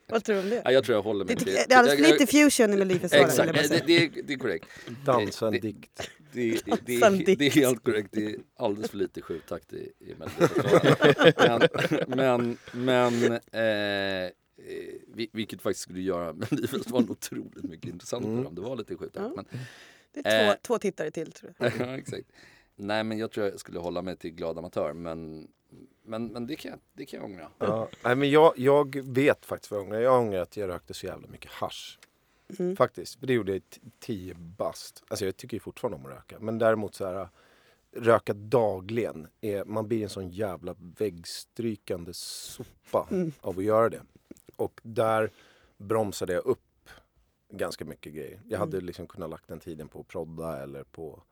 Vad 0.09 0.25
tror 0.25 0.37
du 0.37 0.43
om 0.43 0.51
det? 0.51 0.63
Ja, 0.65 0.73
jag 0.73 0.85
tror 0.85 0.97
jag 0.97 1.03
håller 1.03 1.25
Det, 1.25 1.35
mig 1.35 1.45
det, 1.45 1.65
det 1.69 1.75
är 1.75 1.79
alldeles 1.79 2.07
för 2.07 2.13
lite 2.19 2.27
fusion 2.33 2.73
i 2.73 2.77
Melodifestivalen. 2.77 3.31
Exakt, 3.55 3.71
det, 3.71 3.83
det, 3.87 4.05
är- 4.05 4.23
det 4.23 4.33
är 4.33 4.39
korrekt. 4.39 4.67
Dansa 5.05 5.47
en 5.47 5.53
det- 5.53 5.59
dikt. 5.59 6.11
Det, 6.33 6.51
det, 6.65 6.77
det, 6.87 6.95
är, 6.95 7.37
det 7.37 7.47
är 7.47 7.51
helt 7.51 7.85
korrekt. 7.85 8.09
Det 8.13 8.25
är 8.25 8.37
alldeles 8.57 8.91
för 8.91 8.99
lite 8.99 9.23
sjutakt 9.23 9.73
i, 9.73 9.93
i 9.99 10.15
Melodifestivalen. 10.19 11.69
men, 12.09 12.59
men, 12.73 13.23
men 13.23 13.33
eh, 13.53 14.25
eh, 14.25 14.31
vi- 15.15 15.31
vilket 15.33 15.63
faktiskt 15.63 15.83
skulle 15.83 16.01
göra 16.01 16.33
Melodifestivalen 16.33 17.11
otroligt 17.11 17.65
mycket 17.65 17.91
intressantare 17.91 18.33
Mm. 18.33 18.47
om 18.47 18.55
det 18.55 18.61
var 18.61 18.77
lite 18.77 18.97
sjutakt. 18.97 19.17
Ja. 19.17 19.33
Men, 19.37 19.45
Det 20.13 20.21
är 20.29 20.45
två, 20.47 20.51
Eh. 20.53 20.57
två 20.63 20.79
tittare 20.79 21.11
till 21.11 21.33
tror 21.33 21.55
jag. 21.59 21.73
ja, 21.79 21.99
exakt. 21.99 22.27
Nej 22.77 23.05
men 23.05 23.19
jag 23.19 23.31
tror 23.31 23.47
jag 23.47 23.61
skulle 23.61 23.79
hålla 23.79 24.03
mig 24.03 24.17
till 24.17 24.31
glad 24.35 24.59
amatör 24.59 24.93
men, 24.93 25.49
men, 26.13 26.27
men 26.27 26.47
det, 26.47 26.57
kan 26.57 26.71
jag, 26.71 26.81
det 26.93 27.07
kan 27.07 27.21
jag 27.21 27.25
ångra. 27.31 27.49
Ja. 27.59 27.89
Nej, 28.05 28.17
men 28.17 28.31
jag, 28.31 28.53
jag 28.57 28.97
vet 28.97 29.47
faktiskt 29.47 29.71
vad 29.71 29.81
jag 29.81 29.87
ångrar. 29.87 30.01
Jag 30.01 30.19
ångrar 30.21 30.43
att 30.43 30.57
jag 30.57 30.69
rökte 30.69 30.95
så 30.95 31.07
jävla 31.07 31.29
mycket 31.29 31.51
hasch. 31.51 31.99
Mm. 32.59 32.77
Faktiskt. 32.77 33.15
För 33.21 33.27
det 33.27 33.33
gjorde 33.33 33.53
jag 33.53 33.59
i 33.59 33.63
tio 34.01 34.35
bast. 34.35 35.03
Alltså 35.09 35.25
jag 35.25 35.37
tycker 35.37 35.57
ju 35.57 35.61
fortfarande 35.61 35.97
om 35.97 36.07
att 36.07 36.13
röka. 36.13 36.37
Men 36.41 36.59
däremot 36.59 36.95
så 36.95 37.07
här. 37.07 37.29
Röka 37.97 38.33
dagligen. 38.35 39.29
Är, 39.41 39.65
man 39.65 39.89
blir 39.89 40.03
en 40.03 40.09
sån 40.09 40.29
jävla 40.29 40.75
väggstrykande 40.79 42.13
sopa 42.15 43.09
Mm. 43.11 43.33
av 43.41 43.59
att 43.59 43.65
göra 43.65 43.89
det. 43.89 44.03
Och 44.57 44.81
där 44.83 45.31
bromsade 45.77 46.33
jag 46.33 46.47
upp 46.47 46.89
ganska 47.51 47.85
mycket 47.85 48.13
grejer. 48.15 48.41
Jag 48.49 48.59
hade 48.59 48.81
liksom 48.81 49.07
kunnat 49.07 49.31
lagt 49.31 49.49
den 49.49 49.61
tiden 49.61 49.89
på 49.89 50.01
att 50.01 50.09
prodda 50.09 50.63
eller 50.63 50.85
på 50.85 51.23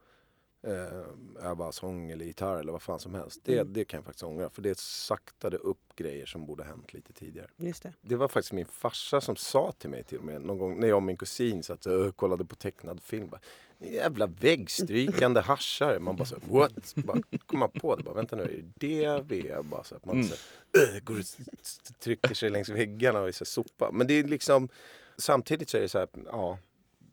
eh, 0.63 1.47
öva 1.51 1.73
sång 1.73 2.11
eller 2.11 2.25
gitarr 2.25 2.57
eller 2.57 2.73
vad 2.73 2.83
fan 2.83 3.01
som 3.01 3.15
helst. 3.15 3.41
Det, 3.45 3.59
Mm. 3.59 3.73
det 3.73 3.85
kan 3.85 3.99
jag 3.99 4.05
faktiskt 4.05 4.23
ångra. 4.25 4.51
För 4.51 4.63
det 4.63 4.79
saktade 4.79 5.57
upp 5.57 5.97
grejer 5.97 6.27
som 6.27 6.47
borde 6.47 6.63
ha 6.63 6.71
hänt 6.71 6.93
lite 6.95 7.13
tidigare. 7.13 7.49
Just 7.57 7.83
det. 7.83 7.93
Det 8.01 8.17
var 8.17 8.29
faktiskt 8.29 8.53
min 8.53 8.67
farsa 8.67 9.21
som 9.21 9.37
sa 9.37 9.73
till 9.79 9.91
mig 9.91 10.05
till 10.05 10.19
och 10.19 10.25
med 10.25 10.43
någon 10.43 10.59
gång 10.59 10.81
när 10.81 10.89
jag 10.89 10.97
och 10.97 11.03
min 11.03 11.17
kusin 11.17 11.63
satt 11.63 11.87
och 11.87 12.17
kollade 12.17 12.45
på 12.45 12.57
tecknad 12.57 13.03
film. 13.03 13.29
Bara, 13.29 13.41
"Ni 13.79 13.95
jävla 13.95 14.27
väggstrykande 14.27 15.41
haschare. 15.41 15.99
Man 15.99 16.17
bara 16.17 16.25
så 16.25 16.35
här, 16.35 16.59
what? 16.59 16.95
Bara, 16.95 17.19
kom 17.47 17.59
man 17.59 17.71
på 17.71 17.97
det. 17.97 18.03
Bara, 18.03 18.15
Vänta 18.15 18.37
nu, 18.37 18.43
är 18.43 18.49
det 18.49 19.19
det 19.19 19.25
vi 19.29 19.49
är? 19.49 19.63
Bara 19.63 19.85
så 19.85 19.97
att 19.97 20.05
man 20.05 20.25
så 20.25 20.35
här, 20.35 20.89
"Ugh", 20.95 21.05
går 21.05 21.19
och 21.19 21.25
trycker 21.99 22.35
sig 22.35 22.51
längs 22.51 22.69
väggarna 22.69 23.21
och 23.21 23.29
är 23.29 23.33
så 23.33 23.45
här, 23.45 23.47
sopa. 23.47 23.91
Men 23.93 24.07
det 24.07 24.15
är 24.15 24.25
liksom, 24.25 24.69
samtidigt 25.17 25.69
så 25.69 25.77
är 25.77 25.81
det 25.81 25.89
så 25.89 25.99
här, 25.99 26.09
ja. 26.27 26.59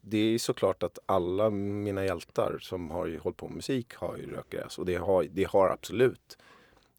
Det 0.09 0.17
är 0.17 0.37
såklart 0.37 0.83
att 0.83 0.99
alla 1.05 1.49
mina 1.49 2.05
hjältar 2.05 2.57
som 2.61 2.91
har 2.91 3.05
ju 3.05 3.19
hållit 3.19 3.37
på 3.37 3.47
med 3.47 3.55
musik 3.55 3.93
har 3.95 4.17
ju 4.17 4.31
rökgräs. 4.35 4.77
Och 4.77 4.85
det 4.85 4.95
har, 4.95 5.23
det 5.31 5.43
har 5.43 5.69
absolut 5.69 6.37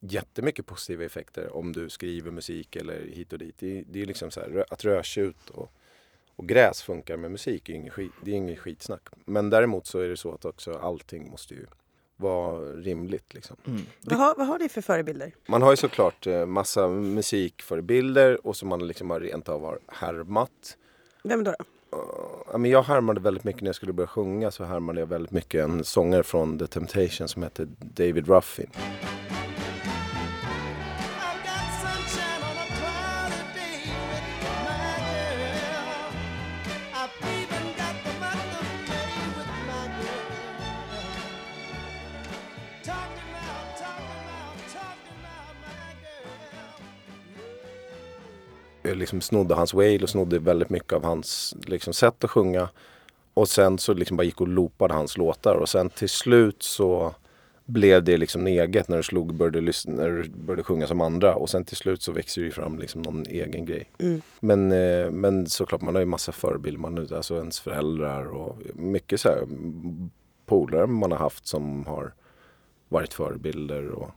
jättemycket 0.01 0.67
positiva 0.67 1.05
effekter 1.05 1.57
om 1.57 1.73
du 1.73 1.89
skriver 1.89 2.31
musik 2.31 2.77
eller 2.77 3.01
hit 3.07 3.33
och 3.33 3.39
dit. 3.39 3.55
Det, 3.59 3.79
är- 3.79 3.85
det 3.89 4.03
är 4.03 4.07
liksom 4.07 4.31
så 4.31 4.41
här, 4.41 4.65
att 4.71 4.85
rödtjut 4.85 5.51
och, 5.51 5.73
och 6.37 6.49
gräs 6.49 6.83
funkar 6.83 7.17
med 7.17 7.31
musik 7.31 7.69
är 7.69 7.73
ingen 7.75 7.91
skit, 7.91 8.13
det 8.25 8.31
är 8.31 8.35
inget 8.35 8.59
skitsnack. 8.59 9.03
Men 9.25 9.51
däremot 9.51 9.87
så 9.87 9.99
är 9.99 10.09
det 10.09 10.17
så 10.17 10.33
att 10.35 10.45
också 10.45 10.73
allting 10.73 11.31
måste 11.31 11.55
ju 11.55 11.67
vara 12.17 12.73
rimligt 12.73 13.35
liksom. 13.35 13.57
Mm. 13.67 13.81
Vad 14.01 14.19
har, 14.19 14.35
vad 14.35 14.47
har 14.47 14.59
ni 14.59 14.69
för 14.69 14.81
förebilder? 14.81 15.33
Man 15.47 15.63
har 15.63 15.71
ju 15.71 15.77
såklart 15.77 16.27
eh, 16.27 16.47
massa 16.47 16.89
musikförebilder 16.89 18.47
och 18.47 18.57
som 18.57 18.69
man 18.69 18.87
liksom 18.87 19.11
har 19.11 19.21
rent 19.21 19.49
av 19.49 19.61
har 19.63 19.79
härmat. 19.89 20.77
Vem 21.25 21.45
då? 21.45 21.51
då? 21.59 21.65
Ja, 21.91 22.59
men 22.59 22.71
jag 22.71 22.83
härmade 22.83 23.21
väldigt 23.21 23.45
mycket 23.45 23.63
när 23.63 23.69
jag 23.69 23.75
skulle 23.75 23.93
börja 23.93 24.07
sjunga 24.09 24.51
så 24.51 24.65
härmade 24.65 25.01
jag 25.01 25.07
väldigt 25.07 25.33
mycket 25.33 25.65
en 25.65 25.85
sångare 25.85 26.23
från 26.23 26.59
The 26.59 26.67
Temptations 26.67 27.31
som 27.31 27.43
hette 27.43 27.67
David 27.79 28.29
Ruffin. 28.29 28.71
Liksom 48.99 49.21
snodde 49.21 49.55
hans 49.55 49.75
wail 49.75 50.03
och 50.03 50.11
snodde 50.11 50.39
väldigt 50.39 50.71
mycket 50.71 50.93
av 50.93 51.05
hans 51.05 51.55
liksom, 51.67 51.93
sätt 51.93 52.25
att 52.25 52.31
sjunga. 52.31 52.69
Och 53.35 53.49
sen 53.49 53.79
så 53.79 53.95
liksom 53.95 54.17
bara 54.17 54.23
gick 54.23 54.41
och 54.41 54.49
loopade 54.49 54.95
hans 54.95 55.17
låtar 55.17 55.55
och 55.55 55.69
sen 55.69 55.91
till 55.91 56.09
slut 56.09 56.63
så 56.63 57.15
blev 57.65 58.05
det 58.05 58.17
liksom 58.17 58.47
eget 58.47 58.89
när 58.89 58.97
du 58.97 59.03
slog 59.03 59.35
började, 59.35 59.61
lyssna, 59.61 59.95
när 59.95 60.11
du 60.11 60.29
började 60.29 60.63
sjunga 60.63 60.87
som 60.87 61.01
andra 61.01 61.35
och 61.35 61.51
sen 61.51 61.65
till 61.65 61.77
slut 61.77 62.03
så 62.03 62.13
växer 62.13 62.41
det 62.41 62.45
ju 62.45 62.53
fram 62.53 62.79
liksom 62.79 63.03
någon 63.03 63.27
egen 63.27 63.65
grej. 63.65 63.91
Mm. 63.99 64.23
Men, 64.41 64.73
eh, 64.73 65.11
men 65.11 65.47
såklart 65.47 65.81
man 65.81 65.95
har 65.95 66.01
ju 66.01 66.07
massa 66.07 66.33
förebilder, 66.33 66.81
man, 66.81 66.99
alltså 66.99 67.37
ens 67.37 67.61
föräldrar 67.61 68.25
och 68.27 68.59
mycket 68.75 69.21
så 69.21 69.29
här 69.29 69.47
polare 70.47 70.87
man 70.87 71.13
har 71.13 71.19
haft 71.19 71.47
som 71.47 71.87
har 71.87 72.15
varit 72.89 73.15
förebilder 73.15 73.89
och 73.89 74.11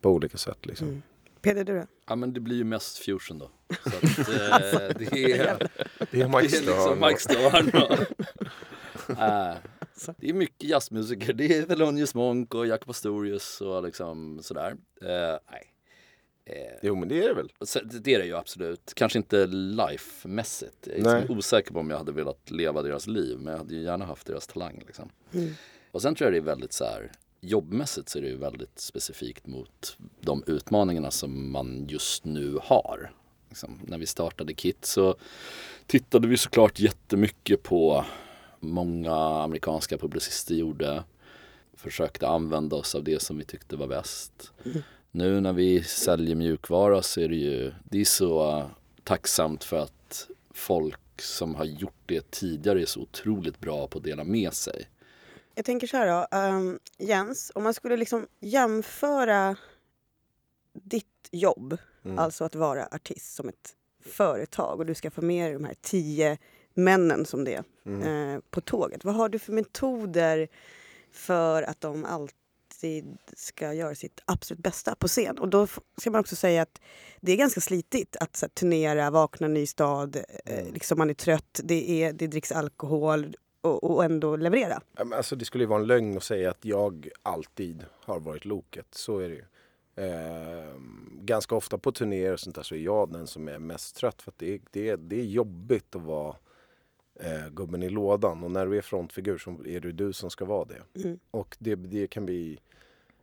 på 0.00 0.10
olika 0.10 0.38
sätt 0.38 0.66
liksom. 0.66 0.88
Mm. 0.88 1.02
Peder, 1.42 1.64
du 1.64 1.74
då? 1.74 1.86
Ja 2.08 2.16
men 2.16 2.32
det 2.32 2.40
blir 2.40 2.56
ju 2.56 2.64
mest 2.64 2.98
fusion 2.98 3.38
då. 3.38 3.50
Så 3.82 3.88
att, 3.88 4.28
eh, 4.28 4.98
det 4.98 5.32
är... 5.32 5.68
Det 6.10 6.20
är 6.20 6.28
Mike 6.28 6.48
Det 6.48 6.56
är 6.56 6.60
liksom 6.62 7.00
Mike 7.00 7.18
Stern. 7.20 7.68
Stern 7.68 7.82
och, 7.82 8.06
Eh, 9.10 9.54
Det 10.16 10.28
är 10.28 10.32
mycket 10.32 10.68
jazzmusiker. 10.68 11.32
Det 11.32 11.56
är 11.58 11.62
Thelonious 11.62 12.14
Monk 12.14 12.54
och 12.54 12.66
Jacob 12.66 12.86
Pastorius 12.86 13.60
och 13.60 13.82
liksom 13.82 14.38
sådär. 14.42 14.76
Eh, 15.02 15.38
nej. 15.50 15.72
Eh, 16.44 16.78
Jo 16.82 16.94
men 16.94 17.08
det 17.08 17.22
är 17.24 17.28
det 17.28 17.34
väl. 17.34 17.52
så 17.60 17.80
det 17.80 17.98
det 17.98 18.14
är 18.14 18.18
det 18.18 18.24
ju 18.26 18.36
absolut. 18.36 18.92
Kanske 18.94 19.18
inte 19.18 19.46
life-mässigt. 19.46 20.76
Jag 20.86 20.96
är 20.98 21.02
Nej. 21.02 21.20
liksom 21.20 21.38
osäker 21.38 21.72
på 21.72 21.80
om 21.80 21.90
jag 21.90 21.98
hade 21.98 22.12
velat 22.12 22.50
leva 22.50 22.82
deras 22.82 23.06
liv. 23.06 23.38
Men 23.38 23.52
jag 23.52 23.58
hade 23.58 23.74
ju 23.74 23.82
gärna 23.82 24.04
haft 24.04 24.26
deras 24.26 24.46
talang. 24.46 24.82
Liksom. 24.86 25.08
Mm. 25.34 25.54
Och 25.92 26.02
sen 26.02 26.14
tror 26.14 26.26
jag 26.26 26.32
det 26.34 26.38
är 26.50 26.54
väldigt 26.54 26.72
så 26.72 26.84
här. 26.84 27.12
Jobbmässigt 27.40 28.08
så 28.08 28.18
är 28.18 28.22
det 28.22 28.28
ju 28.28 28.36
väldigt 28.36 28.78
specifikt 28.78 29.46
mot 29.46 29.96
de 30.20 30.44
utmaningarna 30.46 31.10
som 31.10 31.50
man 31.52 31.86
just 31.88 32.24
nu 32.24 32.58
har. 32.62 33.10
Liksom, 33.56 33.80
när 33.86 33.98
vi 33.98 34.06
startade 34.06 34.54
KIT 34.54 34.84
så 34.84 35.14
tittade 35.86 36.28
vi 36.28 36.36
såklart 36.36 36.80
jättemycket 36.80 37.62
på 37.62 38.04
många 38.60 39.14
amerikanska 39.16 39.98
publicister 39.98 40.54
gjorde. 40.54 41.04
Försökte 41.74 42.28
använda 42.28 42.76
oss 42.76 42.94
av 42.94 43.04
det 43.04 43.22
som 43.22 43.38
vi 43.38 43.44
tyckte 43.44 43.76
var 43.76 43.86
bäst. 43.86 44.52
Nu 45.10 45.40
när 45.40 45.52
vi 45.52 45.82
säljer 45.82 46.34
mjukvara 46.34 47.02
så 47.02 47.20
är 47.20 47.28
det 47.28 47.36
ju 47.36 47.72
det 47.84 48.00
är 48.00 48.04
så 48.04 48.64
tacksamt 49.04 49.64
för 49.64 49.76
att 49.76 50.28
folk 50.50 51.22
som 51.22 51.54
har 51.54 51.64
gjort 51.64 52.02
det 52.06 52.30
tidigare 52.30 52.82
är 52.82 52.86
så 52.86 53.00
otroligt 53.00 53.60
bra 53.60 53.86
på 53.86 53.98
att 53.98 54.04
dela 54.04 54.24
med 54.24 54.52
sig. 54.52 54.88
Jag 55.54 55.64
tänker 55.64 55.86
så 55.86 55.96
här 55.96 56.06
då. 56.06 56.36
ehm, 56.38 56.78
Jens, 56.98 57.52
om 57.54 57.62
man 57.62 57.74
skulle 57.74 57.96
liksom 57.96 58.26
jämföra 58.40 59.56
ditt 60.72 61.28
jobb, 61.30 61.76
Mm. 62.06 62.18
alltså 62.18 62.44
att 62.44 62.54
vara 62.54 62.86
artist 62.92 63.34
som 63.34 63.48
ett 63.48 63.74
företag 64.04 64.80
och 64.80 64.86
du 64.86 64.94
ska 64.94 65.10
få 65.10 65.22
med 65.22 65.46
dig 65.46 65.52
de 65.52 65.64
här 65.64 65.74
tio 65.80 66.38
männen 66.74 67.26
som 67.26 67.44
det 67.44 67.54
är 67.54 67.64
Mm. 67.86 68.34
eh, 68.34 68.40
på 68.50 68.60
tåget. 68.60 69.04
Vad 69.04 69.14
har 69.14 69.28
du 69.28 69.38
för 69.38 69.52
metoder 69.52 70.48
för 71.12 71.62
att 71.62 71.80
de 71.80 72.04
alltid 72.04 73.18
ska 73.36 73.72
göra 73.72 73.94
sitt 73.94 74.20
absolut 74.24 74.62
bästa 74.62 74.94
på 74.94 75.08
scen? 75.08 75.38
Och 75.38 75.48
då 75.48 75.66
ska 75.96 76.10
man 76.10 76.20
också 76.20 76.36
säga 76.36 76.62
att 76.62 76.80
det 77.20 77.32
är 77.32 77.36
ganska 77.36 77.60
slitigt 77.60 78.16
att 78.20 78.38
här, 78.42 78.48
turnera, 78.48 79.10
vakna 79.10 79.48
ny 79.48 79.66
stad, 79.66 80.16
eh, 80.44 80.58
Mm. 80.58 80.72
liksom 80.74 80.98
man 80.98 81.10
är 81.10 81.14
trött, 81.14 81.60
det, 81.64 81.90
är, 82.02 82.12
det 82.12 82.26
dricks 82.26 82.52
alkohol 82.52 83.36
och, 83.60 84.04
ändå 84.04 84.36
leverera. 84.36 84.80
Alltså 84.96 85.36
det 85.36 85.44
skulle 85.44 85.64
ju 85.64 85.68
vara 85.68 85.80
en 85.80 85.86
lögn 85.86 86.16
att 86.16 86.22
säga 86.24 86.50
att 86.50 86.64
jag 86.64 87.08
alltid 87.22 87.84
har 88.00 88.20
varit 88.20 88.44
loket. 88.44 88.86
Så 88.90 89.18
är 89.18 89.28
det 89.28 89.34
ju. 89.34 89.44
Eh, 89.96 90.74
ganska 91.12 91.54
ofta 91.54 91.78
på 91.78 91.92
turnéer 91.92 92.32
och 92.32 92.40
sånt 92.40 92.56
där 92.56 92.62
så 92.62 92.74
är 92.74 92.78
jag 92.78 93.12
den 93.12 93.26
som 93.26 93.48
är 93.48 93.58
mest 93.58 93.96
trött. 93.96 94.22
För 94.22 94.30
att 94.30 94.38
det, 94.38 94.54
är, 94.54 94.60
det, 94.70 94.96
det 94.96 95.20
är 95.20 95.24
jobbigt 95.24 95.96
att 95.96 96.02
vara 96.02 96.36
eh, 97.20 97.48
gubben 97.50 97.82
i 97.82 97.88
lådan. 97.88 98.44
Och 98.44 98.50
när 98.50 98.66
du 98.66 98.76
är 98.78 98.82
frontfigur 98.82 99.38
så 99.38 99.50
är 99.66 99.80
det 99.80 99.92
du 99.92 100.12
som 100.12 100.30
ska 100.30 100.44
vara 100.44 100.64
det. 100.64 101.02
Mm. 101.04 101.18
Och 101.30 101.56
det, 101.58 101.74
det 101.74 102.06
kan 102.06 102.26
bli 102.26 102.58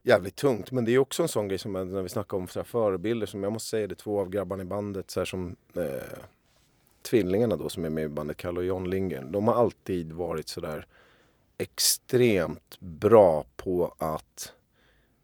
jävligt 0.04 0.36
tungt. 0.36 0.72
Men 0.72 0.86
det 0.86 0.92
är 0.92 0.98
också 0.98 1.24
en 1.24 1.30
sån 1.30 1.48
grej 1.48 1.58
som 1.58 1.74
när 1.74 2.02
vi 2.02 2.10
snackar 2.10 2.38
om 2.38 2.48
så 2.48 2.64
förebilder. 2.64 3.28
Som 3.28 3.44
jag 3.44 3.54
måste 3.54 3.70
säga 3.70 3.88
det 3.88 3.94
är 3.94 3.96
två 3.96 4.20
av 4.20 4.30
grabbarna 4.30 4.62
i 4.62 4.66
bandet. 4.66 5.12
Så 5.12 5.20
här 5.20 5.26
som 5.26 5.56
eh, 5.76 6.18
tvillingarna 7.02 7.56
då 7.56 7.70
som 7.70 7.86
är 7.86 7.90
med 7.90 8.04
i 8.04 8.10
bandet, 8.10 8.38
Kalle 8.38 8.60
och 8.60 8.66
John 8.66 8.90
Lindgren. 8.90 9.32
De 9.32 9.48
har 9.48 9.56
alltid 9.56 10.12
varit 10.12 10.48
sådär 10.48 10.88
extremt 11.58 12.80
bra 12.80 13.46
på 13.56 13.96
att 13.98 14.54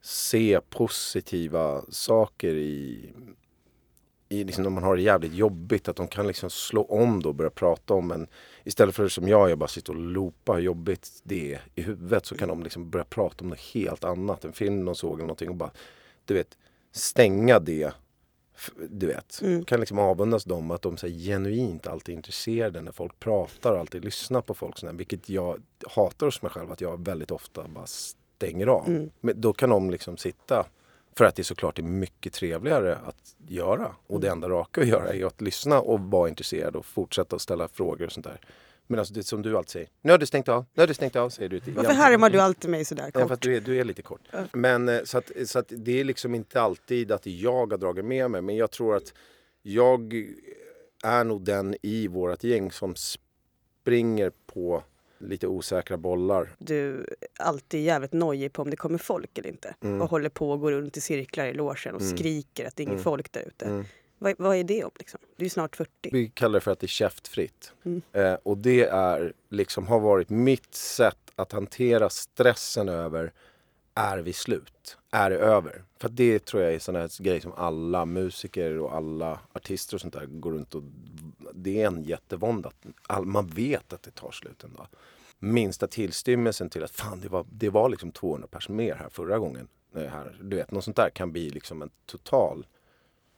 se 0.02 0.60
positiva 0.70 1.84
saker 1.88 2.54
i, 2.54 3.12
i 4.28 4.44
liksom 4.44 4.64
när 4.64 4.70
man 4.70 4.82
har 4.82 4.96
det 4.96 5.02
jävligt 5.02 5.34
jobbigt. 5.34 5.88
Att 5.88 5.96
de 5.96 6.08
kan 6.08 6.26
liksom 6.26 6.50
slå 6.50 6.84
om 6.84 7.22
då 7.22 7.28
och 7.28 7.34
börja 7.34 7.50
prata 7.50 7.94
om 7.94 8.10
en. 8.10 8.26
Istället 8.64 8.94
för 8.94 9.08
som 9.08 9.28
jag, 9.28 9.50
jag 9.50 9.58
bara 9.58 9.68
sitter 9.68 9.92
och 9.92 10.00
loopar 10.00 10.54
hur 10.54 10.62
jobbigt 10.62 11.20
det 11.22 11.54
är 11.54 11.62
i 11.74 11.82
huvudet. 11.82 12.26
Så 12.26 12.36
kan 12.36 12.48
de 12.48 12.62
liksom 12.62 12.90
börja 12.90 13.04
prata 13.04 13.44
om 13.44 13.48
något 13.48 13.60
helt 13.60 14.04
annat. 14.04 14.44
En 14.44 14.52
film 14.52 14.84
de 14.84 14.94
såg 14.94 15.12
eller 15.14 15.22
någonting 15.22 15.48
och 15.48 15.56
bara, 15.56 15.70
du 16.24 16.34
vet, 16.34 16.58
stänga 16.92 17.58
det. 17.58 17.92
Du 18.88 19.06
vet, 19.06 19.40
Mm. 19.42 19.64
kan 19.64 19.80
liksom 19.80 19.98
avundas 19.98 20.44
dem 20.44 20.70
att 20.70 20.82
de 20.82 20.96
så 20.96 21.06
här, 21.06 21.14
genuint 21.14 21.86
alltid 21.86 22.12
är 22.12 22.16
intresserade 22.16 22.80
när 22.80 22.92
folk 22.92 23.20
pratar 23.20 23.72
och 23.72 23.78
alltid 23.78 24.04
lyssnar 24.04 24.40
på 24.40 24.54
folk. 24.54 24.78
Sådär, 24.78 24.92
vilket 24.92 25.28
jag 25.28 25.62
hatar 25.86 26.26
hos 26.26 26.42
mig 26.42 26.50
själv 26.50 26.72
att 26.72 26.80
jag 26.80 27.04
väldigt 27.04 27.30
ofta 27.30 27.68
bara 27.68 27.86
stänger 28.40 28.66
av. 28.66 28.88
Mm. 28.88 29.10
Men 29.20 29.40
då 29.40 29.52
kan 29.52 29.70
de 29.70 29.90
liksom 29.90 30.16
sitta 30.16 30.66
för 31.16 31.24
att 31.24 31.34
det 31.34 31.44
såklart 31.44 31.78
är 31.78 31.82
mycket 31.82 32.32
trevligare 32.32 32.96
att 32.96 33.36
göra. 33.48 33.94
Och 34.06 34.20
det 34.20 34.28
enda 34.28 34.48
raka 34.48 34.80
att 34.80 34.86
göra 34.86 35.12
är 35.12 35.26
att 35.26 35.40
lyssna 35.40 35.80
och 35.80 36.00
vara 36.00 36.28
intresserad 36.28 36.76
och 36.76 36.86
fortsätta 36.86 37.36
att 37.36 37.42
ställa 37.42 37.68
frågor 37.68 38.06
och 38.06 38.12
sånt 38.12 38.26
där. 38.26 38.40
Men 38.86 38.98
alltså 38.98 39.14
det 39.14 39.22
som 39.22 39.42
du 39.42 39.56
alltid 39.56 39.70
säger. 39.70 39.88
Nu 40.02 40.10
har 40.12 40.18
du 40.18 40.26
stängt 40.26 40.48
av, 40.48 40.64
nu 40.74 40.82
har 40.82 40.86
du 40.86 40.94
stängt 40.94 41.16
av 41.16 41.30
säger 41.30 41.48
du 41.48 41.60
till 41.60 41.74
Varför 41.74 41.92
härmar 41.92 42.30
du 42.30 42.40
alltid 42.40 42.70
mig 42.70 42.84
sådär 42.84 43.10
Ja, 43.14 43.20
för 43.20 43.20
att 43.24 43.28
kort? 43.28 43.42
du 43.42 43.56
är, 43.56 43.60
du 43.60 43.80
är 43.80 43.84
lite 43.84 44.02
kort. 44.02 44.20
Men 44.52 44.88
eh, 44.88 45.02
så 45.04 45.18
att, 45.18 45.30
så 45.44 45.58
att 45.58 45.72
det 45.76 46.00
är 46.00 46.04
liksom 46.04 46.34
inte 46.34 46.60
alltid 46.60 47.12
att 47.12 47.26
jag 47.26 47.70
har 47.70 47.78
dragit 47.78 48.04
med 48.04 48.30
mig. 48.30 48.42
Men 48.42 48.56
jag 48.56 48.70
tror 48.70 48.96
att 48.96 49.14
jag 49.62 50.14
är 51.02 51.24
nog 51.24 51.44
den 51.44 51.76
i 51.82 52.08
vårt 52.08 52.44
gäng 52.44 52.72
som 52.72 52.94
springer 52.96 54.32
på 54.46 54.82
lite 55.20 55.46
osäkra 55.46 55.96
bollar. 55.96 56.54
Du 56.58 57.00
är 57.00 57.06
alltid 57.38 57.84
jävligt 57.84 58.12
nojig 58.12 58.52
på 58.52 58.62
om 58.62 58.70
det 58.70 58.76
kommer 58.76 58.98
folk 58.98 59.38
eller 59.38 59.48
inte. 59.48 59.74
Mm. 59.82 60.02
Och 60.02 60.10
håller 60.10 60.28
på 60.28 60.50
och 60.50 60.60
går 60.60 60.72
runt 60.72 60.96
i 60.96 61.00
cirklar 61.00 61.46
i 61.46 61.52
logen 61.54 61.94
och 61.94 62.00
Mm. 62.00 62.16
skriker 62.16 62.66
att 62.66 62.76
det 62.76 62.80
är 62.80 62.84
inget 62.84 62.92
Mm. 62.92 63.04
folk 63.04 63.32
där 63.32 63.40
ute. 63.48 63.64
Mm. 63.64 63.84
Vad, 64.18 64.34
vad 64.38 64.56
är 64.56 64.64
det 64.64 64.84
om 64.84 64.90
liksom? 64.98 65.20
Du 65.36 65.44
är 65.44 65.48
snart 65.48 65.76
40. 65.76 65.90
Vi 66.12 66.28
kallar 66.28 66.54
det 66.54 66.60
för 66.60 66.70
att 66.70 66.80
det 66.80 66.84
är 66.86 66.88
käftfritt. 66.88 67.72
Mm. 67.84 68.02
Eh, 68.12 68.34
och 68.42 68.58
det 68.58 68.82
är 68.84 69.32
liksom 69.50 69.86
har 69.86 70.00
varit 70.00 70.30
mitt 70.30 70.74
sätt 70.74 71.16
att 71.36 71.52
hantera 71.52 72.10
stressen 72.10 72.88
över 72.88 73.32
är 73.94 74.18
vi 74.18 74.32
slut? 74.32 74.98
Är 75.10 75.30
det 75.30 75.36
över? 75.36 75.84
För 75.98 76.08
det 76.08 76.44
tror 76.44 76.62
jag 76.62 76.74
är 76.74 76.78
sån 76.78 76.94
här 76.94 77.22
grej 77.22 77.40
som 77.40 77.52
alla 77.52 78.04
musiker 78.04 78.78
och 78.78 78.94
alla 78.94 79.40
artister 79.52 79.94
och 79.94 80.00
sånt 80.00 80.14
där 80.14 80.26
går 80.26 80.52
runt 80.52 80.74
och 80.74 80.82
det 81.54 81.82
är 81.82 81.86
en 81.86 82.04
jättevånda. 82.04 82.70
All, 83.06 83.24
man 83.24 83.46
vet 83.46 83.92
att 83.92 84.02
det 84.02 84.10
tar 84.10 84.30
slut 84.30 84.64
en 84.64 84.74
dag. 84.74 84.86
Minsta 85.38 85.86
tillstymmelsen 85.86 86.70
till 86.70 86.84
att 86.84 86.90
fan 86.90 87.20
det 87.20 87.28
var, 87.28 87.46
det 87.50 87.70
var 87.70 87.88
liksom 87.88 88.12
200 88.12 88.48
personer 88.48 88.76
mer 88.76 88.94
här 88.94 89.08
förra 89.08 89.38
gången. 89.38 89.68
Eh, 89.94 90.02
här, 90.02 90.38
du 90.42 90.56
vet, 90.56 90.70
något 90.70 90.84
sånt 90.84 90.96
där 90.96 91.10
kan 91.10 91.32
bli 91.32 91.50
liksom 91.50 91.82
en 91.82 91.90
total 92.06 92.66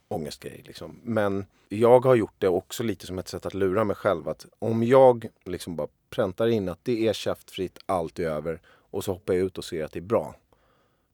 ångestgrej. 0.08 0.62
Liksom. 0.66 1.00
Men 1.02 1.46
jag 1.68 2.04
har 2.04 2.14
gjort 2.14 2.34
det 2.38 2.48
också 2.48 2.82
lite 2.82 3.06
som 3.06 3.18
ett 3.18 3.28
sätt 3.28 3.46
att 3.46 3.54
lura 3.54 3.84
mig 3.84 3.96
själv. 3.96 4.28
Att 4.28 4.46
om 4.58 4.82
jag 4.82 5.26
liksom 5.44 5.76
bara 5.76 5.88
präntar 6.10 6.48
in 6.48 6.68
att 6.68 6.84
det 6.84 7.08
är 7.08 7.12
käftfritt, 7.12 7.78
allt 7.86 8.18
är 8.18 8.24
över 8.24 8.60
och 8.92 9.04
så 9.04 9.12
hoppar 9.12 9.34
jag 9.34 9.42
ut 9.46 9.58
och 9.58 9.64
ser 9.64 9.84
att 9.84 9.92
det 9.92 9.98
är 9.98 10.00
bra. 10.00 10.34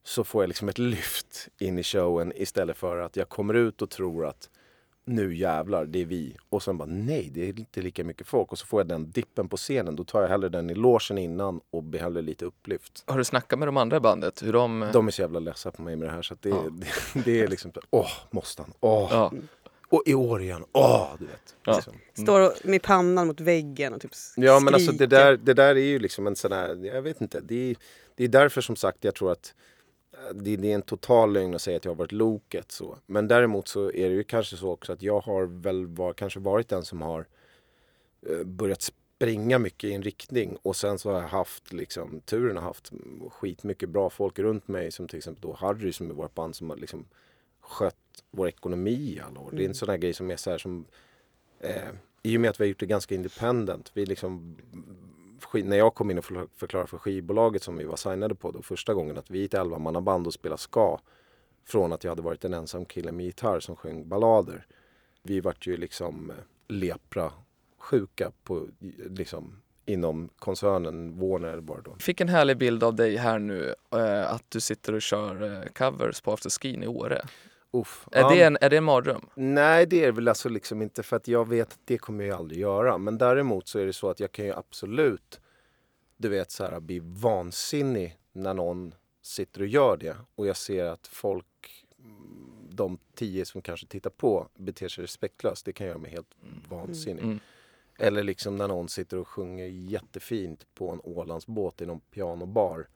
Så 0.04 0.24
får 0.24 0.42
jag 0.42 0.48
liksom 0.48 0.68
ett 0.68 0.78
lyft 0.78 1.48
in 1.58 1.78
i 1.78 1.82
showen 1.82 2.32
istället 2.36 2.76
för 2.76 2.98
att 2.98 3.16
jag 3.16 3.28
kommer 3.28 3.54
ut 3.54 3.82
och 3.82 3.90
tror 3.90 4.26
att 4.26 4.50
nu 5.04 5.34
jävlar, 5.36 5.84
det 5.84 5.98
är 6.02 6.04
vi. 6.06 6.36
Och 6.48 6.62
sen 6.62 6.78
bara 6.78 6.88
nej, 6.88 7.30
det 7.34 7.48
är 7.48 7.58
inte 7.58 7.82
lika 7.82 8.04
mycket 8.04 8.26
folk. 8.26 8.52
Och 8.52 8.58
så 8.58 8.66
får 8.66 8.80
jag 8.80 8.88
den 8.88 9.10
dippen 9.10 9.48
på 9.48 9.56
scenen. 9.56 9.96
Då 9.96 10.04
tar 10.04 10.22
jag 10.22 10.28
hellre 10.28 10.48
den 10.48 10.70
i 10.70 10.74
logen 10.74 11.18
innan 11.18 11.60
och 11.70 11.84
hellre 12.00 12.22
lite 12.22 12.44
upplyft. 12.44 13.04
Har 13.06 13.18
du 13.18 13.24
snackat 13.24 13.58
med 13.58 13.68
de 13.68 13.76
andra 13.76 13.96
i 13.96 14.00
bandet? 14.00 14.42
Hur 14.42 14.52
de... 14.52 14.90
De 14.92 15.06
är 15.06 15.10
så 15.10 15.22
jävla 15.22 15.38
ledsna 15.38 15.70
på 15.70 15.82
mig 15.82 15.96
med 15.96 16.08
det 16.08 16.12
här 16.12 16.22
så 16.22 16.34
det, 16.40 16.48
Ja. 16.48 16.64
det, 17.14 17.22
det 17.24 17.40
är 17.40 17.48
liksom 17.48 17.72
åh, 17.90 18.10
måste 18.30 18.62
han? 18.62 18.72
Åh, 18.80 19.08
Ja. 19.12 19.32
Och 19.89 20.03
i 20.07 20.14
år 20.14 20.43
igen, 20.43 20.64
åh, 20.72 21.11
du 21.18 21.26
vet. 21.26 21.57
Ja. 21.64 21.74
Liksom. 21.74 21.95
Står 22.14 22.66
med 22.68 22.82
pannan 22.82 23.26
mot 23.26 23.41
väggen 23.41 23.95
och 23.95 24.01
typ 24.01 24.11
Ja 24.36 24.61
men 24.61 24.74
alltså 24.74 24.93
det 24.93 24.97
skriker. 24.97 25.16
där, 25.16 25.36
det 25.36 25.55
där 25.55 25.76
är 25.76 25.80
ju 25.80 25.99
liksom 25.99 26.26
en 26.26 26.36
sån 26.36 26.53
här, 26.53 26.84
jag 26.84 27.03
vet 27.03 27.20
inte. 27.20 27.41
Det 27.41 27.70
är, 27.70 27.76
det 28.14 28.24
är 28.24 28.28
därför 28.28 28.61
som 28.61 28.76
sagt 28.76 29.05
jag 29.05 29.14
tror 29.14 29.32
att 29.32 29.55
eh, 30.12 30.34
det, 30.34 30.57
det 30.57 30.70
är 30.70 30.74
en 30.74 30.82
total 30.82 31.32
lögn 31.32 31.55
att 31.55 31.62
säga 31.62 31.76
att 31.76 31.84
jag 31.84 31.93
har 31.93 31.97
varit 31.97 32.12
loket 32.12 32.72
så. 32.72 32.99
Men 33.07 33.28
däremot 33.28 33.68
så 33.68 33.93
är 33.93 34.09
det 34.09 34.14
ju 34.14 34.24
kanske 34.24 34.57
så 34.57 34.70
också 34.70 34.93
att 34.93 35.03
jag 35.03 35.20
har 35.20 35.45
väl 35.45 35.86
var, 35.86 36.12
kanske 36.12 36.41
varit 36.41 36.68
den 36.68 36.84
som 36.84 37.03
har 37.03 37.26
eh, 38.28 38.45
börjat 38.45 38.82
springa 38.82 39.59
mycket 39.59 39.91
i 39.91 39.93
en 39.93 40.03
riktning 40.03 40.57
och 40.62 40.76
sen 40.76 40.99
så 40.99 41.11
har 41.11 41.20
jag 41.20 41.28
haft 41.28 41.72
liksom 41.72 42.20
turen 42.20 42.57
har 42.57 42.64
haft 42.64 42.93
skitmycket 43.30 43.89
bra 43.89 44.11
folk 44.11 44.39
runt 44.39 44.68
mig 44.68 44.93
som 44.93 45.09
till 45.09 45.16
exempel 45.16 45.43
då 45.43 45.53
Harry 45.53 45.93
som 45.93 46.11
är 46.11 46.14
vårt 46.14 46.34
band 46.34 46.57
som 46.57 46.70
har 46.70 46.76
liksom 46.76 47.07
skött 47.61 47.97
vår 48.30 48.48
ekonomi 48.48 49.14
i 49.16 49.20
alla 49.20 49.40
år. 49.40 49.50
Det 49.52 49.64
är 49.64 49.68
en 49.68 49.74
sån 49.74 49.88
här 49.88 49.96
grej 49.96 50.12
som 50.14 50.30
är 50.30 50.36
så 50.36 50.50
här 50.50 50.58
som 50.58 50.84
eh, 51.60 51.88
i 52.22 52.36
och 52.36 52.40
med 52.40 52.50
att 52.50 52.60
vi 52.60 52.64
har 52.64 52.68
gjort 52.68 52.80
det 52.80 52.86
ganska 52.86 53.14
independent. 53.14 53.90
Vi 53.94 54.06
liksom, 54.06 54.56
när 55.52 55.76
jag 55.76 55.94
kom 55.94 56.10
in 56.10 56.18
och 56.18 56.24
förklar- 56.24 56.48
förklarade 56.56 56.88
för 56.88 56.98
skivbolaget 56.98 57.62
som 57.62 57.76
vi 57.76 57.84
var 57.84 57.96
signade 57.96 58.34
på 58.34 58.50
då 58.50 58.62
första 58.62 58.94
gången 58.94 59.18
att 59.18 59.30
vi 59.30 59.40
är 59.40 59.44
ett 59.44 59.54
11 59.54 60.00
band 60.00 60.26
och 60.26 60.34
spelar 60.34 60.56
ska. 60.56 60.98
Från 61.64 61.92
att 61.92 62.04
jag 62.04 62.10
hade 62.10 62.22
varit 62.22 62.44
en 62.44 62.54
ensam 62.54 62.84
kille 62.84 63.12
med 63.12 63.26
gitarr 63.26 63.60
som 63.60 63.76
sjöng 63.76 64.08
ballader. 64.08 64.66
Vi 65.22 65.40
vart 65.40 65.66
ju 65.66 65.76
liksom 65.76 66.30
eh, 66.30 66.36
lepra 66.68 67.32
sjuka 67.78 68.32
på, 68.44 68.66
liksom, 69.10 69.56
inom 69.86 70.28
koncernen 70.38 71.20
Warner 71.20 71.56
det 71.56 71.82
då. 71.84 71.96
Fick 71.98 72.20
en 72.20 72.28
härlig 72.28 72.58
bild 72.58 72.84
av 72.84 72.94
dig 72.94 73.16
här 73.16 73.38
nu, 73.38 73.74
eh, 73.92 74.32
att 74.32 74.44
du 74.48 74.60
sitter 74.60 74.92
och 74.92 75.02
kör 75.02 75.42
eh, 75.42 75.68
covers 75.72 76.20
på 76.20 76.32
afterskin 76.32 76.82
i 76.82 76.86
Åre. 76.86 77.22
Uff. 77.72 78.08
Är, 78.12 78.20
Ja, 78.20 78.28
det 78.28 78.42
en, 78.42 78.58
är 78.60 78.70
det 78.70 78.76
en 78.76 78.84
mardröm? 78.84 79.28
Nej, 79.34 79.86
det 79.86 80.04
är 80.04 80.12
väl 80.12 80.28
alltså 80.28 80.48
liksom 80.48 80.82
inte 80.82 81.02
för 81.02 81.16
att 81.16 81.28
jag 81.28 81.48
vet 81.48 81.72
att 81.72 81.80
det 81.84 81.98
kommer 81.98 82.24
jag 82.24 82.38
aldrig 82.38 82.60
göra. 82.60 82.98
Men 82.98 83.18
däremot 83.18 83.68
så 83.68 83.78
är 83.78 83.86
det 83.86 83.92
så 83.92 84.10
att 84.10 84.20
jag 84.20 84.32
kan 84.32 84.44
ju 84.44 84.52
absolut, 84.52 85.40
du 86.16 86.28
vet 86.28 86.50
så 86.50 86.64
här, 86.64 86.80
bli 86.80 87.00
vansinnig 87.02 88.18
när 88.32 88.54
någon 88.54 88.94
sitter 89.22 89.60
och 89.60 89.66
gör 89.66 89.96
det. 89.96 90.16
Och 90.34 90.46
jag 90.46 90.56
ser 90.56 90.84
att 90.84 91.06
folk, 91.06 91.86
mm, 92.04 92.68
de 92.70 92.98
tio 93.14 93.44
som 93.44 93.62
kanske 93.62 93.86
tittar 93.86 94.10
på, 94.10 94.48
beter 94.54 94.88
sig 94.88 95.04
respektlöst. 95.04 95.64
Det 95.64 95.72
kan 95.72 95.86
göra 95.86 95.98
mig 95.98 96.10
helt 96.10 96.36
vansinnig. 96.68 97.22
Mm. 97.22 97.40
Eller 97.98 98.22
liksom 98.22 98.56
när 98.56 98.68
någon 98.68 98.88
sitter 98.88 99.16
och 99.16 99.28
sjunger 99.28 99.66
jättefint 99.66 100.66
på 100.74 100.90
en 100.90 101.00
Ålandsbåt 101.04 101.80
i 101.80 101.86
någon 101.86 102.00
pianobar. 102.00 102.88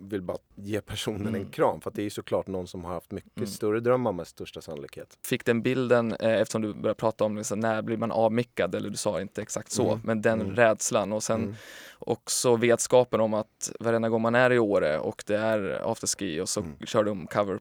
Vill 0.00 0.22
bara 0.22 0.38
ge 0.54 0.80
personen 0.80 1.26
en 1.26 1.34
Mm. 1.34 1.50
kram. 1.50 1.80
För 1.80 1.90
att 1.90 1.96
det 1.96 2.02
är 2.02 2.04
ju 2.04 2.10
såklart 2.10 2.46
någon 2.46 2.66
som 2.66 2.84
har 2.84 2.92
haft 2.92 3.10
mycket 3.10 3.36
Mm. 3.36 3.46
större 3.46 3.80
drömmar 3.80 4.12
med 4.12 4.26
största 4.26 4.60
sannolikhet. 4.60 5.18
Fick 5.26 5.44
den 5.44 5.62
bilden, 5.62 6.12
eh, 6.12 6.32
eftersom 6.40 6.62
du 6.62 6.74
började 6.74 6.94
prata 6.98 7.24
om 7.24 7.36
liksom, 7.36 7.60
när 7.60 7.82
blir 7.82 7.96
man 7.96 8.12
avmickad, 8.12 8.74
eller 8.74 8.90
du 8.90 8.96
sa 8.96 9.20
inte 9.20 9.42
exakt 9.42 9.72
så, 9.72 9.86
Mm. 9.88 10.00
men 10.04 10.22
den 10.22 10.40
Mm. 10.40 10.56
rädslan 10.56 11.12
och 11.12 11.22
sen 11.22 11.42
Mm. 11.42 11.54
också 11.98 12.56
vetskapen 12.56 13.20
om 13.20 13.34
att 13.34 13.72
varenda 13.80 14.08
gång 14.08 14.22
man 14.22 14.34
är 14.34 14.52
i 14.52 14.58
Åre 14.58 14.98
och 14.98 15.22
det 15.26 15.36
är 15.36 15.90
afterski 15.92 16.40
och 16.40 16.48
så 16.48 16.60
Mm. 16.60 16.78
kör 16.86 17.04
de 17.04 17.26
cover, 17.26 17.60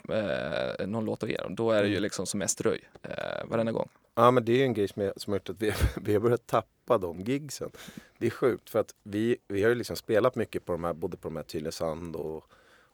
eh, 0.79 0.87
någon 0.87 1.05
låt 1.05 1.23
av 1.23 1.29
er, 1.31 1.47
då 1.49 1.71
är 1.71 1.83
det 1.83 1.89
ju 1.89 1.99
liksom 1.99 2.25
som 2.25 2.37
mest 2.37 2.61
röj 2.61 2.81
eh, 3.03 3.45
varenda 3.45 3.71
gång. 3.71 3.89
Ja 4.17 4.31
men 4.31 4.45
det 4.45 4.51
är 4.51 4.57
ju 4.57 4.63
en 4.63 4.73
grej 4.73 4.87
som, 4.87 5.01
jag, 5.01 5.21
som 5.21 5.33
har 5.33 5.35
gjort 5.37 5.49
att 5.49 5.61
vi, 5.61 5.73
vi 6.01 6.13
har 6.13 6.19
börjat 6.19 6.47
tappa 6.47 6.97
de 6.97 7.19
gigsen. 7.21 7.71
Det 8.17 8.25
är 8.25 8.29
sjukt 8.31 8.69
för 8.69 8.79
att 8.79 8.95
vi, 9.03 9.37
vi 9.47 9.61
har 9.63 9.69
ju 9.69 9.75
liksom 9.75 9.95
spelat 9.95 10.35
mycket 10.35 10.65
på 10.65 10.71
de 10.71 10.83
här, 10.83 10.93
både 10.93 11.17
på 11.17 11.27
de 11.27 11.35
här 11.35 11.43
Tylösand 11.43 12.15
och 12.15 12.43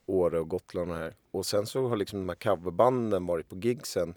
Åre 0.05 0.39
och 0.39 0.49
Gotland 0.49 0.91
och 0.91 0.97
här. 0.97 1.13
Och 1.31 1.45
sen 1.45 1.65
så 1.65 1.87
har 1.87 1.97
liksom 1.97 2.19
de 2.19 2.29
här 2.29 2.35
coverbanden 2.35 3.25
varit 3.25 3.49
på 3.49 3.55
gigsen 3.55 4.13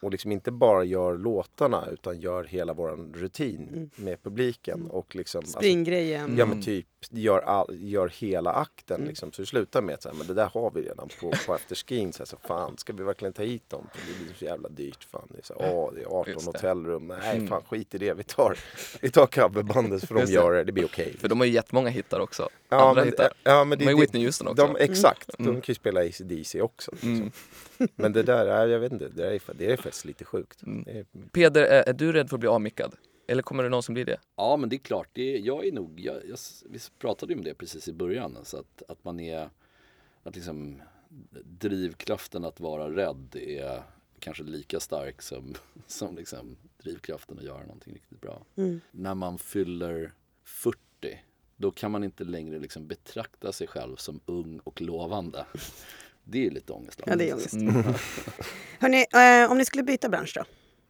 och 0.00 0.10
liksom 0.10 0.32
inte 0.32 0.50
bara 0.50 0.84
gör 0.84 1.18
låtarna 1.18 1.86
utan 1.92 2.20
gör 2.20 2.44
hela 2.44 2.72
våran 2.72 3.12
rutin 3.14 3.68
Mm. 3.72 3.90
med 3.96 4.22
publiken. 4.22 4.86
Och 4.90 5.16
liksom, 5.16 5.38
alltså, 5.38 5.58
Springgrejen. 5.58 6.36
Ja 6.36 6.46
men 6.46 6.62
typ 6.62 6.86
gör, 7.10 7.38
all, 7.38 7.66
gör 7.80 8.08
hela 8.08 8.52
akten 8.52 8.96
Mm. 8.96 9.08
liksom. 9.08 9.32
Så 9.32 9.42
det 9.42 9.46
slutar 9.46 9.82
med 9.82 9.94
att 9.94 10.02
så 10.02 10.08
här, 10.08 10.16
men 10.16 10.26
det 10.26 10.34
där 10.34 10.46
har 10.54 10.70
vi 10.70 10.82
redan 10.82 11.08
på, 11.20 11.32
på 11.46 11.54
afterskin. 11.54 12.12
Så, 12.12 12.18
här, 12.18 12.26
så 12.26 12.36
fan, 12.36 12.78
ska 12.78 12.92
vi 12.92 13.02
verkligen 13.04 13.32
ta 13.32 13.42
hit 13.42 13.70
dem? 13.70 13.86
Det 13.92 14.24
blir 14.24 14.34
så 14.34 14.44
jävla 14.44 14.68
dyrt. 14.68 15.04
Fan. 15.04 15.28
Det 15.30 15.38
är, 15.38 15.42
så, 15.42 15.54
här, 15.62 15.74
åh, 15.74 15.92
det 15.94 16.00
är 16.02 16.06
18 16.06 16.32
Just 16.32 16.44
det. 16.52 16.58
hotellrum. 16.58 17.06
Nej 17.06 17.36
Mm. 17.36 17.48
fan 17.48 17.62
skit 17.62 17.94
i 17.94 17.98
det. 17.98 18.14
Vi 18.14 18.22
tar, 18.22 18.58
vi 19.00 19.10
tar 19.10 19.26
coverbandet 19.26 20.04
för 20.08 20.14
de 20.14 20.24
gör 20.32 20.52
det. 20.52 20.64
Det 20.64 20.72
blir 20.72 20.84
okej. 20.84 21.16
För 21.18 21.28
de 21.28 21.38
har 21.40 21.46
ju 21.46 21.52
jättemånga 21.52 21.88
hittar 21.88 22.20
också. 22.20 22.48
ja, 22.68 22.88
andra 22.88 23.00
men, 23.02 23.10
hittar. 23.10 23.32
ja, 23.42 23.64
men 23.64 23.78
De 23.78 23.84
har 23.84 23.92
ju 23.92 24.00
Whitney 24.00 24.24
Houston 24.24 24.48
också. 24.48 24.66
de, 24.66 24.76
exakt, 24.76 25.30
Mm. 25.38 25.54
de 25.54 25.60
kan 25.60 25.68
ju 25.72 25.74
spela 25.74 26.00
AC/DC 26.00 26.60
också. 26.62 26.90
Liksom. 26.92 27.12
Mm. 27.16 27.30
Men 27.96 28.12
det 28.12 28.22
där, 28.22 28.46
är, 28.46 28.66
jag 28.66 28.78
vet 28.78 28.92
inte, 28.92 29.08
det, 29.08 29.22
där 29.22 29.30
är, 29.30 29.40
det 29.54 29.72
är 29.72 29.76
faktiskt 29.76 30.04
lite 30.04 30.24
sjukt. 30.24 30.62
Mm. 30.62 30.84
Är, 30.88 31.04
Peder, 31.32 31.62
är, 31.62 31.88
är 31.88 31.92
du 31.92 32.12
rädd 32.12 32.28
för 32.28 32.36
att 32.36 32.40
bli 32.40 32.48
avmickad? 32.48 32.94
Eller 33.26 33.42
kommer 33.42 33.62
det 33.62 33.68
någon 33.68 33.82
som 33.82 33.94
blir 33.94 34.04
det? 34.04 34.20
Ja 34.36 34.56
men 34.56 34.68
det 34.68 34.76
är 34.76 34.78
klart, 34.78 35.08
det 35.12 35.38
jag 35.38 35.66
är 35.66 35.72
nog, 35.72 36.00
jag, 36.00 36.16
jag, 36.28 36.38
vi 36.70 36.78
pratade 36.98 37.32
ju 37.32 37.38
om 37.38 37.44
det 37.44 37.54
precis 37.54 37.88
i 37.88 37.92
början. 37.92 38.38
Så 38.42 38.58
att, 38.58 38.82
att 38.88 39.04
man 39.04 39.20
är, 39.20 39.50
att 40.22 40.34
liksom 40.34 40.82
drivkraften 41.44 42.44
att 42.44 42.60
vara 42.60 42.90
rädd 42.90 43.36
är 43.36 43.82
kanske 44.18 44.42
lika 44.42 44.80
stark 44.80 45.22
som, 45.22 45.54
som 45.86 46.16
liksom 46.16 46.56
drivkraften 46.82 47.38
att 47.38 47.44
göra 47.44 47.62
någonting 47.62 47.94
riktigt 47.94 48.20
bra. 48.20 48.44
Mm. 48.56 48.80
När 48.90 49.14
man 49.14 49.38
fyller 49.38 50.12
40 50.44 50.78
då 51.56 51.70
kan 51.70 51.90
man 51.90 52.04
inte 52.04 52.24
längre 52.24 52.58
liksom 52.58 52.86
betrakta 52.86 53.52
sig 53.52 53.66
själv 53.66 53.96
som 53.96 54.20
ung 54.26 54.60
och 54.64 54.80
lovande. 54.80 55.46
Det 56.28 56.46
är 56.46 56.50
lite 56.50 56.72
ångestladdat. 56.72 57.20
Ja, 57.20 57.26
det 57.26 57.30
är 57.30 57.34
ångest. 57.34 57.52
Mm. 57.52 57.74
Hörrni, 58.80 59.06
eh, 59.14 59.50
om 59.50 59.58
ni 59.58 59.64
skulle 59.64 59.82
byta 59.82 60.08
bransch 60.08 60.32
då? 60.34 60.44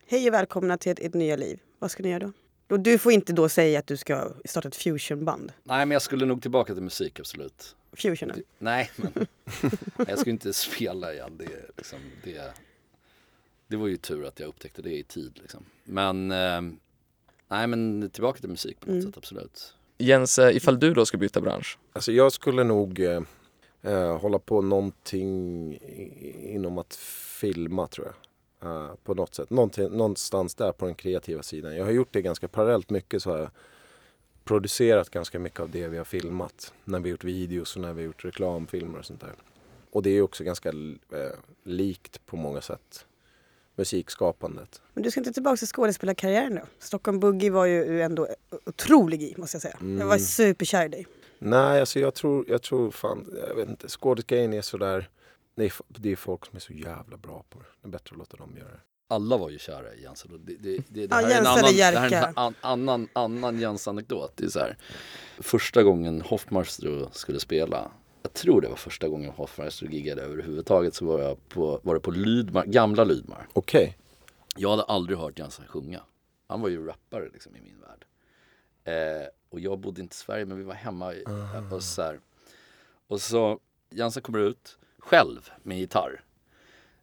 Hej 0.06 0.28
och 0.28 0.34
välkomna 0.34 0.78
till 0.78 0.92
ett, 0.92 1.00
ett 1.00 1.14
nya 1.14 1.36
liv. 1.36 1.60
Vad 1.78 1.90
ska 1.90 2.02
ni 2.02 2.08
göra 2.08 2.18
då? 2.20 2.32
då? 2.66 2.76
Du 2.76 2.98
får 2.98 3.12
inte 3.12 3.32
då 3.32 3.48
säga 3.48 3.78
att 3.78 3.86
du 3.86 3.96
ska 3.96 4.32
starta 4.44 4.68
ett 4.68 4.76
fusionband. 4.76 5.52
Nej 5.62 5.86
men 5.86 5.90
jag 5.90 6.02
skulle 6.02 6.26
nog 6.26 6.42
tillbaka 6.42 6.74
till 6.74 6.82
musik 6.82 7.20
absolut. 7.20 7.76
Fusionen. 7.92 8.42
Nej 8.58 8.90
men 8.96 9.12
jag 10.08 10.18
skulle 10.18 10.30
inte 10.32 10.52
spela 10.52 11.12
igen. 11.12 11.36
Det, 11.38 11.48
liksom, 11.76 11.98
det, 12.24 12.52
det 13.66 13.76
var 13.76 13.86
ju 13.86 13.96
tur 13.96 14.24
att 14.24 14.40
jag 14.40 14.48
upptäckte 14.48 14.82
det 14.82 14.92
i 14.98 15.02
tid 15.02 15.38
liksom. 15.42 15.64
Men 15.84 16.30
eh, 16.30 16.60
nej 17.48 17.66
men 17.66 18.10
tillbaka 18.10 18.40
till 18.40 18.50
musik 18.50 18.80
på 18.80 18.86
något 18.86 18.92
Mm. 18.94 19.06
sätt 19.06 19.16
absolut. 19.18 19.74
Jens, 19.98 20.38
eh, 20.38 20.56
ifall 20.56 20.78
du 20.80 20.94
då 20.94 21.06
ska 21.06 21.18
byta 21.18 21.40
bransch? 21.40 21.78
Alltså 21.92 22.12
jag 22.12 22.32
skulle 22.32 22.64
nog 22.64 23.00
eh, 23.00 23.20
eh, 23.82 24.18
hålla 24.18 24.38
på 24.38 24.62
någonting 24.62 25.72
inom 26.54 26.78
att 26.78 26.94
filma 27.40 27.86
tror 27.86 28.06
jag. 28.06 28.14
Eh, 28.62 28.90
på 29.04 29.14
något 29.14 29.34
sätt. 29.34 29.50
Någonstans 29.50 30.54
där 30.54 30.72
på 30.72 30.86
den 30.86 30.94
kreativa 30.94 31.42
sidan. 31.42 31.76
Jag 31.76 31.84
har 31.84 31.92
gjort 31.92 32.08
det 32.12 32.22
ganska 32.22 32.48
parallellt 32.48 32.90
mycket 32.90 33.22
så 33.22 33.30
har 33.30 33.38
jag 33.38 33.50
producerat 34.44 35.10
ganska 35.10 35.38
mycket 35.38 35.60
av 35.60 35.70
det 35.70 35.88
vi 35.88 35.96
har 35.98 36.04
filmat. 36.04 36.72
När 36.84 36.98
vi 37.00 37.02
har 37.08 37.10
gjort 37.10 37.24
videos 37.24 37.76
och 37.76 37.82
när 37.82 37.92
vi 37.92 38.02
har 38.02 38.06
gjort 38.06 38.24
reklamfilmer 38.24 38.98
och 38.98 39.04
sånt 39.04 39.20
där. 39.20 39.32
Och 39.90 40.02
det 40.02 40.10
är 40.10 40.22
också 40.22 40.44
ganska 40.44 40.68
eh, 40.68 41.38
likt 41.64 42.26
på 42.26 42.36
många 42.36 42.60
sätt. 42.60 43.06
Musikskapandet. 43.76 44.82
Men 44.94 45.02
du 45.02 45.10
ska 45.10 45.20
inte 45.20 45.32
tillbaka 45.32 45.56
till 45.56 45.66
skådespelarkarriären 45.66 46.54
då? 46.54 46.60
Stockholm 46.78 47.20
Boogie 47.20 47.50
var 47.50 47.64
ju 47.66 48.02
ändå 48.02 48.28
otrolig 48.66 49.22
i 49.22 49.34
måste 49.36 49.54
jag 49.54 49.62
säga. 49.62 49.76
Jag 49.80 49.86
var 50.06 50.14
Mm. 50.14 50.18
superkär 50.18 50.84
i 50.86 50.88
dig. 50.88 51.06
Nej, 51.38 51.80
alltså 51.80 52.00
jag 52.00 52.14
tror, 52.14 52.44
jag 52.48 52.62
tror 52.62 52.90
fan, 52.90 53.34
jag 53.48 53.54
vet 53.54 53.68
inte, 53.68 53.88
skådisgrejen 53.88 54.52
är 54.52 54.62
sådär, 54.62 55.08
det 55.56 55.64
är, 55.64 55.72
det 55.88 56.12
är 56.12 56.16
folk 56.16 56.46
som 56.46 56.56
är 56.56 56.60
så 56.60 56.72
jävla 56.72 57.16
bra 57.16 57.44
på 57.50 57.58
det. 57.58 57.64
Det 57.82 57.88
är 57.88 57.90
bättre 57.90 58.12
att 58.14 58.18
låta 58.18 58.36
dem 58.36 58.56
göra 58.56 58.68
det. 58.68 58.80
Alla 59.08 59.36
var 59.36 59.50
ju 59.50 59.58
kära 59.58 59.94
i 59.94 60.02
Jens. 60.02 60.22
Det, 60.22 60.38
det, 60.38 60.56
det, 60.56 60.84
det 60.88 61.06
Ja, 61.10 61.16
här 61.16 61.30
är 61.30 61.40
en 61.40 61.46
annan, 61.46 61.74
det 61.74 61.82
här 61.82 62.12
är 62.12 62.28
en 62.28 62.32
an, 62.36 62.54
annan, 62.60 63.08
annan 63.12 63.60
Jens-anekdot. 63.60 64.32
Det 64.36 64.44
är 64.44 64.48
så 64.48 64.58
här, 64.58 64.76
första 65.38 65.82
gången 65.82 66.20
Hoffmaestro 66.20 67.10
skulle 67.12 67.40
spela, 67.40 67.90
jag 68.22 68.32
tror 68.32 68.60
det 68.60 68.68
var 68.68 68.76
första 68.76 69.08
gången 69.08 69.30
Hoffmaestro 69.30 69.88
giggade 69.88 70.22
överhuvudtaget, 70.22 70.94
så 70.94 71.06
var, 71.06 71.20
jag 71.20 71.48
på, 71.48 71.80
var 71.82 71.94
det 71.94 72.00
på 72.00 72.10
Lydmar, 72.10 72.64
gamla 72.64 73.04
Lydmar. 73.04 73.48
Okej. 73.52 73.98
Jag 74.56 74.70
hade 74.70 74.82
aldrig 74.82 75.18
hört 75.18 75.38
Jens 75.38 75.60
sjunga. 75.68 76.02
Han 76.46 76.60
var 76.60 76.68
ju 76.68 76.86
rappare 76.86 77.28
liksom 77.32 77.56
i 77.56 77.60
min 77.60 77.80
värld. 77.80 78.06
Eh, 78.84 79.26
och 79.48 79.60
jag 79.60 79.78
bodde 79.78 80.00
inte 80.00 80.14
i 80.14 80.16
Sverige 80.16 80.44
men 80.44 80.58
vi 80.58 80.64
var 80.64 80.74
hemma 80.74 81.14
i, 81.14 81.24
och 81.72 81.82
så 81.82 82.02
här. 82.02 82.20
Och 83.08 83.20
så 83.20 83.60
Jensa 83.90 84.20
kommer 84.20 84.38
ut 84.38 84.78
själv 85.06 85.50
med 85.62 85.78
gitarr 85.78 86.20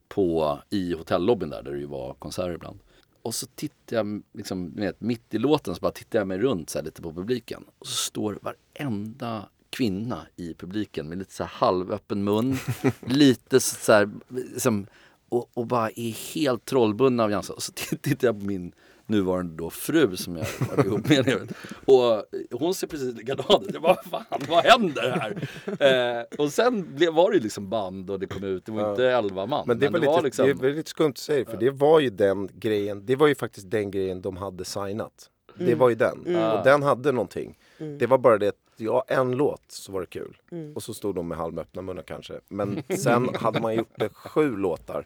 på, 0.08 0.60
i 0.70 0.94
hotellobbyn 0.94 1.50
där, 1.50 1.64
där 1.64 1.72
det 1.72 1.80
ju 1.80 1.86
var 1.86 2.14
konserter 2.14 2.54
ibland. 2.54 2.80
Och 3.22 3.36
så 3.36 3.48
tittar 3.48 3.98
jag, 3.98 4.24
liksom, 4.34 4.74
vet, 4.76 5.02
mitt 5.02 5.34
i 5.34 5.38
låten 5.38 5.76
så 5.76 5.82
bara 5.82 5.92
tittar 5.92 6.20
jag 6.20 6.28
mig 6.28 6.38
runt 6.38 6.70
så 6.70 6.78
här, 6.80 6.86
lite 6.86 7.02
på 7.02 7.14
publiken. 7.14 7.66
Och 7.80 7.88
så 7.88 7.94
står 7.94 8.40
varenda 8.42 9.50
kvinna 9.70 10.28
i 10.36 10.54
publiken 10.54 11.10
med 11.10 11.18
lite 11.18 11.34
så 11.34 11.44
här 11.44 11.52
halvöppen 11.54 12.24
mun. 12.24 12.58
lite 13.08 13.60
så 13.60 13.76
så 13.76 13.94
här, 13.94 14.10
liksom, 14.28 14.88
och, 15.30 15.50
och 15.54 15.68
bara 15.68 15.90
är 15.90 16.34
helt 16.34 16.66
trollbundna 16.66 17.24
av 17.24 17.32
Jansa. 17.32 17.54
Och 17.54 17.64
så 17.64 17.72
tittar 18.02 18.28
jag 18.28 18.40
på 18.40 18.46
min 18.46 18.74
nuvarande 19.14 19.56
då 19.56 19.70
fru 19.70 20.18
som 20.18 20.36
jag 20.38 20.46
var 20.76 20.86
ihop 20.86 21.10
med. 21.10 21.54
Och 21.86 22.24
hon 22.60 22.74
ser 22.74 22.88
precis 22.88 23.16
likadan 23.16 23.64
ut. 23.64 23.74
Jag 23.74 23.82
bara, 23.82 23.98
vad 24.12 24.26
fan, 24.26 24.40
vad 24.50 24.66
händer 24.66 25.12
här? 25.12 26.20
Eh, 26.20 26.24
och 26.38 26.52
sen 26.54 26.96
blev, 26.96 27.14
var 27.14 27.32
det 27.32 27.38
ju 27.38 27.44
liksom 27.44 27.70
band 27.70 28.10
och 28.10 28.20
det 28.20 28.28
kom 28.28 28.44
ut. 28.44 28.66
Det 28.66 28.72
var 28.72 28.82
Ja. 28.82 28.90
inte 28.90 29.10
elva 29.10 29.46
man. 29.46 29.64
Men 29.68 29.80
det, 29.80 29.90
var 29.90 30.00
lite, 30.00 30.22
liksom, 30.22 30.46
det 30.46 30.52
är 30.52 30.56
väl 30.56 30.76
lite 30.76 30.90
skumt 30.90 31.10
att 31.12 31.18
säga 31.18 31.46
för 31.46 31.58
det 31.58 31.70
var 31.72 32.00
ju 32.00 32.10
den 32.10 32.50
grejen, 32.54 33.06
det 33.06 33.16
var 33.16 33.28
ju 33.28 33.36
faktiskt 33.36 33.72
den 33.72 33.92
grejen 33.92 34.22
de 34.22 34.38
hade 34.38 34.66
signat. 34.66 35.30
Det 35.58 35.64
Mm. 35.64 35.80
var 35.80 35.90
ju 35.90 35.96
den. 35.96 36.24
Mm. 36.28 36.52
Och 36.52 36.64
den 36.64 36.84
hade 36.84 37.12
någonting. 37.12 37.58
Mm. 37.80 37.98
Det 37.98 38.08
var 38.08 38.18
bara 38.18 38.38
det 38.38 38.48
att, 38.48 38.56
ja 38.78 39.04
en 39.08 39.32
låt 39.32 39.62
så 39.68 39.92
var 39.92 40.00
det 40.02 40.08
kul. 40.08 40.38
Mm. 40.52 40.74
Och 40.74 40.84
så 40.84 40.94
stod 40.94 41.16
de 41.16 41.28
med 41.28 41.38
halvöppna 41.38 41.82
munnar 41.82 42.04
kanske. 42.04 42.34
Men 42.50 42.84
sen 42.98 43.30
hade 43.36 43.62
man 43.62 43.76
gjort 43.76 43.94
det 43.98 44.10
sju 44.10 44.56
låtar. 44.58 45.06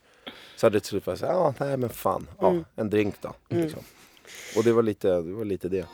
Så 0.56 0.66
hade 0.66 0.76
det 0.76 0.80
till 0.80 0.90
slut 0.90 1.08
varit 1.08 1.20
så 1.20 1.26
ja 1.26 1.54
nej 1.60 1.78
men 1.78 1.90
fan, 1.90 2.28
ja, 2.40 2.50
Mm. 2.50 2.66
en 2.76 2.90
drink 2.90 3.16
då. 3.22 3.34
Mm. 3.50 3.64
Liksom. 3.64 3.84
Och 4.56 4.64
det 4.64 4.74
var 4.74 4.84
lite 4.84 5.08
det. 5.08 5.22
Var 5.22 5.46
lite 5.46 5.70
det. 5.70 5.86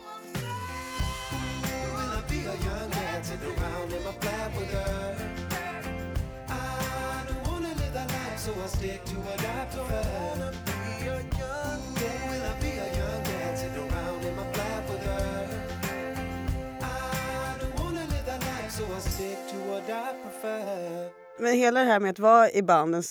Men 21.39 21.53
hela 21.53 21.79
det 21.79 21.85
här 21.85 21.99
med 21.99 22.09
att 22.09 22.19
vara 22.19 22.51
i 22.51 22.61
banden, 22.61 23.03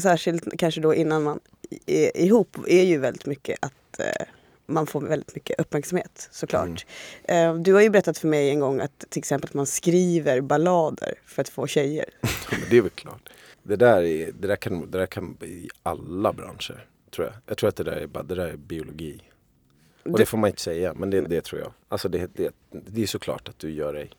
särskilt 0.00 0.58
kanske 0.58 0.80
då 0.80 0.94
innan 0.94 1.22
man 1.22 1.40
är 1.86 2.16
ihop, 2.16 2.56
är 2.66 2.82
ju 2.82 2.98
väldigt 2.98 3.26
mycket 3.26 3.58
att 3.64 4.00
eh, 4.00 4.26
man 4.70 4.86
får 4.86 5.00
väldigt 5.00 5.34
mycket 5.34 5.60
uppmärksamhet 5.60 6.28
såklart. 6.30 6.86
Eh, 7.24 7.54
du 7.54 7.74
har 7.74 7.80
ju 7.80 7.90
berättat 7.90 8.18
för 8.18 8.28
mig 8.28 8.50
en 8.50 8.60
gång 8.60 8.80
att 8.80 8.98
till 9.08 9.18
exempel 9.18 9.48
att 9.48 9.54
man 9.54 9.66
skriver 9.66 10.40
ballader 10.40 11.14
för 11.26 11.42
att 11.42 11.48
få 11.48 11.66
tjejer. 11.66 12.04
Men 12.50 12.60
det 12.70 12.76
är 12.76 12.82
väl 12.82 12.90
klart. 12.90 13.30
Det 13.62 13.76
där, 13.76 14.02
är, 14.02 14.32
det 14.32 14.48
där, 14.48 14.56
kan, 14.56 14.90
det 14.90 14.98
där 14.98 15.06
kan 15.06 15.36
i 15.42 15.68
alla 15.82 16.32
branscher. 16.32 16.86
Tror 17.10 17.26
jag. 17.26 17.34
jag 17.46 17.58
tror 17.58 17.68
att 17.68 17.76
det 17.76 17.84
där 17.84 17.96
är, 17.96 18.06
bara, 18.06 18.22
det 18.22 18.34
där 18.34 18.46
är 18.46 18.56
biologi. 18.56 19.22
Och 20.02 20.10
Du- 20.10 20.16
det 20.16 20.26
får 20.26 20.38
man 20.38 20.48
inte 20.50 20.60
säga, 20.62 20.94
men 20.94 21.10
det, 21.10 21.20
det 21.20 21.40
tror 21.40 21.60
jag. 21.60 21.72
Alltså 21.88 22.08
det, 22.08 22.30
det, 22.34 22.54
det 22.70 23.02
är 23.02 23.06
såklart 23.06 23.48
att 23.48 23.58
du 23.58 23.70
gör 23.70 23.92
dig 23.92 24.10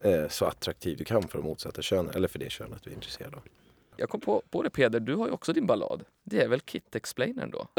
eh, 0.00 0.28
så 0.28 0.44
attraktiv 0.44 0.98
du 0.98 1.04
kan 1.04 1.28
för 1.28 1.38
det 1.38 1.44
motsatta 1.44 1.82
könet, 1.82 2.16
eller 2.16 2.28
för 2.28 2.38
det 2.38 2.50
könet 2.50 2.82
du 2.82 2.90
är 2.90 2.94
intresserad 2.94 3.34
av. 3.34 3.40
Jag 3.96 4.08
kom 4.08 4.20
på, 4.20 4.42
på 4.50 4.62
det 4.62 4.70
Peder, 4.70 5.00
du 5.00 5.14
har 5.14 5.26
ju 5.26 5.32
också 5.32 5.52
din 5.52 5.66
ballad. 5.66 6.04
Det 6.30 6.42
är 6.42 6.48
väl 6.48 6.60
Kit 6.60 6.94
Explainern 6.96 7.50
då? 7.50 7.68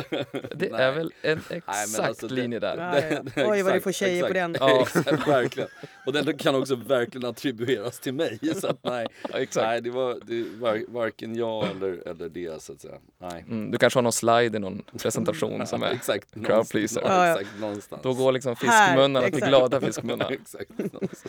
Det 0.55 0.67
är 0.67 0.71
Nej. 0.71 0.91
väl 0.91 1.13
en 1.21 1.41
exakt 1.49 1.99
alltså 1.99 2.27
det- 2.27 2.33
linje 2.33 2.59
där. 2.59 2.77
Ja, 2.77 3.19
ja. 3.35 3.51
Oj, 3.51 3.61
vad 3.61 3.73
du 3.73 3.81
får 3.81 3.91
tjejer 3.91 4.21
på 4.21 4.27
exakt. 4.27 4.33
den. 4.33 4.55
Ja. 4.69 4.81
Exakt, 4.81 5.27
verkligen. 5.27 5.69
Och 6.05 6.13
den 6.13 6.37
kan 6.37 6.55
också 6.55 6.75
verkligen 6.75 7.29
attribueras 7.29 7.99
till 7.99 8.13
mig. 8.13 8.39
Så 8.55 8.67
att 8.67 8.79
nej, 8.83 9.07
Ja, 9.33 9.37
exakt. 9.39 9.67
nej 9.67 9.81
det 9.81 9.89
var, 9.89 10.17
det 10.25 10.43
var 10.59 10.81
varken 10.87 11.35
jag 11.35 11.67
eller, 11.71 12.07
eller 12.07 12.29
det 12.29 12.61
så 12.61 12.73
att 12.73 12.81
säga. 12.81 12.95
Nej. 13.21 13.45
Mm, 13.49 13.71
du 13.71 13.77
kanske 13.77 13.97
har 13.97 14.03
någon 14.03 14.11
slide 14.13 14.57
i 14.57 14.59
någon 14.59 14.81
presentation 15.01 15.67
som 15.67 15.83
är... 15.83 15.91
exakt, 15.91 16.31
crowd 16.33 16.43
någonstans- 16.49 16.69
pleaser. 16.71 17.01
Ja, 17.05 17.39
exakt, 17.39 17.59
någonstans. 17.59 18.01
Då 18.03 18.13
går 18.13 18.31
liksom 18.31 18.55
fiskmunnarna 18.55 19.21
till 19.29 19.39
glada 19.45 19.81
fiskmunnar. 19.81 20.31
exakt, 20.31 20.69
någonstans, 20.77 21.23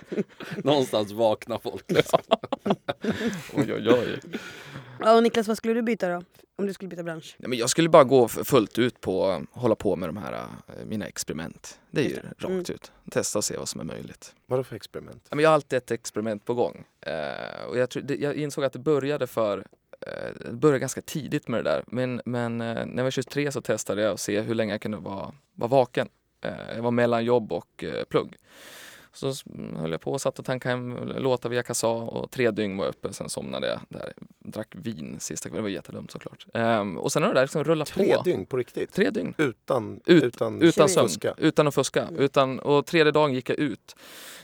någonstans 0.64 1.12
vaknar 1.12 1.59
folk. 1.59 1.91
Liksom. 1.91 2.20
Oj, 3.55 3.73
oj, 3.75 3.89
oj. 3.91 4.20
Ja, 5.05 5.16
och 5.16 5.22
Niklas, 5.22 5.48
vad 5.48 5.57
skulle 5.57 5.74
du 5.74 5.82
byta 5.82 6.09
då? 6.09 6.22
Om 6.57 6.66
du 6.66 6.72
skulle 6.72 6.88
byta 6.88 7.03
bransch? 7.03 7.36
Nej, 7.38 7.48
men 7.48 7.59
jag 7.59 7.70
skulle 7.70 7.88
bara 7.88 8.05
gå 8.05 8.28
fullt 8.28 8.78
ut 8.78 9.00
på 9.00 9.42
hålla 9.53 9.74
på 9.74 9.96
med 9.96 10.09
de 10.09 10.16
här 10.16 10.32
eh, 10.32 10.84
mina 10.86 11.07
experiment. 11.07 11.80
Det 11.90 12.00
är 12.00 12.09
ju. 12.09 12.18
Mm. 12.18 12.59
rakt 12.59 12.70
ut. 12.70 12.92
Testa 13.11 13.38
och 13.38 13.44
se 13.44 13.57
vad 13.57 13.68
som 13.68 13.80
är 13.80 13.84
möjligt. 13.84 14.34
Vadå 14.46 14.64
för 14.64 14.76
experiment? 14.76 15.26
Ja, 15.28 15.36
men 15.36 15.42
jag 15.42 15.50
har 15.50 15.55
alltid 15.55 15.76
ett 15.76 15.90
experiment 15.90 16.44
på 16.44 16.55
gång. 16.55 16.84
Eh, 17.00 17.64
och 17.68 17.78
jag, 17.78 17.90
tror, 17.90 18.12
jag 18.12 18.34
insåg 18.34 18.64
att 18.64 18.72
det 18.72 18.78
började 18.78 19.26
för 19.26 19.59
eh, 20.00 20.34
det 20.46 20.53
började 20.53 20.78
ganska 20.78 21.03
tidigt 21.03 21.48
med 21.48 21.64
det 21.64 21.70
där. 21.70 21.84
Men, 21.86 22.22
men 22.24 22.61
eh, 22.61 22.86
när 22.86 22.96
jag 22.96 23.05
var 23.05 23.11
23 23.11 23.53
så 23.53 23.61
testade 23.61 24.03
jag 24.03 24.12
att 24.12 24.20
se 24.20 24.40
hur 24.40 24.55
länge 24.55 24.72
jag 24.72 24.80
kunde 24.80 24.96
vara, 24.96 25.34
vara 25.55 25.68
vaken. 25.68 26.09
Eh, 26.40 26.74
jag 26.76 26.82
var 26.82 26.90
mellan 26.90 27.24
jobb 27.24 27.53
och 27.53 27.84
plugg. 28.09 28.36
Så 29.15 29.33
höll 29.77 29.91
jag 29.91 30.01
på 30.01 30.13
och 30.13 30.21
satt 30.21 30.39
och 30.39 30.45
tankade 30.45 30.75
hem 30.75 30.95
låtar 31.17 31.49
via 31.51 31.63
Kassa 31.63 31.89
och 31.89 32.31
tre 32.31 32.51
dygn 32.51 32.77
var 32.77 32.85
jag 32.85 32.91
uppe. 32.95 33.13
Sen 33.13 33.29
somnade 33.29 33.67
jag 33.69 33.81
där. 33.89 34.13
Drack 34.39 34.69
vin 34.77 35.17
sista 35.21 35.49
kvällen. 35.49 35.57
Det 35.57 35.63
var 35.63 35.69
jättedumt 35.75 36.11
såklart. 36.11 36.47
Ehm, 36.55 36.99
och 36.99 37.13
sen 37.13 37.23
har 37.23 37.29
det 37.31 37.35
där 37.35 37.43
liksom 37.45 37.65
rullat 37.65 37.89
Tre 37.89 38.17
på. 38.17 38.23
dygn 38.23 38.47
på 38.47 38.57
riktigt? 38.57 38.93
Tre 38.93 39.11
dygn. 39.11 39.35
Utan, 39.39 40.01
Ut- 40.07 40.25
utan, 40.25 40.63
Utan 40.63 40.89
sömn, 40.89 41.09
fuska? 41.09 41.35
utan 41.39 41.67
att 41.69 41.75
fuska. 41.75 42.03
Mm. 42.03 42.21
Utan, 42.21 42.59
och 42.61 42.87
tredje 42.87 43.13
dagen 43.13 43.35
gick 43.35 43.51
jag 43.51 43.59
ut. 43.59 43.97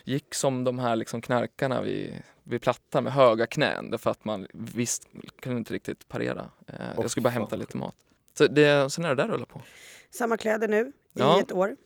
Gick 0.05 0.35
som 0.35 0.65
de 0.65 0.79
här 0.79 0.97
liksom 0.97 1.21
knarkarna 1.21 1.83
vid, 1.83 2.15
vid 2.43 2.63
Plattan 2.63 3.05
med 3.05 3.13
höga 3.13 3.47
knän. 3.47 3.91
Därför 3.91 4.11
att 4.11 4.25
man 4.25 4.47
visst 4.53 5.09
kunde 5.41 5.59
inte 5.59 5.75
riktigt 5.75 6.09
parera. 6.09 6.51
Eh, 6.67 6.75
Åh, 6.97 7.03
jag 7.03 7.11
skulle 7.11 7.25
bara 7.25 7.31
hämta 7.31 7.57
lite 7.57 7.77
mat. 7.77 7.95
Så 8.39 8.47
det, 8.47 8.93
sen 8.93 9.05
är 9.05 9.09
det 9.09 9.15
där 9.23 9.29
rullar 9.29 9.47
på. 9.47 9.63
Samma 10.11 10.37
kläder 10.37 10.69
nu 10.69 10.81
i 10.89 10.93
Ja. 11.13 11.41
ett 11.41 11.53
år. 11.53 11.77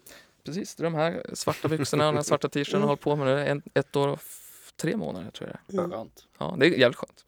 Precis, 0.44 0.74
det 0.74 0.80
är 0.82 0.84
de 0.84 0.94
här 0.94 1.30
svarta 1.34 1.68
byxorna 1.68 2.06
och 2.06 2.12
den 2.12 2.16
här 2.16 2.22
svarta 2.22 2.48
t-shirten 2.48 2.74
Mm. 2.74 2.80
jag 2.80 2.86
har 2.86 2.88
hållit 2.88 3.00
på 3.00 3.16
med 3.16 3.26
nu. 3.26 3.46
En, 3.46 3.62
ett 3.74 3.96
år 3.96 4.08
och 4.08 4.20
tre 4.76 4.96
månader 4.96 5.30
tror 5.30 5.48
jag 5.50 5.58
det 5.66 5.76
är. 5.76 5.78
Mm. 5.84 5.90
Skönt. 5.90 6.26
Ja, 6.38 6.56
det 6.58 6.66
är 6.66 6.70
jävligt 6.78 6.98
skönt. 6.98 7.24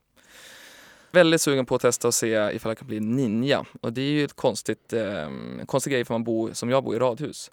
Väldigt 1.15 1.41
sugen 1.41 1.67
på 1.67 1.75
att 1.75 1.83
testa 1.83 2.09
och 2.09 2.15
se 2.15 2.51
ifall 2.55 2.71
jag 2.71 2.79
kan 2.79 2.89
bli 2.89 3.01
ninja. 3.01 3.65
Och 3.81 3.93
det 3.93 4.01
är 4.01 4.11
ju 4.11 4.25
ett 4.25 4.33
konstigt, 4.37 4.93
eh, 4.93 5.23
en 5.23 5.67
konstig 5.67 5.93
grej 5.93 6.05
för 6.05 6.15
man 6.15 6.25
bor, 6.25 6.53
som 6.53 6.71
jag 6.71 6.85
bor 6.85 6.97
i 6.97 6.99
radhus. 6.99 7.51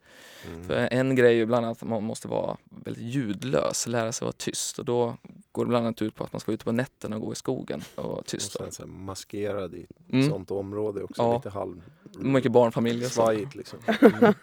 Mm. 0.47 0.67
För 0.67 0.73
en 0.91 1.15
grej 1.15 1.31
är 1.33 1.35
ju 1.37 1.45
bland 1.45 1.65
annat 1.65 1.83
att 1.83 1.89
man 1.89 2.03
måste 2.03 2.27
vara 2.27 2.57
väldigt 2.85 3.03
ljudlös, 3.03 3.87
lära 3.87 4.11
sig 4.11 4.25
vara 4.25 4.35
tyst. 4.37 4.79
Och 4.79 4.85
då 4.85 5.17
går 5.51 5.65
det 5.65 5.69
bland 5.69 5.85
annat 5.85 6.01
ut 6.01 6.15
på 6.15 6.23
att 6.23 6.33
man 6.33 6.39
ska 6.39 6.51
ut 6.51 6.63
på 6.65 6.71
nätterna 6.71 7.15
och 7.15 7.21
gå 7.21 7.31
i 7.31 7.35
skogen 7.35 7.81
och 7.95 8.03
vara 8.03 8.15
Och 8.15 8.25
tyst. 8.25 8.59
Då. 8.59 8.71
sen 8.71 9.03
maskerad 9.03 9.73
i 9.75 9.81
ett 9.83 10.13
Mm. 10.13 10.29
sånt 10.29 10.51
område 10.51 11.03
också. 11.03 11.21
Ja. 11.21 11.35
Lite 11.35 11.49
halv... 11.49 11.81
Mycket 12.17 12.51
barnfamiljer. 12.51 13.09
Svajigt 13.09 13.55
liksom. 13.55 13.79
Mm. 14.01 14.33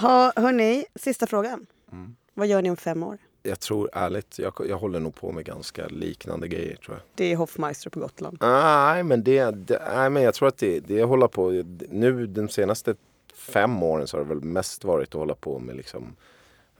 Ha, 0.00 0.32
hörni, 0.36 0.84
sista 0.94 1.26
frågan. 1.26 1.66
Mm. 1.92 2.16
Vad 2.34 2.46
gör 2.46 2.62
ni 2.62 2.70
om 2.70 2.76
fem 2.76 3.02
år? 3.02 3.18
Jag 3.46 3.60
tror 3.60 3.90
ärligt, 3.92 4.38
jag, 4.38 4.52
jag 4.68 4.76
håller 4.76 5.00
nog 5.00 5.14
på 5.14 5.32
med 5.32 5.44
ganska 5.44 5.86
liknande 5.86 6.48
grejer 6.48 6.76
tror 6.76 6.96
jag. 6.96 7.02
Det 7.14 7.32
är 7.32 7.36
Hoffmeister 7.36 7.90
på 7.90 8.00
Gotland. 8.00 8.38
Nej, 8.40 9.02
men, 9.02 9.24
det, 9.24 9.50
det, 9.50 9.82
nej, 9.94 10.10
men 10.10 10.22
jag 10.22 10.34
tror 10.34 10.48
att 10.48 10.58
det, 10.58 10.80
det 10.80 11.02
håller 11.02 11.28
på... 11.28 11.50
Nu 11.90 12.26
de 12.26 12.48
senaste 12.48 12.94
fem 13.34 13.82
åren 13.82 14.06
så 14.06 14.16
har 14.16 14.24
det 14.24 14.28
väl 14.28 14.40
mest 14.44 14.84
varit 14.84 15.08
att 15.08 15.14
hålla 15.14 15.34
på 15.34 15.58
med 15.58 15.76
liksom 15.76 16.16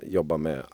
jobba 0.02 0.36
med 0.36 0.58
eh, 0.58 0.64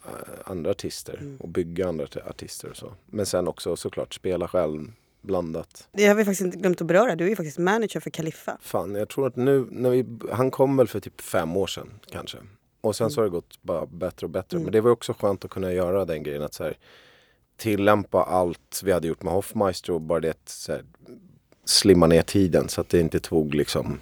andra 0.45 0.71
artister 0.71 1.19
Mm. 1.21 1.37
och 1.37 1.49
bygga 1.49 1.89
andra 1.89 2.07
artister 2.31 2.71
och 2.71 2.77
så. 2.77 2.93
Men 3.07 3.27
sen 3.27 3.49
också 3.49 3.77
såklart 3.77 4.15
spela 4.15 4.49
själv 4.49 4.93
blandat. 5.21 5.89
Det 5.93 6.07
har 6.07 6.15
vi 6.15 6.25
faktiskt 6.25 6.41
inte 6.41 6.59
glömt 6.59 6.81
att 6.81 6.87
beröra. 6.87 7.17
Du 7.17 7.25
är 7.25 7.29
ju 7.29 7.37
faktiskt 7.37 7.59
manager 7.59 8.01
för 8.01 8.11
Kaliffa. 8.11 8.59
Fan, 8.61 8.95
jag 8.95 9.09
tror 9.09 9.27
att 9.27 9.37
nu 9.37 9.67
när 9.71 9.91
vi... 9.91 10.07
Han 10.33 10.51
kom 10.51 10.77
väl 10.77 10.89
för 10.89 11.01
typ 11.01 11.21
fem 11.21 11.57
år 11.57 11.67
sedan 11.67 11.89
kanske. 12.11 12.39
Och 12.81 12.97
sen 12.97 13.11
så 13.11 13.21
har 13.21 13.25
det 13.25 13.31
gått 13.31 13.63
bara 13.63 13.87
bättre 13.87 14.27
och 14.27 14.31
bättre. 14.31 14.57
Mm. 14.57 14.65
Men 14.65 14.73
det 14.73 14.81
var 14.81 14.91
också 14.91 15.15
skönt 15.19 15.45
att 15.45 15.51
kunna 15.51 15.73
göra 15.73 16.05
den 16.05 16.23
grejen 16.23 16.43
att 16.43 16.55
så 16.55 16.65
här, 16.65 16.77
tillämpa 17.57 18.23
allt 18.23 18.81
vi 18.85 18.93
hade 18.93 19.09
gjort 19.09 19.23
med 19.23 19.33
Hoffmeister 19.33 19.93
och 19.93 20.01
bara 20.01 20.21
det 20.21 20.31
att 20.31 20.49
så 20.49 20.73
här, 20.73 20.85
slimma 21.65 22.07
ner 22.07 22.23
tiden 22.23 22.69
så 22.69 22.81
att 22.81 22.89
det 22.89 23.01
inte 23.01 23.21
tog 23.21 23.55
liksom 23.55 24.01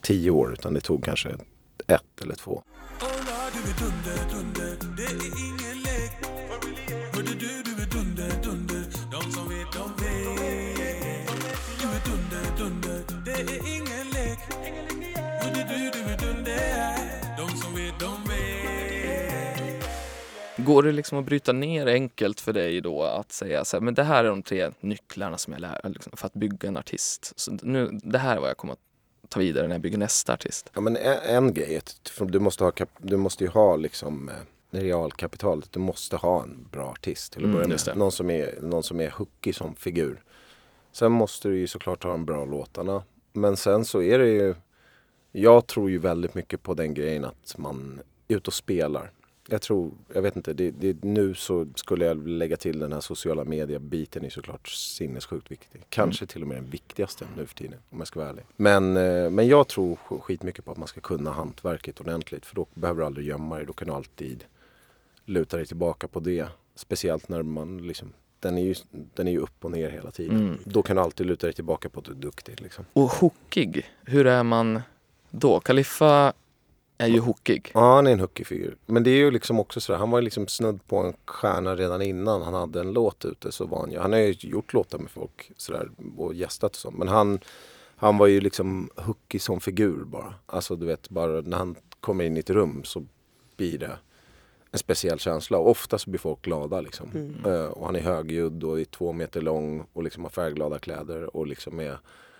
tio 0.00 0.30
år 0.30 0.52
utan 0.52 0.74
det 0.74 0.80
tog 0.80 1.04
kanske 1.04 1.36
ett 1.86 2.22
eller 2.22 2.34
två. 2.34 2.62
Går 20.64 20.82
det 20.82 20.92
liksom 20.92 21.18
att 21.18 21.24
bryta 21.24 21.52
ner 21.52 21.86
enkelt 21.86 22.40
för 22.40 22.52
dig 22.52 22.80
då 22.80 23.02
att 23.02 23.32
säga 23.32 23.64
så 23.64 23.76
här, 23.76 23.82
men 23.82 23.94
det 23.94 24.02
här 24.02 24.24
är 24.24 24.28
de 24.28 24.42
tre 24.42 24.70
nycklarna 24.80 25.38
som 25.38 25.52
jag 25.52 25.60
lär 25.60 25.80
liksom, 25.88 26.12
för 26.16 26.26
att 26.26 26.34
bygga 26.34 26.68
en 26.68 26.76
artist. 26.76 27.32
Så 27.36 27.58
nu, 27.62 27.90
det 27.92 28.18
här 28.18 28.36
är 28.36 28.40
vad 28.40 28.50
jag 28.50 28.56
kommer 28.56 28.72
att 28.72 28.80
ta 29.28 29.40
vidare 29.40 29.66
när 29.68 29.74
jag 29.74 29.80
bygger 29.82 29.98
nästa 29.98 30.32
artist. 30.32 30.70
Ja 30.74 30.80
men 30.80 30.96
en, 30.96 31.18
en 31.18 31.54
grej, 31.54 31.80
du 32.18 32.38
måste, 32.38 32.64
ha, 32.64 32.72
du 32.98 33.16
måste 33.16 33.44
ju 33.44 33.50
ha 33.50 33.76
liksom 33.76 34.28
eh, 34.28 34.34
realkapitalet. 34.70 35.72
Du 35.72 35.80
måste 35.80 36.16
ha 36.16 36.42
en 36.42 36.68
bra 36.72 36.88
artist 36.88 37.32
till 37.32 37.40
att 37.40 37.44
Mm, 37.44 37.56
börja 37.56 37.68
med. 37.86 37.96
Någon 37.96 38.12
som, 38.12 38.30
är, 38.30 38.58
någon 38.62 38.82
som 38.82 39.00
är 39.00 39.10
hookig 39.10 39.54
som 39.54 39.74
figur. 39.74 40.22
Sen 40.92 41.12
måste 41.12 41.48
du 41.48 41.58
ju 41.58 41.66
såklart 41.66 42.04
ha 42.04 42.10
de 42.10 42.24
bra 42.24 42.44
låtarna. 42.44 43.02
Men 43.32 43.56
sen 43.56 43.84
så 43.84 44.02
är 44.02 44.18
det 44.18 44.28
ju, 44.28 44.54
jag 45.32 45.66
tror 45.66 45.90
ju 45.90 45.98
väldigt 45.98 46.34
mycket 46.34 46.62
på 46.62 46.74
den 46.74 46.94
grejen 46.94 47.24
att 47.24 47.54
man 47.58 48.00
är 48.28 48.36
ute 48.36 48.48
och 48.48 48.54
spelar. 48.54 49.10
Jag 49.52 49.62
tror, 49.62 49.90
jag 50.14 50.22
vet 50.22 50.36
inte, 50.36 50.52
det, 50.52 50.70
det, 50.70 51.04
nu 51.04 51.34
så 51.34 51.66
skulle 51.74 52.04
jag 52.04 52.28
lägga 52.28 52.56
till 52.56 52.78
den 52.78 52.92
här 52.92 53.00
sociala 53.00 53.44
media-biten 53.44 54.24
är 54.24 54.30
såklart 54.30 54.68
sinnessjukt 54.68 55.50
viktig. 55.50 55.82
Kanske 55.88 56.26
till 56.26 56.42
och 56.42 56.48
med 56.48 56.56
den 56.56 56.70
viktigaste 56.70 57.24
nu 57.36 57.46
för 57.46 57.54
tiden 57.54 57.78
om 57.90 57.98
jag 57.98 58.06
ska 58.08 58.20
vara 58.20 58.30
ärlig. 58.30 58.44
Men, 58.56 58.96
eh, 58.96 59.30
men 59.30 59.48
jag 59.48 59.68
tror 59.68 59.96
sk- 60.08 60.20
skitmycket 60.20 60.64
på 60.64 60.72
att 60.72 60.78
man 60.78 60.88
ska 60.88 61.00
kunna 61.00 61.30
hantverket 61.30 62.00
ordentligt 62.00 62.46
för 62.46 62.54
då 62.56 62.66
behöver 62.74 63.00
du 63.00 63.06
aldrig 63.06 63.26
gömma 63.26 63.56
dig. 63.56 63.66
Då 63.66 63.72
kan 63.72 63.88
du 63.88 63.94
alltid 63.94 64.44
luta 65.24 65.56
dig 65.56 65.66
tillbaka 65.66 66.08
på 66.08 66.20
det. 66.20 66.46
Speciellt 66.74 67.28
när 67.28 67.42
man 67.42 67.78
liksom, 67.86 68.12
den 68.40 68.58
är 68.58 68.62
ju, 68.62 68.74
den 69.14 69.28
är 69.28 69.32
ju 69.32 69.38
upp 69.38 69.64
och 69.64 69.70
ner 69.70 69.90
hela 69.90 70.10
tiden. 70.10 70.36
Mm. 70.36 70.58
Då 70.64 70.82
kan 70.82 70.96
du 70.96 71.02
alltid 71.02 71.26
luta 71.26 71.46
dig 71.46 71.54
tillbaka 71.54 71.88
på 71.88 71.98
att 72.00 72.06
du 72.06 72.12
är 72.12 72.16
duktig. 72.16 72.60
Liksom. 72.60 72.84
Och 72.92 73.10
hookig, 73.10 73.86
hur 74.04 74.26
är 74.26 74.42
man 74.42 74.80
då? 75.30 75.60
Kaliffa 75.60 76.32
är 76.98 77.06
ju 77.06 77.20
hookig. 77.20 77.70
Ja, 77.74 77.94
han 77.94 78.06
är 78.06 78.12
en 78.12 78.20
hookig 78.20 78.46
figur. 78.46 78.76
Men 78.86 79.02
det 79.02 79.10
är 79.10 79.16
ju 79.16 79.30
liksom 79.30 79.60
också 79.60 79.80
sådär, 79.80 79.98
han 79.98 80.10
var 80.10 80.18
ju 80.18 80.24
liksom 80.24 80.48
snudd 80.48 80.86
på 80.86 80.96
en 80.96 81.12
stjärna 81.24 81.76
redan 81.76 82.02
innan 82.02 82.42
han 82.42 82.54
hade 82.54 82.80
en 82.80 82.92
låt 82.92 83.24
ute. 83.24 83.52
Så 83.52 83.66
var 83.66 83.80
han 83.80 83.90
ju, 83.90 83.98
han 83.98 84.12
har 84.12 84.18
ju 84.18 84.34
gjort 84.38 84.72
låtar 84.72 84.98
med 84.98 85.10
folk 85.10 85.52
sådär 85.56 85.90
och 86.16 86.34
gästat 86.34 86.70
och 86.70 86.76
så. 86.76 86.90
Men 86.90 87.08
han, 87.08 87.38
han 87.96 88.18
var 88.18 88.26
ju 88.26 88.40
liksom 88.40 88.90
hookig 88.96 89.42
som 89.42 89.60
figur 89.60 90.04
bara. 90.04 90.34
Alltså 90.46 90.76
du 90.76 90.86
vet, 90.86 91.08
bara 91.08 91.40
när 91.40 91.56
han 91.56 91.76
kommer 92.00 92.24
in 92.24 92.36
i 92.36 92.40
ett 92.40 92.50
rum 92.50 92.84
så 92.84 93.06
blir 93.56 93.78
det 93.78 93.98
en 94.70 94.78
speciell 94.78 95.18
känsla. 95.18 95.58
Och 95.58 95.70
ofta 95.70 95.98
så 95.98 96.10
blir 96.10 96.20
folk 96.20 96.42
glada 96.42 96.80
liksom. 96.80 97.10
Mm. 97.14 97.44
Eh, 97.44 97.66
och 97.66 97.86
han 97.86 97.96
är 97.96 98.00
högljudd 98.00 98.64
och 98.64 98.80
är 98.80 98.84
två 98.84 99.12
meter 99.12 99.40
lång 99.40 99.86
och 99.92 100.02
liksom 100.02 100.22
har 100.22 100.30
färgglada 100.30 100.78
kläder 100.78 101.36
och 101.36 101.46
liksom 101.46 101.80
är 101.80 101.98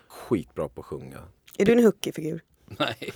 skitbra 0.09 0.69
på 0.69 0.81
att 0.81 0.87
sjunga. 0.87 1.19
Är 1.59 1.65
du 1.65 1.73
en 1.73 1.85
hookig 1.85 2.15
figur? 2.15 2.43
Nej. 2.79 3.13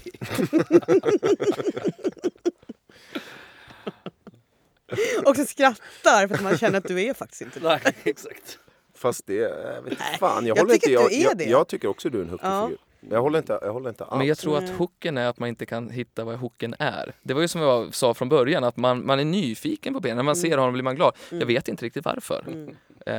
Och 5.27 5.37
så 5.37 5.45
skrattar 5.45 6.29
för 6.29 6.35
att 6.35 6.43
man 6.43 6.59
känner 6.59 6.79
att 6.79 6.89
du 6.89 7.03
är 7.03 7.15
faktiskt 7.15 7.43
inte 7.43 7.61
det. 7.61 7.69
Nej, 7.85 7.95
exakt. 8.05 8.59
Fast 8.95 9.27
det, 9.27 9.35
jag 9.35 9.83
vet 9.83 9.93
inte 9.93 10.05
Nej, 10.11 10.19
fan. 10.19 10.47
Jag, 10.47 10.57
jag 10.57 10.63
håller 10.63 10.75
inte, 10.75 10.87
att 10.87 10.93
jag, 10.93 11.11
du 11.11 11.17
är 11.17 11.23
jag, 11.25 11.39
det. 11.39 11.45
jag 11.45 11.69
tycker 11.69 11.89
också 11.89 12.11
du 12.11 12.19
är 12.19 12.23
en 12.23 12.29
hookig 12.31 12.47
Ja. 12.47 12.67
figur. 12.67 12.79
Jag 13.11 13.23
håller 13.23 13.39
inte, 13.39 13.59
jag 13.63 13.73
håller 13.73 13.89
inte 13.89 14.05
alls. 14.05 14.19
Men 14.19 14.27
jag 14.27 14.39
tror 14.39 14.59
att 14.59 14.71
hooken 14.71 15.19
är 15.19 15.27
att 15.29 15.39
man 15.39 15.49
inte 15.49 15.67
kan 15.67 15.91
hitta 15.91 16.25
vad 16.25 16.37
hooken 16.37 16.75
är. 16.79 17.13
Det 17.23 17.35
var 17.35 17.41
ju 17.43 17.49
som 17.49 17.61
jag 17.61 17.95
sa 17.95 18.15
från 18.15 18.29
början, 18.29 18.65
att 18.65 18.77
man, 18.77 19.07
man 19.07 19.21
är 19.21 19.25
nyfiken 19.25 19.95
på 19.95 20.01
Ben. 20.01 20.17
När 20.17 20.23
man 20.23 20.37
ser 20.37 20.59
honom 20.59 20.73
blir 20.73 20.83
man 20.85 20.97
glad. 20.97 21.17
Jag 21.31 21.47
vet 21.47 21.69
inte 21.69 21.85
riktigt 21.85 22.05
varför. 22.05 22.45
Mm. 22.47 22.77
Eh, 23.07 23.13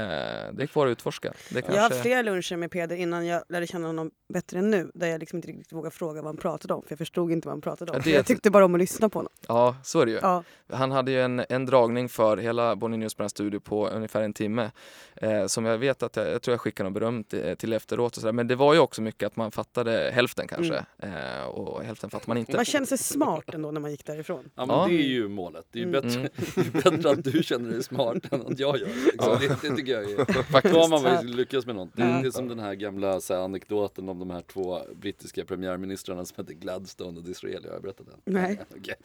det 0.53 0.63
är 0.63 0.67
kvar 0.67 0.87
att 0.87 0.91
utforska. 0.91 1.33
Det 1.49 1.59
Jag 1.67 1.73
har 1.73 1.79
haft 1.79 1.89
kanske... 1.89 2.01
flera 2.01 2.21
luncher 2.21 2.55
med 2.57 2.71
Peder 2.71 2.95
innan 2.95 3.25
jag 3.27 3.43
lärde 3.49 3.67
känna 3.67 3.87
honom 3.87 4.11
bättre 4.33 4.59
än 4.59 4.69
nu. 4.71 4.91
Där 4.93 5.07
jag 5.07 5.19
liksom 5.19 5.37
inte 5.37 5.47
riktigt 5.47 5.73
vågade 5.73 5.95
fråga 5.95 6.21
vad 6.21 6.25
han 6.29 6.37
pratade 6.37 6.73
om. 6.73 6.81
För 6.83 6.91
jag 6.91 6.97
förstod 6.97 7.31
inte 7.31 7.47
vad 7.47 7.53
han 7.53 7.61
pratade 7.61 7.91
om. 7.91 7.97
Ja, 7.97 8.01
det- 8.03 8.11
Jag 8.11 8.25
tyckte 8.25 8.51
bara 8.51 8.65
om 8.65 8.73
att 8.75 8.79
lyssna 8.79 9.09
på 9.09 9.19
honom. 9.19 9.31
Ja, 9.47 9.75
så 9.83 9.99
är 10.01 10.05
det 10.05 10.11
ju. 10.11 10.19
Ja. 10.21 10.43
Han 10.73 10.91
hade 10.91 11.11
ju 11.11 11.21
en, 11.21 11.43
en 11.49 11.65
dragning 11.65 12.09
för 12.09 12.37
hela 12.37 12.75
Bonnie 12.75 12.97
Newsbrand 12.97 13.31
studio 13.31 13.59
på 13.59 13.87
ungefär 13.89 14.21
en 14.21 14.33
timme. 14.33 14.71
Eh, 15.15 15.45
som 15.47 15.65
jag 15.65 15.77
vet 15.77 16.03
att 16.03 16.15
jag, 16.15 16.27
jag 16.31 16.41
tror 16.41 16.53
jag 16.53 16.61
skickade 16.61 16.83
någon 16.89 16.93
beröm 16.93 17.23
till, 17.23 17.55
till 17.57 17.73
efteråt 17.73 18.15
och 18.15 18.21
sådär. 18.21 18.33
Men 18.33 18.47
det 18.47 18.55
var 18.55 18.73
ju 18.73 18.79
också 18.79 19.01
mycket 19.01 19.27
att 19.27 19.35
man 19.35 19.51
fattade 19.51 20.11
hälften 20.13 20.47
kanske. 20.47 20.85
Eh, 20.99 21.45
och 21.47 21.83
hälften 21.83 22.09
fattade 22.09 22.29
man 22.29 22.37
inte. 22.37 22.55
Man 22.55 22.65
kände 22.65 22.87
sig 22.87 22.97
smart 22.97 23.43
ändå 23.53 23.71
när 23.71 23.81
man 23.81 23.91
gick 23.91 24.05
därifrån. 24.05 24.49
Ja, 24.55 24.65
men 24.65 24.75
Ja. 24.75 24.85
det 24.87 24.93
är 24.93 25.07
ju 25.07 25.27
målet. 25.27 25.65
Det 25.71 25.79
är 25.79 25.83
ju 25.83 25.89
Mm. 25.89 26.01
bättre, 26.01 26.19
Mm. 26.19 26.71
bättre 26.97 27.09
att 27.09 27.23
du 27.23 27.43
känner 27.43 27.69
dig 27.71 27.83
smart 27.83 28.17
än 28.33 28.41
att 28.41 28.59
jag 28.59 28.77
gör 28.77 28.87
det. 28.87 29.41
Liksom. 29.51 29.76
Tycker 29.77 29.91
jag 30.01 30.11
är... 30.11 30.43
Faktiskt. 30.43 30.73
Då 30.75 30.81
har 30.81 30.89
man 30.89 31.03
väl 31.03 31.25
lyckats 31.25 31.65
med 31.65 31.75
något. 31.75 31.89
Det, 31.95 32.01
Ja. 32.01 32.07
det 32.21 32.27
är 32.27 32.31
som 32.31 32.47
den 32.47 32.59
här 32.59 32.73
gamla 32.75 33.21
så 33.21 33.33
här, 33.33 33.41
anekdoten 33.41 34.09
om 34.09 34.19
de 34.19 34.29
här 34.29 34.41
två 34.41 34.81
brittiska 34.95 35.45
premiärministrarna 35.45 36.25
som 36.25 36.35
heter 36.43 36.53
Gladstone 36.53 37.17
och 37.17 37.23
Disraeli. 37.25 37.67
Har 37.67 37.73
jag 37.73 37.81
berättat 37.81 38.05
den? 38.07 38.33
Nej. 38.33 38.61
Okej. 38.77 38.95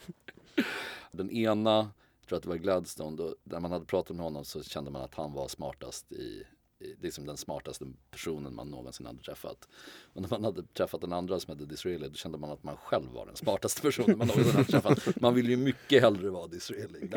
Den 1.11 1.31
ena, 1.31 1.71
jag 2.21 2.27
tror 2.27 2.37
att 2.37 2.43
det 2.43 2.49
var 2.49 2.55
Gladstone, 2.55 3.17
då, 3.17 3.35
när 3.43 3.59
man 3.59 3.71
hade 3.71 3.85
pratat 3.85 4.15
med 4.15 4.23
honom 4.23 4.45
så 4.45 4.63
kände 4.63 4.91
man 4.91 5.01
att 5.01 5.15
han 5.15 5.33
var 5.33 5.47
smartast 5.47 6.11
i- 6.11 6.43
liksom 7.01 7.25
den 7.25 7.37
smartaste 7.37 7.85
personen 8.11 8.55
man 8.55 8.67
någonsin 8.67 9.05
hade 9.05 9.19
träffat. 9.19 9.67
Och 10.13 10.21
när 10.21 10.29
man 10.29 10.43
hade 10.43 10.63
träffat 10.63 11.01
den 11.01 11.13
andra 11.13 11.39
som 11.39 11.53
hette 11.53 11.65
Disraeli 11.65 12.09
då 12.09 12.13
kände 12.13 12.37
man 12.37 12.51
att 12.51 12.63
man 12.63 12.77
själv 12.77 13.11
var 13.11 13.25
den 13.25 13.35
smartaste 13.35 13.81
personen 13.81 14.17
man 14.17 14.27
någonsin 14.27 14.51
hade 14.51 14.71
träffat. 14.71 15.21
Man 15.21 15.35
vill 15.35 15.49
ju 15.49 15.57
mycket 15.57 16.01
hellre 16.01 16.29
vara 16.29 16.47
Disraeli. 16.47 17.09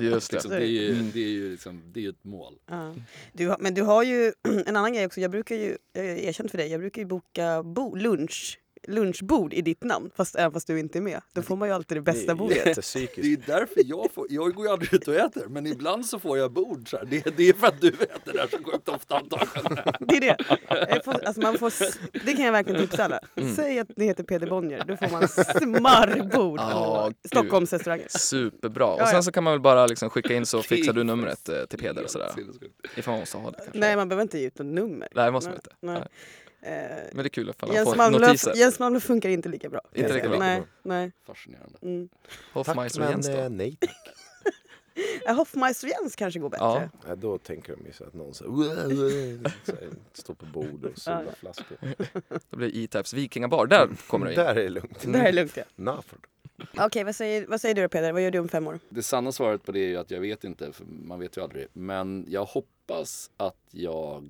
Just 0.00 0.30
det. 0.30 0.36
Liksom, 0.36 0.50
det, 0.50 0.56
är 0.56 0.66
ju, 0.66 0.94
det 0.94 1.20
är 1.20 1.28
ju 1.28 1.50
liksom, 1.50 1.82
det 1.92 2.00
är 2.00 2.02
ju 2.02 2.10
ett 2.10 2.24
mål. 2.24 2.58
Ja. 2.66 2.94
Du, 3.32 3.56
men 3.58 3.74
du 3.74 3.82
har 3.82 4.02
ju 4.02 4.32
en 4.66 4.76
annan 4.76 4.92
grej 4.92 5.06
också. 5.06 5.20
Jag 5.20 5.30
brukar 5.30 5.56
ju, 5.56 5.78
jag 5.92 6.02
har 6.02 6.08
erkänt 6.08 6.50
för 6.50 6.58
dig, 6.58 6.68
jag 6.68 6.80
brukar 6.80 7.02
ju 7.02 7.06
boka 7.06 7.62
bo, 7.62 7.94
lunch, 7.94 8.58
lunchbord 8.88 9.54
i 9.54 9.62
ditt 9.62 9.84
namn. 9.84 10.10
Fast, 10.16 10.36
även 10.36 10.52
fast 10.52 10.66
du 10.66 10.78
inte 10.78 10.98
är 10.98 11.00
med. 11.00 11.20
Då 11.32 11.42
får 11.42 11.56
man 11.56 11.68
ju 11.68 11.74
alltid 11.74 11.96
det 11.96 12.02
bästa 12.02 12.26
det 12.26 12.32
är 12.32 12.34
bordet. 12.34 12.56
Det 12.56 12.62
är 12.62 12.68
jättepsykiskt. 12.68 13.46
därför 13.46 13.82
jag 13.84 14.08
får, 14.14 14.26
jag 14.30 14.54
går 14.54 14.66
ju 14.66 14.72
aldrig 14.72 14.94
ut 14.94 15.08
och 15.08 15.14
äter 15.14 15.46
men 15.48 15.66
ibland 15.66 16.06
så 16.06 16.18
får 16.18 16.38
jag 16.38 16.52
bord 16.52 16.90
så 16.90 16.96
här. 16.96 17.04
Det, 17.04 17.36
det 17.36 17.48
är 17.48 17.52
för 17.52 17.66
att 17.66 17.80
du 17.80 17.88
äter 17.88 18.32
där 18.32 18.46
så 18.50 18.56
sjukt 18.56 18.88
ofta 18.88 19.16
antagligen. 19.16 19.94
Det 20.00 20.16
är 20.16 20.20
det. 20.20 21.02
Får, 21.04 21.24
alltså 21.24 21.40
man 21.40 21.58
får, 21.58 21.72
det 22.26 22.32
kan 22.32 22.44
jag 22.44 22.52
verkligen 22.52 22.80
tipsa 22.80 23.04
alla. 23.04 23.20
Säg 23.56 23.78
att 23.78 23.96
ni 23.96 24.04
heter 24.04 24.24
Peder 24.24 24.46
Bonnier, 24.46 24.84
då 24.86 24.96
får 24.96 25.08
man 25.08 25.28
smarrbord 25.28 26.58
på 26.58 27.04
gud. 27.06 27.16
Stockholms 27.26 27.72
restauranger. 27.72 28.06
Superbra. 28.08 28.86
Och 28.86 29.08
sen 29.08 29.22
så 29.22 29.32
kan 29.32 29.44
man 29.44 29.52
väl 29.52 29.60
bara 29.60 29.86
liksom 29.86 30.10
skicka 30.10 30.34
in 30.34 30.46
så 30.46 30.62
fixar 30.62 30.92
du 30.92 31.04
numret 31.04 31.48
eh, 31.48 31.64
till 31.64 31.78
Peder 31.78 32.04
och 32.04 32.10
sådär. 32.10 32.32
Ifall 32.96 33.12
man 33.12 33.20
måste 33.20 33.36
ha 33.38 33.50
det 33.50 33.56
kanske. 33.56 33.78
Nej, 33.78 33.96
man 33.96 34.08
behöver 34.08 34.22
inte 34.22 34.38
ge 34.38 34.46
ut 34.46 34.58
något 34.58 34.66
nummer. 34.66 35.08
Nej, 35.14 35.24
det 35.24 35.30
måste 35.30 35.50
man 35.50 35.56
inte. 35.56 35.70
Nej. 35.80 35.94
Nej. 35.98 36.08
Eh, 36.62 36.72
Men 37.12 37.16
det 37.16 37.22
är 37.22 37.28
kul 37.28 37.50
ifall 37.50 37.74
Jens 37.74 37.96
Malmlöf, 37.96 38.28
notiser. 38.28 38.54
Jens 38.54 38.78
Malmlöf 38.78 39.02
funkar 39.02 39.28
inte 39.28 39.48
lika 39.48 39.68
bra. 39.68 39.80
Inte 39.94 40.12
lika 40.14 40.28
bra. 40.28 40.38
Nej, 40.38 40.62
nej. 40.82 41.12
Fascinerande. 41.26 41.78
Mm. 41.82 42.08
Hoffmeister 42.52 43.00
men 43.00 43.10
Jens 43.10 43.28
eh, 43.28 43.42
då? 43.42 43.48
nej 43.48 43.76
tack. 43.80 43.90
Ja, 45.24 45.32
Hoffmeister-Jens 45.32 46.16
kanske 46.16 46.40
går 46.40 46.50
bättre. 46.50 46.64
Ja. 46.64 46.88
Ja, 47.08 47.14
då 47.14 47.38
tänker 47.38 47.76
de 47.76 47.86
ju 47.86 47.92
så 47.92 48.04
att 48.04 48.14
någon 48.14 48.34
så 48.34 48.44
står 50.12 50.34
på 50.34 50.46
bord 50.46 50.84
och 50.84 50.98
solar 50.98 51.34
flaskor. 51.38 51.78
Då 52.50 52.56
blir 52.56 52.68
det 52.68 52.78
E-Types 52.78 53.12
Vikingabar. 53.12 53.66
Där 53.66 53.88
kommer 54.06 54.26
det 54.26 54.32
in. 54.32 54.38
Där 54.38 54.54
är 54.54 54.62
det 54.62 54.68
lugnt. 54.68 55.02
Det 55.02 55.18
här 55.18 55.28
är 55.28 55.32
lugnt 55.32 55.56
ja. 55.56 55.64
Okej, 56.76 57.04
vad, 57.04 57.16
säger, 57.16 57.46
vad 57.46 57.60
säger 57.60 57.74
du 57.74 57.82
då 57.82 57.88
Peder? 57.88 58.12
Vad 58.12 58.22
gör 58.22 58.30
du 58.30 58.38
om 58.38 58.48
fem 58.48 58.66
år? 58.66 58.78
Det 58.88 59.02
sanna 59.02 59.32
svaret 59.32 59.62
på 59.62 59.72
det 59.72 59.80
är 59.80 59.88
ju 59.88 59.96
att 59.96 60.10
jag 60.10 60.20
vet 60.20 60.44
inte, 60.44 60.72
för 60.72 60.84
man 60.84 61.20
vet 61.20 61.36
ju 61.36 61.42
aldrig. 61.42 61.66
Men 61.72 62.26
jag 62.28 62.44
hoppas 62.44 63.30
att 63.36 63.56
jag 63.70 64.28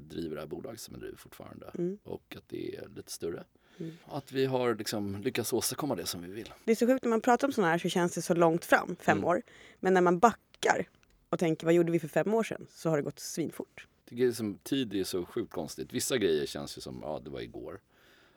driver 0.00 0.34
det 0.36 0.40
här 0.42 0.46
bolaget 0.48 0.80
som 0.80 0.94
jag 0.94 1.00
driver 1.00 1.16
fortfarande. 1.18 1.70
Mm. 1.74 1.98
Och 2.04 2.34
att 2.38 2.48
det 2.48 2.76
är 2.76 2.88
lite 2.96 3.12
större. 3.12 3.44
Mm. 3.78 3.92
Att 4.04 4.32
vi 4.32 4.46
har 4.46 4.74
liksom 4.74 5.22
lyckats 5.22 5.52
åstadkomma 5.52 5.94
det 5.96 6.06
som 6.06 6.22
vi 6.22 6.32
vill. 6.32 6.52
Det 6.64 6.70
är 6.72 6.76
så 6.76 6.86
sjukt 6.86 7.04
när 7.04 7.10
man 7.10 7.20
pratar 7.20 7.48
om 7.48 7.52
sådana 7.52 7.70
här 7.70 7.78
så 7.78 7.88
känns 7.88 8.14
det 8.14 8.22
så 8.22 8.34
långt 8.34 8.64
fram, 8.64 8.96
fem 9.00 9.18
Mm. 9.18 9.28
år. 9.28 9.42
Men 9.80 9.94
när 9.94 10.00
man 10.00 10.18
backar 10.18 10.88
och 11.28 11.38
tänker 11.38 11.66
vad 11.66 11.74
gjorde 11.74 11.92
vi 11.92 11.98
för 12.00 12.08
fem 12.08 12.34
år 12.34 12.42
sedan? 12.42 12.66
Så 12.70 12.88
har 12.90 12.96
det 12.96 13.02
gått 13.02 13.18
svinfort. 13.20 13.86
Jag 14.04 14.08
tycker 14.10 14.26
liksom, 14.26 14.58
tid 14.62 14.94
är 14.94 15.04
så 15.04 15.24
sjukt 15.24 15.52
konstigt. 15.52 15.92
Vissa 15.92 16.18
grejer 16.18 16.46
känns 16.46 16.76
ju 16.78 16.80
som, 16.80 16.98
ja 17.02 17.20
det 17.24 17.30
var 17.30 17.40
igår. 17.40 17.80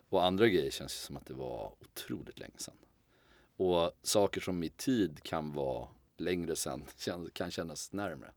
Och 0.10 0.26
andra 0.26 0.48
grejer 0.48 0.72
känns 0.72 0.94
ju 0.94 1.00
som 1.06 1.18
att 1.18 1.26
det 1.26 1.34
var 1.34 1.74
otroligt 1.80 2.40
länge 2.40 2.54
sedan. 2.58 2.74
Och 3.58 3.92
saker 4.04 4.42
som 4.42 4.64
i 4.64 4.70
tid 4.70 5.20
kan 5.24 5.54
vara 5.54 5.88
längre 6.18 6.56
sedan 6.56 6.84
kän- 6.98 7.30
kan 7.34 7.52
kännas 7.52 7.94
närmre. 7.94 8.28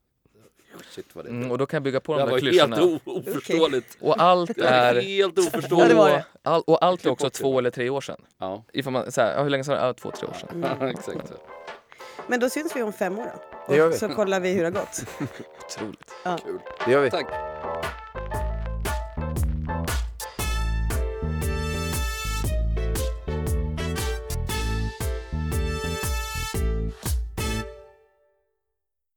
Shit 0.91 1.05
vad 1.15 1.25
det 1.25 1.29
Mm, 1.29 1.51
och 1.51 1.57
då 1.57 1.65
kan 1.65 1.77
jag 1.77 1.83
bygga 1.83 1.99
på 1.99 2.13
Det 2.13 2.19
de 2.19 2.25
där 2.25 2.31
var 2.31 2.39
klyschorna. 2.39 2.75
helt 2.75 3.07
o- 3.07 3.11
oförståeligt. 3.27 3.97
Och 4.01 4.21
allt 4.21 4.55
Det 4.55 4.65
är 4.65 4.95
är... 4.95 5.01
helt 5.01 5.33
Ja, 5.37 5.43
oförståeligt. 5.47 5.89
det 5.89 5.95
var 5.95 6.09
det. 6.09 6.25
All, 6.43 6.61
och 6.67 6.83
allt 6.85 7.05
är 7.05 7.09
också 7.09 7.25
bort 7.25 7.33
det. 7.33 7.39
två 7.39 7.59
eller 7.59 7.69
tre 7.71 7.89
år 7.89 8.01
sedan. 8.01 8.21
Ja, 8.37 8.63
Ifall 8.73 8.93
man, 8.93 9.11
så 9.11 9.21
här, 9.21 9.33
ja, 9.35 9.43
hur 9.43 9.49
länge 9.49 9.63
sedan? 9.63 9.75
Ja, 9.87 9.93
två, 9.93 10.11
tre 10.11 10.27
år 10.27 10.33
sedan. 10.33 10.63
exakt 10.89 11.27
så. 11.27 11.33
Men 12.27 12.39
då 12.39 12.49
syns 12.49 12.75
vi 12.75 12.81
om 12.83 12.93
fem 12.93 13.19
år 13.19 13.25
då. 13.25 13.41
Det 13.67 13.75
gör 13.77 13.87
Och 13.87 13.93
vi. 13.93 13.97
så 13.97 14.09
kollar 14.09 14.39
vi 14.39 14.49
hur 14.53 14.59
det 14.59 14.65
har 14.65 14.71
gått. 14.71 15.05
Otroligt. 15.65 16.13
Kul. 16.43 16.59
Det 16.85 16.91
gör 16.91 17.01
vi. 17.01 17.09
Tack. 17.11 17.27